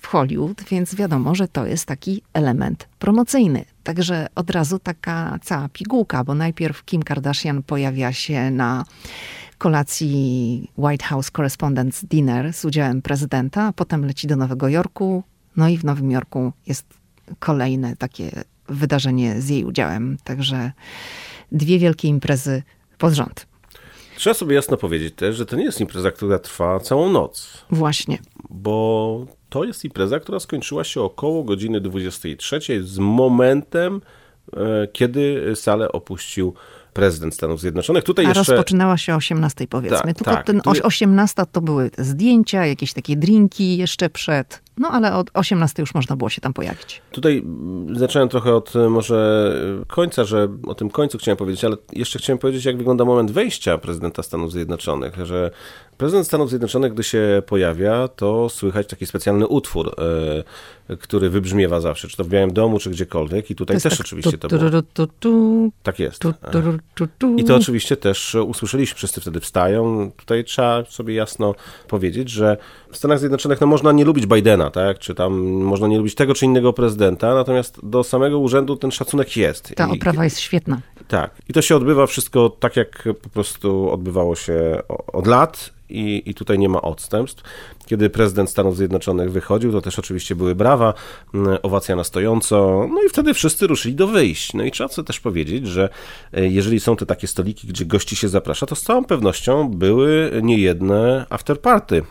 w 0.00 0.06
Hollywood, 0.06 0.62
więc 0.70 0.94
wiadomo, 0.94 1.34
że 1.34 1.48
to 1.48 1.66
jest 1.66 1.86
taki 1.86 2.22
element 2.32 2.88
promocyjny. 2.98 3.64
Także 3.84 4.26
od 4.34 4.50
razu 4.50 4.78
taka 4.78 5.38
cała 5.42 5.68
pigułka, 5.68 6.24
bo 6.24 6.34
najpierw 6.34 6.84
Kim 6.84 7.02
Kardashian 7.02 7.62
pojawia 7.62 8.12
się 8.12 8.50
na 8.50 8.84
kolacji 9.58 10.70
White 10.78 11.04
House 11.04 11.30
Correspondents' 11.30 12.04
Dinner 12.04 12.52
z 12.52 12.64
udziałem 12.64 13.02
prezydenta, 13.02 13.62
a 13.62 13.72
potem 13.72 14.06
leci 14.06 14.26
do 14.26 14.36
Nowego 14.36 14.68
Jorku. 14.68 15.22
No 15.56 15.68
i 15.68 15.78
w 15.78 15.84
Nowym 15.84 16.10
Jorku 16.10 16.52
jest 16.66 16.86
kolejne 17.38 17.96
takie 17.96 18.30
wydarzenie 18.68 19.40
z 19.40 19.48
jej 19.48 19.64
udziałem. 19.64 20.16
Także 20.24 20.72
dwie 21.52 21.78
wielkie 21.78 22.08
imprezy 22.08 22.62
pod 22.98 23.12
rząd. 23.12 23.46
Trzeba 24.16 24.34
sobie 24.34 24.54
jasno 24.54 24.76
powiedzieć 24.76 25.14
też, 25.14 25.36
że 25.36 25.46
to 25.46 25.56
nie 25.56 25.64
jest 25.64 25.80
impreza, 25.80 26.10
która 26.10 26.38
trwa 26.38 26.80
całą 26.80 27.10
noc. 27.10 27.64
Właśnie. 27.70 28.18
Bo 28.50 29.26
to 29.48 29.64
jest 29.64 29.84
impreza, 29.84 30.20
która 30.20 30.40
skończyła 30.40 30.84
się 30.84 31.00
około 31.00 31.44
godziny 31.44 31.80
23 31.80 32.60
z 32.84 32.98
momentem, 32.98 34.00
e, 34.56 34.88
kiedy 34.92 35.52
salę 35.54 35.92
opuścił 35.92 36.54
prezydent 36.96 37.34
Stanów 37.34 37.60
Zjednoczonych. 37.60 38.04
Tutaj 38.04 38.24
A 38.24 38.28
jeszcze... 38.28 38.52
rozpoczynała 38.52 38.96
się 38.96 39.12
o 39.12 39.16
18 39.16 39.66
powiedzmy. 39.68 39.98
Tak, 39.98 40.16
Tylko 40.16 40.30
tak. 40.30 40.46
ten 40.46 40.60
18 40.82 41.42
to 41.52 41.60
były 41.60 41.90
zdjęcia, 41.98 42.66
jakieś 42.66 42.92
takie 42.92 43.16
drinki 43.16 43.76
jeszcze 43.76 44.10
przed. 44.10 44.62
No 44.78 44.88
ale 44.88 45.14
od 45.14 45.30
18 45.34 45.82
już 45.82 45.94
można 45.94 46.16
było 46.16 46.30
się 46.30 46.40
tam 46.40 46.52
pojawić. 46.52 47.02
Tutaj 47.12 47.44
zacząłem 47.92 48.28
trochę 48.28 48.54
od 48.54 48.76
e, 48.76 48.88
może 48.88 49.52
końca, 49.86 50.24
że 50.24 50.48
o 50.66 50.74
tym 50.74 50.90
końcu 50.90 51.18
chciałem 51.18 51.36
powiedzieć, 51.36 51.64
ale 51.64 51.76
jeszcze 51.92 52.18
chciałem 52.18 52.38
powiedzieć, 52.38 52.64
jak 52.64 52.76
wygląda 52.76 53.04
moment 53.04 53.30
wejścia 53.30 53.78
prezydenta 53.78 54.22
Stanów 54.22 54.52
Zjednoczonych, 54.52 55.26
że 55.26 55.50
prezydent 55.98 56.26
Stanów 56.26 56.48
Zjednoczonych, 56.48 56.94
gdy 56.94 57.02
się 57.02 57.42
pojawia, 57.46 58.08
to 58.08 58.48
słychać 58.48 58.86
taki 58.86 59.06
specjalny 59.06 59.46
utwór, 59.46 59.94
e, 60.88 60.96
który 60.96 61.30
wybrzmiewa 61.30 61.80
zawsze, 61.80 62.08
czy 62.08 62.16
to 62.16 62.24
w 62.24 62.28
Białym 62.28 62.52
Domu, 62.52 62.78
czy 62.78 62.90
gdziekolwiek 62.90 63.50
i 63.50 63.54
tutaj 63.54 63.80
też 63.80 63.92
tak 63.92 64.00
oczywiście 64.00 64.38
to 64.38 64.48
było. 64.48 64.60
Tak 65.82 65.98
jest. 65.98 66.22
I 67.36 67.44
to 67.44 67.56
oczywiście 67.56 67.96
też 67.96 68.34
usłyszeliśmy, 68.34 68.96
wszyscy 68.96 69.20
wtedy 69.20 69.40
wstają. 69.40 70.10
Tutaj 70.16 70.44
trzeba 70.44 70.84
sobie 70.84 71.14
jasno 71.14 71.54
powiedzieć, 71.88 72.30
że 72.30 72.56
w 72.90 72.96
Stanach 72.96 73.18
Zjednoczonych 73.18 73.60
no, 73.60 73.66
można 73.66 73.92
nie 73.92 74.04
lubić 74.04 74.26
Bidena, 74.26 74.70
tak? 74.70 74.98
czy 74.98 75.14
tam 75.14 75.38
można 75.42 75.86
nie 75.86 75.98
lubić 75.98 76.14
tego 76.14 76.34
czy 76.34 76.44
innego 76.44 76.72
prezydenta, 76.72 77.34
natomiast 77.34 77.78
do 77.82 78.04
samego 78.04 78.38
urzędu 78.38 78.76
ten 78.76 78.90
szacunek 78.90 79.36
jest. 79.36 79.72
Ta 79.76 79.88
I, 79.88 79.92
oprawa 79.92 80.24
jest 80.24 80.40
świetna. 80.40 80.80
Tak. 81.08 81.30
I 81.48 81.52
to 81.52 81.62
się 81.62 81.76
odbywa 81.76 82.06
wszystko 82.06 82.50
tak, 82.50 82.76
jak 82.76 83.08
po 83.22 83.28
prostu 83.28 83.90
odbywało 83.90 84.36
się 84.36 84.82
od 85.12 85.26
lat 85.26 85.70
i, 85.88 86.22
i 86.26 86.34
tutaj 86.34 86.58
nie 86.58 86.68
ma 86.68 86.82
odstępstw. 86.82 87.42
Kiedy 87.86 88.10
prezydent 88.10 88.50
Stanów 88.50 88.76
Zjednoczonych 88.76 89.32
wychodził, 89.32 89.72
to 89.72 89.80
też 89.80 89.98
oczywiście 89.98 90.34
były 90.34 90.54
brawa, 90.54 90.94
mm, 91.34 91.58
owacja 91.62 91.96
na 91.96 92.04
stojąco, 92.04 92.88
no 92.90 93.02
i 93.02 93.08
wtedy 93.08 93.34
wszyscy 93.34 93.66
ruszyli 93.66 93.94
do 93.94 94.06
wyjść. 94.06 94.54
No 94.54 94.64
i 94.64 94.70
trzeba 94.70 94.88
sobie 94.88 95.06
też 95.06 95.20
powiedzieć, 95.20 95.66
że 95.66 95.88
e, 96.32 96.46
jeżeli 96.48 96.80
są 96.80 96.96
te 96.96 97.06
takie 97.06 97.26
stoliki, 97.26 97.68
gdzie 97.68 97.84
gości 97.84 98.16
się 98.16 98.28
zaprasza, 98.28 98.66
to 98.66 98.74
z 98.74 98.82
całą 98.82 99.04
pewnością 99.04 99.68
były 99.68 100.40
niejedne 100.42 101.26
afterparty 101.30 102.02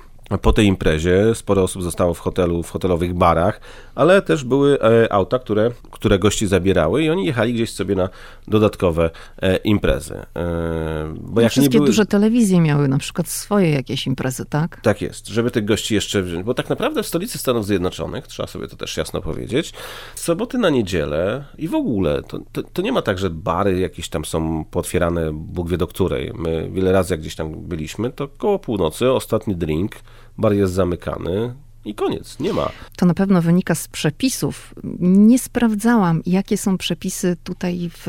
po 0.41 0.53
tej 0.53 0.65
imprezie 0.65 1.35
sporo 1.35 1.63
osób 1.63 1.83
zostało 1.83 2.13
w 2.13 2.19
hotelu, 2.19 2.63
w 2.63 2.69
hotelowych 2.69 3.13
barach, 3.13 3.59
ale 3.95 4.21
też 4.21 4.43
były 4.43 4.81
e, 4.81 5.13
auta, 5.13 5.39
które, 5.39 5.71
które 5.91 6.19
gości 6.19 6.47
zabierały 6.47 7.03
i 7.03 7.09
oni 7.09 7.25
jechali 7.25 7.53
gdzieś 7.53 7.73
sobie 7.73 7.95
na 7.95 8.09
dodatkowe 8.47 9.09
e, 9.41 9.55
imprezy. 9.55 10.15
E, 10.35 11.13
bo 11.21 11.41
jak 11.41 11.51
wszystkie 11.51 11.77
były... 11.77 11.87
duże 11.87 12.05
telewizje 12.05 12.61
miały 12.61 12.87
na 12.87 12.97
przykład 12.97 13.27
swoje 13.27 13.71
jakieś 13.71 14.07
imprezy, 14.07 14.45
tak? 14.45 14.81
Tak 14.81 15.01
jest, 15.01 15.27
żeby 15.27 15.51
tych 15.51 15.65
gości 15.65 15.95
jeszcze 15.95 16.21
wziąć, 16.21 16.43
bo 16.43 16.53
tak 16.53 16.69
naprawdę 16.69 17.03
w 17.03 17.07
stolicy 17.07 17.37
Stanów 17.37 17.65
Zjednoczonych, 17.65 18.27
trzeba 18.27 18.47
sobie 18.47 18.67
to 18.67 18.75
też 18.75 18.97
jasno 18.97 19.21
powiedzieć, 19.21 19.73
soboty 20.15 20.57
na 20.57 20.69
niedzielę 20.69 21.45
i 21.57 21.67
w 21.67 21.75
ogóle, 21.75 22.23
to, 22.23 22.39
to, 22.51 22.63
to 22.63 22.81
nie 22.81 22.91
ma 22.91 23.01
tak, 23.01 23.17
że 23.17 23.29
bary 23.29 23.79
jakieś 23.79 24.09
tam 24.09 24.25
są 24.25 24.65
potwierane, 24.71 25.33
Bóg 25.33 25.69
wie 25.69 25.77
do 25.77 25.87
której. 25.87 26.31
My 26.35 26.69
wiele 26.73 26.91
razy 26.91 27.13
jak 27.13 27.21
gdzieś 27.21 27.35
tam 27.35 27.67
byliśmy, 27.67 28.11
to 28.11 28.27
koło 28.27 28.59
północy 28.59 29.11
ostatni 29.11 29.55
drink, 29.55 29.95
bar 30.37 30.53
jest 30.53 30.73
zamykany, 30.73 31.55
i 31.85 31.95
koniec, 31.95 32.39
nie 32.39 32.53
ma. 32.53 32.69
To 32.97 33.05
na 33.05 33.13
pewno 33.13 33.41
wynika 33.41 33.75
z 33.75 33.87
przepisów. 33.87 34.73
Nie 34.99 35.39
sprawdzałam, 35.39 36.21
jakie 36.25 36.57
są 36.57 36.77
przepisy 36.77 37.37
tutaj 37.43 37.89
w 37.93 38.05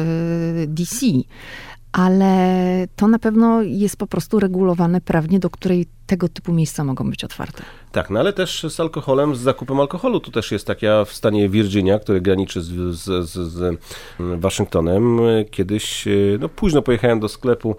DC, 0.66 1.06
ale 1.92 2.86
to 2.96 3.08
na 3.08 3.18
pewno 3.18 3.62
jest 3.62 3.96
po 3.96 4.06
prostu 4.06 4.40
regulowane 4.40 5.00
prawnie, 5.00 5.38
do 5.38 5.50
której 5.50 5.86
tego 6.06 6.28
typu 6.28 6.52
miejsca 6.52 6.84
mogą 6.84 7.10
być 7.10 7.24
otwarte. 7.24 7.62
Tak, 7.92 8.10
no 8.10 8.20
ale 8.20 8.32
też 8.32 8.66
z 8.68 8.80
alkoholem, 8.80 9.36
z 9.36 9.40
zakupem 9.40 9.80
alkoholu. 9.80 10.20
Tu 10.20 10.30
też 10.30 10.52
jest 10.52 10.66
tak, 10.66 10.82
ja 10.82 11.04
w 11.04 11.12
stanie 11.12 11.48
Virginia, 11.48 11.98
który 11.98 12.20
graniczy 12.20 12.62
z, 12.62 12.94
z, 12.94 13.30
z, 13.30 13.30
z 13.30 13.80
Waszyngtonem, 14.18 15.20
kiedyś, 15.50 16.08
no 16.40 16.48
późno 16.48 16.82
pojechałem 16.82 17.20
do 17.20 17.28
sklepu 17.28 17.76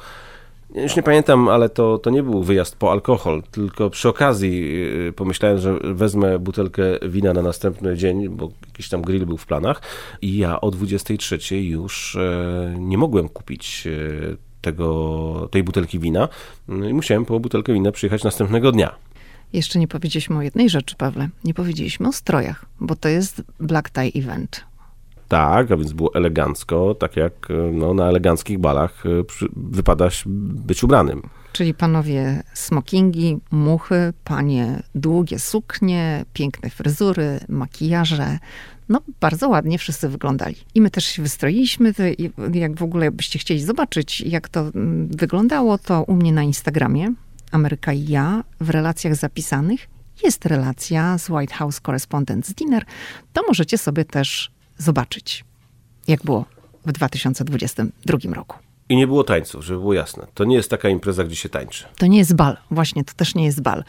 już 0.75 0.95
nie 0.95 1.03
pamiętam, 1.03 1.49
ale 1.49 1.69
to, 1.69 1.97
to 1.97 2.09
nie 2.09 2.23
był 2.23 2.43
wyjazd 2.43 2.75
po 2.75 2.91
alkohol, 2.91 3.43
tylko 3.51 3.89
przy 3.89 4.09
okazji 4.09 4.83
y, 5.07 5.13
pomyślałem, 5.13 5.57
że 5.57 5.79
wezmę 5.83 6.39
butelkę 6.39 6.83
wina 7.09 7.33
na 7.33 7.41
następny 7.41 7.97
dzień, 7.97 8.29
bo 8.29 8.51
jakiś 8.67 8.89
tam 8.89 9.01
grill 9.01 9.25
był 9.25 9.37
w 9.37 9.45
planach 9.45 9.81
i 10.21 10.37
ja 10.37 10.61
o 10.61 10.71
23 10.71 11.61
już 11.61 12.15
e, 12.15 12.75
nie 12.79 12.97
mogłem 12.97 13.29
kupić 13.29 13.87
e, 13.87 14.37
tego, 14.61 15.47
tej 15.51 15.63
butelki 15.63 15.99
wina 15.99 16.27
i 16.69 16.93
musiałem 16.93 17.25
po 17.25 17.39
butelkę 17.39 17.73
wina 17.73 17.91
przyjechać 17.91 18.23
następnego 18.23 18.71
dnia. 18.71 18.95
Jeszcze 19.53 19.79
nie 19.79 19.87
powiedzieliśmy 19.87 20.37
o 20.37 20.41
jednej 20.41 20.69
rzeczy, 20.69 20.95
Pawle. 20.95 21.29
Nie 21.43 21.53
powiedzieliśmy 21.53 22.07
o 22.07 22.13
strojach, 22.13 22.65
bo 22.79 22.95
to 22.95 23.09
jest 23.09 23.41
Black 23.59 23.89
Tie 23.89 24.11
Event. 24.21 24.66
Tak, 25.27 25.71
a 25.71 25.77
więc 25.77 25.93
było 25.93 26.13
elegancko, 26.13 26.95
tak 26.95 27.15
jak 27.15 27.47
no, 27.73 27.93
na 27.93 28.05
eleganckich 28.05 28.59
balach 28.59 29.05
e, 29.05 29.09
wypada 29.55 30.09
być 30.25 30.83
ubranym. 30.83 31.21
Czyli 31.51 31.73
panowie 31.73 32.43
smokingi, 32.53 33.37
muchy, 33.51 34.13
panie 34.23 34.83
długie 34.95 35.39
suknie, 35.39 36.25
piękne 36.33 36.69
fryzury, 36.69 37.39
makijaże. 37.49 38.39
No, 38.89 39.01
bardzo 39.19 39.49
ładnie 39.49 39.77
wszyscy 39.77 40.09
wyglądali. 40.09 40.55
I 40.75 40.81
my 40.81 40.89
też 40.89 41.05
się 41.05 41.21
wystroiliśmy. 41.21 41.93
Jak 42.53 42.75
w 42.75 42.83
ogóle 42.83 43.11
byście 43.11 43.39
chcieli 43.39 43.61
zobaczyć, 43.61 44.21
jak 44.21 44.49
to 44.49 44.59
mm, 44.59 45.07
wyglądało, 45.07 45.77
to 45.77 46.03
u 46.03 46.13
mnie 46.13 46.33
na 46.33 46.43
Instagramie, 46.43 47.13
Ameryka 47.51 47.93
i 47.93 48.07
ja, 48.07 48.43
w 48.59 48.69
relacjach 48.69 49.15
zapisanych, 49.15 49.87
jest 50.23 50.45
relacja 50.45 51.17
z 51.17 51.29
White 51.29 51.53
House 51.53 51.81
Correspondents 51.85 52.53
Dinner. 52.53 52.85
To 53.33 53.41
możecie 53.47 53.77
sobie 53.77 54.05
też 54.05 54.51
zobaczyć, 54.77 55.45
jak 56.07 56.23
było 56.23 56.45
w 56.85 56.91
2022 56.91 58.33
roku. 58.33 58.57
I 58.89 58.95
nie 58.95 59.07
było 59.07 59.23
tańców, 59.23 59.65
żeby 59.65 59.79
było 59.79 59.93
jasne. 59.93 60.27
To 60.33 60.45
nie 60.45 60.55
jest 60.55 60.69
taka 60.69 60.89
impreza, 60.89 61.23
gdzie 61.23 61.35
się 61.35 61.49
tańczy. 61.49 61.85
To 61.97 62.07
nie 62.07 62.17
jest 62.17 62.35
bal. 62.35 62.57
Właśnie, 62.71 63.03
to 63.03 63.13
też 63.13 63.35
nie 63.35 63.45
jest 63.45 63.61
bal. 63.61 63.83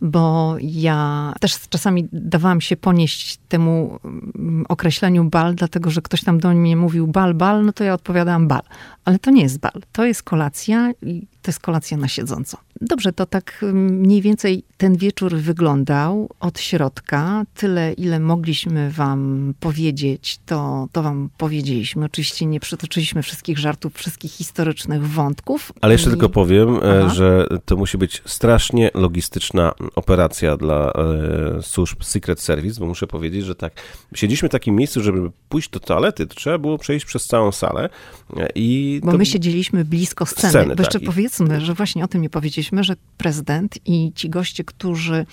Bo 0.00 0.56
ja 0.60 1.32
też 1.40 1.68
czasami 1.68 2.08
dawałam 2.12 2.60
się 2.60 2.76
ponieść 2.76 3.38
temu 3.48 3.98
mm, 4.04 4.66
określeniu 4.68 5.24
bal, 5.24 5.54
dlatego 5.54 5.90
że 5.90 6.02
ktoś 6.02 6.24
tam 6.24 6.38
do 6.40 6.50
mnie 6.50 6.76
mówił 6.76 7.06
bal, 7.06 7.34
bal, 7.34 7.64
no 7.64 7.72
to 7.72 7.84
ja 7.84 7.94
odpowiadałam 7.94 8.48
bal. 8.48 8.62
Ale 9.04 9.18
to 9.18 9.30
nie 9.30 9.42
jest 9.42 9.58
bal. 9.58 9.82
To 9.92 10.04
jest 10.04 10.22
kolacja 10.22 10.92
i 11.02 11.26
to 11.42 11.50
jest 11.50 11.60
kolacja 11.60 11.96
na 11.96 12.08
siedząco. 12.08 12.58
Dobrze, 12.80 13.12
to 13.12 13.26
tak 13.26 13.58
mm, 13.62 14.00
mniej 14.00 14.22
więcej 14.22 14.64
ten 14.76 14.96
wieczór 14.96 15.36
wyglądał 15.36 16.28
od 16.40 16.60
środka. 16.60 17.44
Tyle, 17.54 17.92
ile 17.92 18.20
mogliśmy 18.20 18.90
wam 18.90 19.54
powiedzieć, 19.60 20.40
to, 20.46 20.88
to 20.92 21.02
wam 21.02 21.30
powiedzieliśmy. 21.38 22.04
Oczywiście 22.04 22.46
nie 22.46 22.60
przytoczyliśmy 22.60 23.22
wszystkich 23.22 23.58
żartów, 23.58 23.94
wszystkich 23.94 24.32
historycznych 24.32 25.08
wątków. 25.08 25.72
Ale 25.80 25.94
jeszcze 25.94 26.08
I... 26.08 26.10
tylko 26.10 26.28
powiem, 26.28 26.76
e, 26.76 26.80
Aha. 27.04 27.14
że 27.14 27.46
to 27.64 27.76
musi 27.76 27.98
być 27.98 28.22
strasznie 28.24 28.90
logistyczna 28.94 29.72
operacja 29.94 30.56
dla 30.56 30.92
e, 30.92 31.62
służb 31.62 32.02
Secret 32.02 32.40
Service, 32.40 32.80
bo 32.80 32.86
muszę 32.86 33.06
powiedzieć, 33.06 33.44
że 33.44 33.54
tak, 33.54 33.72
siedzieliśmy 34.14 34.48
w 34.48 34.52
takim 34.52 34.76
miejscu, 34.76 35.02
żeby 35.02 35.30
pójść 35.48 35.70
do 35.70 35.80
toalety, 35.80 36.26
to 36.26 36.34
trzeba 36.34 36.58
było 36.58 36.78
przejść 36.78 37.06
przez 37.06 37.26
całą 37.26 37.52
salę 37.52 37.88
e, 38.36 38.48
i... 38.54 39.00
Bo 39.04 39.18
my 39.18 39.26
siedzieliśmy 39.26 39.84
blisko 39.84 40.26
sceny. 40.26 40.50
sceny 40.50 40.76
bo 40.76 40.82
jeszcze 40.82 41.00
tak. 41.00 41.06
powiedzmy, 41.06 41.60
że 41.60 41.74
właśnie 41.74 42.04
o 42.04 42.08
tym 42.08 42.22
nie 42.22 42.30
powiedzieliśmy, 42.30 42.73
że 42.82 42.96
prezydent 43.18 43.78
i 43.86 44.12
ci 44.14 44.30
goście, 44.30 44.64
którzy 44.64 45.26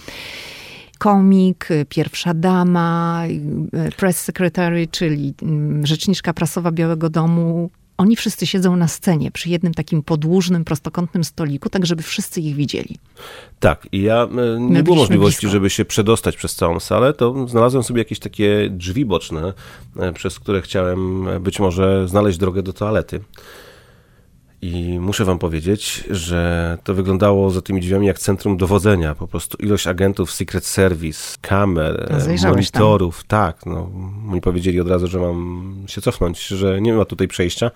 komik, 0.97 1.69
pierwsza 1.89 2.33
dama, 2.33 3.23
press 3.97 4.21
secretary, 4.21 4.87
czyli 4.87 5.33
mm, 5.41 5.85
rzeczniczka 5.85 6.33
prasowa 6.33 6.71
Białego 6.71 7.09
Domu, 7.09 7.69
oni 8.01 8.15
wszyscy 8.15 8.47
siedzą 8.47 8.75
na 8.75 8.87
scenie 8.87 9.31
przy 9.31 9.49
jednym 9.49 9.73
takim 9.73 10.03
podłużnym, 10.03 10.65
prostokątnym 10.65 11.23
stoliku, 11.23 11.69
tak 11.69 11.85
żeby 11.85 12.03
wszyscy 12.03 12.41
ich 12.41 12.55
widzieli. 12.55 12.97
Tak, 13.59 13.87
i 13.91 14.01
ja 14.01 14.23
e, 14.23 14.27
nie 14.59 14.73
My 14.73 14.83
było 14.83 14.95
możliwości, 14.95 15.39
blisko. 15.39 15.51
żeby 15.51 15.69
się 15.69 15.85
przedostać 15.85 16.37
przez 16.37 16.55
całą 16.55 16.79
salę, 16.79 17.13
to 17.13 17.47
znalazłem 17.47 17.83
sobie 17.83 18.01
jakieś 18.01 18.19
takie 18.19 18.69
drzwi 18.69 19.05
boczne, 19.05 19.53
e, 19.97 20.13
przez 20.13 20.39
które 20.39 20.61
chciałem 20.61 21.27
e, 21.27 21.39
być 21.39 21.59
może 21.59 22.07
znaleźć 22.07 22.37
drogę 22.37 22.63
do 22.63 22.73
toalety. 22.73 23.19
I 24.61 24.99
muszę 24.99 25.25
wam 25.25 25.39
powiedzieć, 25.39 26.03
że 26.09 26.77
to 26.83 26.93
wyglądało 26.93 27.51
za 27.51 27.61
tymi 27.61 27.81
drzwiami 27.81 28.07
jak 28.07 28.19
centrum 28.19 28.57
dowodzenia. 28.57 29.15
Po 29.15 29.27
prostu 29.27 29.57
ilość 29.57 29.87
agentów 29.87 30.31
Secret 30.31 30.65
Service, 30.65 31.37
kamer, 31.41 32.07
e, 32.09 32.21
zajrzałeś 32.21 32.71
tam? 32.71 32.81
monitorów. 32.81 33.23
Tak, 33.23 33.65
no, 33.65 33.89
mi 34.23 34.41
powiedzieli 34.41 34.79
od 34.79 34.87
razu, 34.87 35.07
że 35.07 35.19
mam 35.19 35.73
się 35.87 36.01
cofnąć, 36.01 36.47
że 36.47 36.81
nie 36.81 36.93
ma 36.93 37.05
tutaj 37.05 37.27
przejścia. 37.27 37.71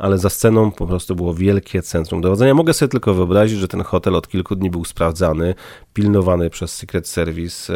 Ale 0.00 0.18
za 0.18 0.30
sceną 0.30 0.70
po 0.70 0.86
prostu 0.86 1.16
było 1.16 1.34
wielkie 1.34 1.82
centrum 1.82 2.20
dowodzenia. 2.20 2.54
Mogę 2.54 2.74
sobie 2.74 2.88
tylko 2.88 3.14
wyobrazić, 3.14 3.58
że 3.58 3.68
ten 3.68 3.82
hotel 3.82 4.14
od 4.14 4.28
kilku 4.28 4.56
dni 4.56 4.70
był 4.70 4.84
sprawdzany, 4.84 5.54
pilnowany 5.94 6.50
przez 6.50 6.72
Secret 6.72 7.08
Service, 7.08 7.74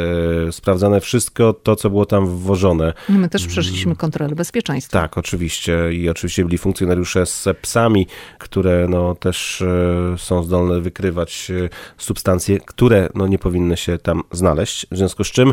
e, 0.48 0.52
sprawdzane 0.52 1.00
wszystko 1.00 1.52
to, 1.52 1.76
co 1.76 1.90
było 1.90 2.06
tam 2.06 2.26
wwożone. 2.26 2.92
My 3.08 3.28
też 3.28 3.46
przeszliśmy 3.46 3.96
kontrolę 3.96 4.34
bezpieczeństwa. 4.34 5.00
Tak, 5.00 5.18
oczywiście. 5.18 5.92
I 5.92 6.08
oczywiście 6.08 6.44
byli 6.44 6.58
funkcjonariusze 6.58 7.26
z 7.26 7.48
psami, 7.62 8.06
które 8.38 8.86
no, 8.88 9.14
też 9.14 9.62
e, 9.62 10.18
są 10.18 10.42
zdolne 10.42 10.80
wykrywać 10.80 11.50
e, 11.50 11.68
substancje, 11.98 12.60
które 12.60 13.08
no, 13.14 13.26
nie 13.26 13.38
powinny 13.38 13.76
się 13.76 13.98
tam 13.98 14.22
znaleźć. 14.32 14.86
W 14.90 14.96
związku 14.96 15.24
z 15.24 15.30
czym 15.30 15.52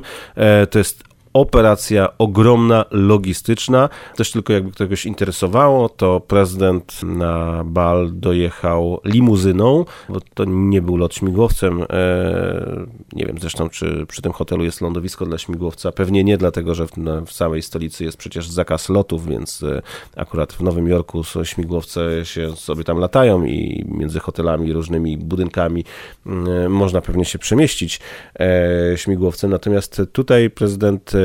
to 0.71 0.79
jest 0.79 1.10
operacja 1.33 2.17
ogromna, 2.17 2.85
logistyczna. 2.91 3.89
Też 4.15 4.31
tylko 4.31 4.53
jakby 4.53 4.71
kogoś 4.71 5.05
interesowało, 5.05 5.89
to 5.89 6.19
prezydent 6.19 7.03
na 7.03 7.63
bal 7.63 8.09
dojechał 8.13 8.99
limuzyną, 9.05 9.85
bo 10.09 10.19
to 10.33 10.45
nie 10.45 10.81
był 10.81 10.97
lot 10.97 11.15
śmigłowcem. 11.15 11.83
E, 11.89 12.85
Nie 13.13 13.25
wiem 13.25 13.37
zresztą, 13.39 13.69
czy 13.69 14.05
przy 14.07 14.21
tym 14.21 14.31
hotelu 14.31 14.63
jest 14.63 14.81
lądowisko 14.81 15.25
dla 15.25 15.37
śmigłowca. 15.37 15.91
Pewnie 15.91 16.23
nie, 16.23 16.37
dlatego 16.37 16.75
że 16.75 16.87
w, 17.25 17.33
całej 17.33 17.61
stolicy 17.61 18.03
jest 18.03 18.17
przecież 18.17 18.49
zakaz 18.49 18.89
lotów, 18.89 19.27
więc 19.27 19.63
e, 19.63 19.81
akurat 20.15 20.53
w 20.53 20.61
Nowym 20.61 20.87
Jorku 20.87 21.23
śmigłowce 21.43 22.25
się 22.25 22.55
sobie 22.55 22.83
tam 22.83 22.97
latają 22.97 23.45
i 23.45 23.85
między 23.87 24.19
hotelami 24.19 24.73
różnymi 24.73 25.17
budynkami 25.17 25.83
mm, 26.25 26.71
można 26.71 27.01
pewnie 27.01 27.25
się 27.25 27.39
przemieścić 27.39 27.99
e, 28.39 28.97
śmigłowcem. 28.97 29.51
Natomiast 29.51 30.01
tutaj 30.13 30.49
prezydent 30.49 31.11
e, 31.15 31.20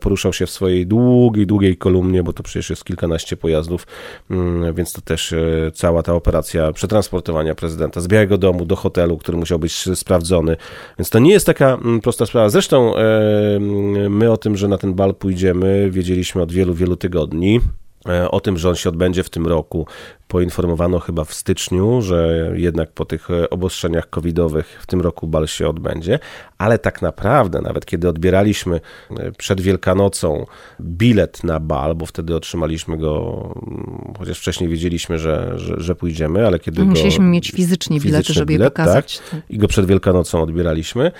poruszał 0.00 0.32
się 0.32 0.46
w 0.46 0.50
swojej 0.50 0.86
długiej, 0.86 1.46
długiej 1.46 1.76
kolumnie, 1.76 2.22
bo 2.22 2.32
to 2.32 2.42
przecież 2.42 2.70
jest 2.70 2.84
kilkanaście 2.84 3.36
pojazdów, 3.36 3.86
mm, 4.30 4.74
więc 4.74 4.92
to 4.92 5.00
też 5.00 5.32
e, 5.32 5.70
cała 5.74 6.02
ta 6.02 6.14
operacja 6.14 6.72
przetransportowania 6.72 7.54
prezydenta 7.54 8.00
z 8.00 8.08
Białego 8.08 8.38
Domu 8.38 8.64
do 8.64 8.76
hotelu, 8.76 9.18
który 9.18 9.38
musiał 9.38 9.58
być 9.58 9.88
sprawdzony. 9.94 10.56
Więc 10.98 11.10
to 11.10 11.18
nie 11.18 11.32
jest 11.32 11.46
taka 11.46 11.74
mm, 11.74 12.00
prosta 12.00 12.26
sprawa. 12.26 12.48
Zresztą 12.48 12.96
e, 12.96 13.56
mm, 13.56 14.16
my 14.16 14.30
o 14.30 14.36
tym, 14.36 14.56
że 14.56 14.68
na 14.68 14.78
ten 14.78 14.94
bal 14.94 15.14
pójdziemy, 15.14 15.90
wiedzieliśmy 15.90 16.42
od 16.42 16.52
wielu, 16.52 16.74
wielu 16.74 16.96
tygodni. 16.96 17.60
E, 18.08 18.30
O 18.30 18.40
tym, 18.40 18.58
że 18.58 18.68
on 18.68 18.74
się 18.76 18.88
odbędzie 18.88 19.22
w 19.22 19.30
tym 19.30 19.46
roku, 19.46 19.86
poinformowano 20.28 20.98
chyba 20.98 21.24
w 21.24 21.34
styczniu, 21.34 22.02
że 22.02 22.50
jednak 22.54 22.92
po 22.92 23.04
tych 23.04 23.30
e, 23.30 23.50
obostrzeniach 23.50 24.10
covidowych 24.10 24.78
w 24.82 24.86
tym 24.86 25.00
roku 25.00 25.26
bal 25.26 25.46
się 25.46 25.68
odbędzie, 25.68 26.18
ale 26.58 26.78
tak 26.78 27.02
naprawdę, 27.02 27.60
nawet 27.60 27.86
kiedy 27.86 28.08
odbieraliśmy 28.08 28.80
e, 29.10 29.32
przed 29.32 29.60
Wielkanocą 29.60 30.46
bilet 30.80 31.44
na 31.44 31.60
bal, 31.60 31.94
bo 31.94 32.06
wtedy 32.06 32.36
otrzymaliśmy 32.36 32.98
go, 32.98 33.42
mm, 33.66 34.14
chociaż 34.18 34.38
wcześniej 34.38 34.70
wiedzieliśmy, 34.70 35.18
że, 35.18 35.52
że, 35.56 35.74
że 35.78 35.94
pójdziemy, 35.94 36.46
ale 36.46 36.58
kiedy 36.58 36.84
Musieliśmy 36.84 37.24
go, 37.24 37.30
mieć 37.30 37.50
fizycznie 37.50 38.00
bilety, 38.00 38.32
żeby 38.32 38.52
je 38.52 38.58
bilet, 38.58 38.72
pokazać. 38.72 39.20
Tak, 39.30 39.40
I 39.50 39.58
go 39.58 39.68
przed 39.68 39.86
Wielkanocą 39.86 40.42
odbieraliśmy. 40.42 41.12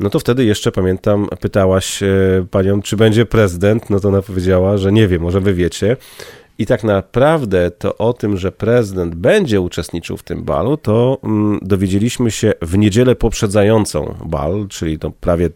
No 0.00 0.10
to 0.10 0.18
wtedy 0.18 0.44
jeszcze 0.44 0.72
pamiętam, 0.72 1.28
pytałaś 1.40 2.02
e, 2.02 2.08
panią, 2.50 2.82
czy 2.82 2.96
będzie 2.96 3.26
prezydent. 3.26 3.90
No 3.90 4.00
to 4.00 4.08
ona 4.08 4.22
powiedziała, 4.22 4.76
że 4.76 4.92
nie 4.92 5.08
wie, 5.08 5.18
może 5.18 5.40
wy 5.40 5.54
wiecie. 5.54 5.96
I 6.58 6.66
tak 6.66 6.84
naprawdę 6.84 7.70
to 7.70 7.98
o 7.98 8.12
tym, 8.12 8.36
że 8.36 8.52
prezydent 8.52 9.14
będzie 9.14 9.60
uczestniczył 9.60 10.16
w 10.16 10.22
tym 10.22 10.44
balu, 10.44 10.76
to 10.76 11.18
mm, 11.24 11.58
dowiedzieliśmy 11.62 12.30
się 12.30 12.52
w 12.62 12.78
niedzielę 12.78 13.16
poprzedzającą 13.16 14.14
bal, 14.24 14.66
czyli 14.68 14.98
to 14.98 15.10
prawie 15.10 15.50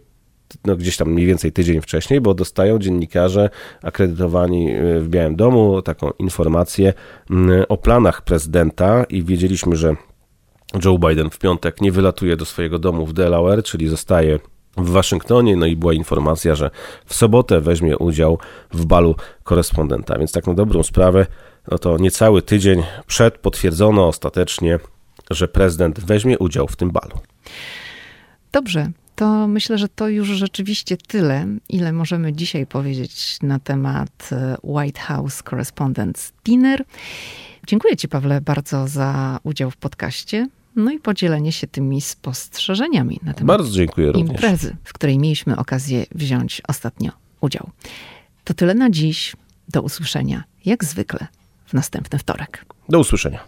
no, 0.65 0.77
gdzieś 0.77 0.97
tam 0.97 1.13
mniej 1.13 1.27
więcej 1.27 1.53
tydzień 1.53 1.81
wcześniej, 1.81 2.21
bo 2.21 2.35
dostają 2.35 2.79
dziennikarze 2.79 3.51
akredytowani 3.83 4.77
y, 4.77 5.01
w 5.01 5.09
Białym 5.09 5.37
Domu 5.37 5.83
taką 5.83 6.11
informację 6.11 6.93
mm, 7.31 7.65
o 7.69 7.77
planach 7.77 8.23
prezydenta 8.23 9.05
i 9.05 9.23
wiedzieliśmy, 9.23 9.77
że 9.77 9.97
Joe 10.85 10.99
Biden 10.99 11.31
w 11.31 11.39
piątek 11.39 11.81
nie 11.81 11.93
wylatuje 11.93 12.37
do 12.37 12.45
swojego 12.45 12.79
domu 12.79 13.07
w 13.07 13.13
Delaware, 13.13 13.63
czyli 13.63 13.89
zostaje 13.89 14.39
w 14.77 14.91
Waszyngtonie, 14.91 15.57
no 15.57 15.67
i 15.67 15.77
była 15.77 15.93
informacja, 15.93 16.55
że 16.55 16.71
w 17.07 17.15
sobotę 17.15 17.61
weźmie 17.61 17.99
udział 17.99 18.39
w 18.73 18.87
balu 18.87 19.15
korespondenta. 19.45 20.19
Więc 20.19 20.33
tak 20.33 20.47
na 20.47 20.55
dobrą 20.55 20.83
sprawę, 20.83 21.27
no 21.71 21.79
to 21.79 21.97
niecały 21.99 22.43
tydzień 22.43 22.83
przed 23.07 23.39
potwierdzono 23.39 24.09
ostatecznie, 24.09 24.79
że 25.31 25.49
prezydent 25.49 26.01
weźmie 26.01 26.39
udział 26.39 26.69
w 26.69 26.77
tym 26.77 26.91
balu. 26.91 27.21
Dobrze, 28.53 28.91
to 29.17 29.49
myślę, 29.49 29.79
że 29.79 29.89
to 29.89 30.09
już 30.09 30.29
rzeczywiście 30.29 30.97
tyle, 30.97 31.47
ile 31.69 31.93
możemy 31.93 32.33
dzisiaj 32.33 32.67
powiedzieć 32.67 33.39
na 33.43 33.59
temat 33.59 34.31
e, 34.33 34.57
White 34.63 35.01
House 35.01 35.43
Correspondents 35.43 36.33
Dinner. 36.45 36.85
Dziękuję 37.67 37.97
Ci, 37.97 38.09
Pawle, 38.09 38.41
bardzo 38.41 38.89
za 38.89 39.41
udział 39.43 39.71
w 39.71 39.77
podcaście. 39.77 40.47
No 40.79 40.91
i 40.91 40.99
podzielenie 40.99 41.53
się 41.53 41.67
tymi 41.67 42.01
spostrzeżeniami 42.01 43.21
na 43.23 43.35
temat 43.35 43.47
Bardzo 43.47 43.71
dziękuję 43.71 44.13
również. 44.13 44.31
imprezy, 44.31 44.77
w 44.85 44.93
której 44.93 45.19
mieliśmy 45.19 45.57
okazję 45.57 46.07
wziąć 46.15 46.63
ostatnio 46.69 47.11
udział. 47.41 47.71
To 48.45 48.55
tyle 48.55 48.75
na 48.75 48.91
dziś. 48.91 49.37
Do 49.69 49.83
usłyszenia, 49.83 50.45
jak 50.65 50.85
zwykle, 50.85 51.27
w 51.67 51.73
następny 51.73 52.19
wtorek. 52.19 52.65
Do 52.89 52.99
usłyszenia. 53.01 53.39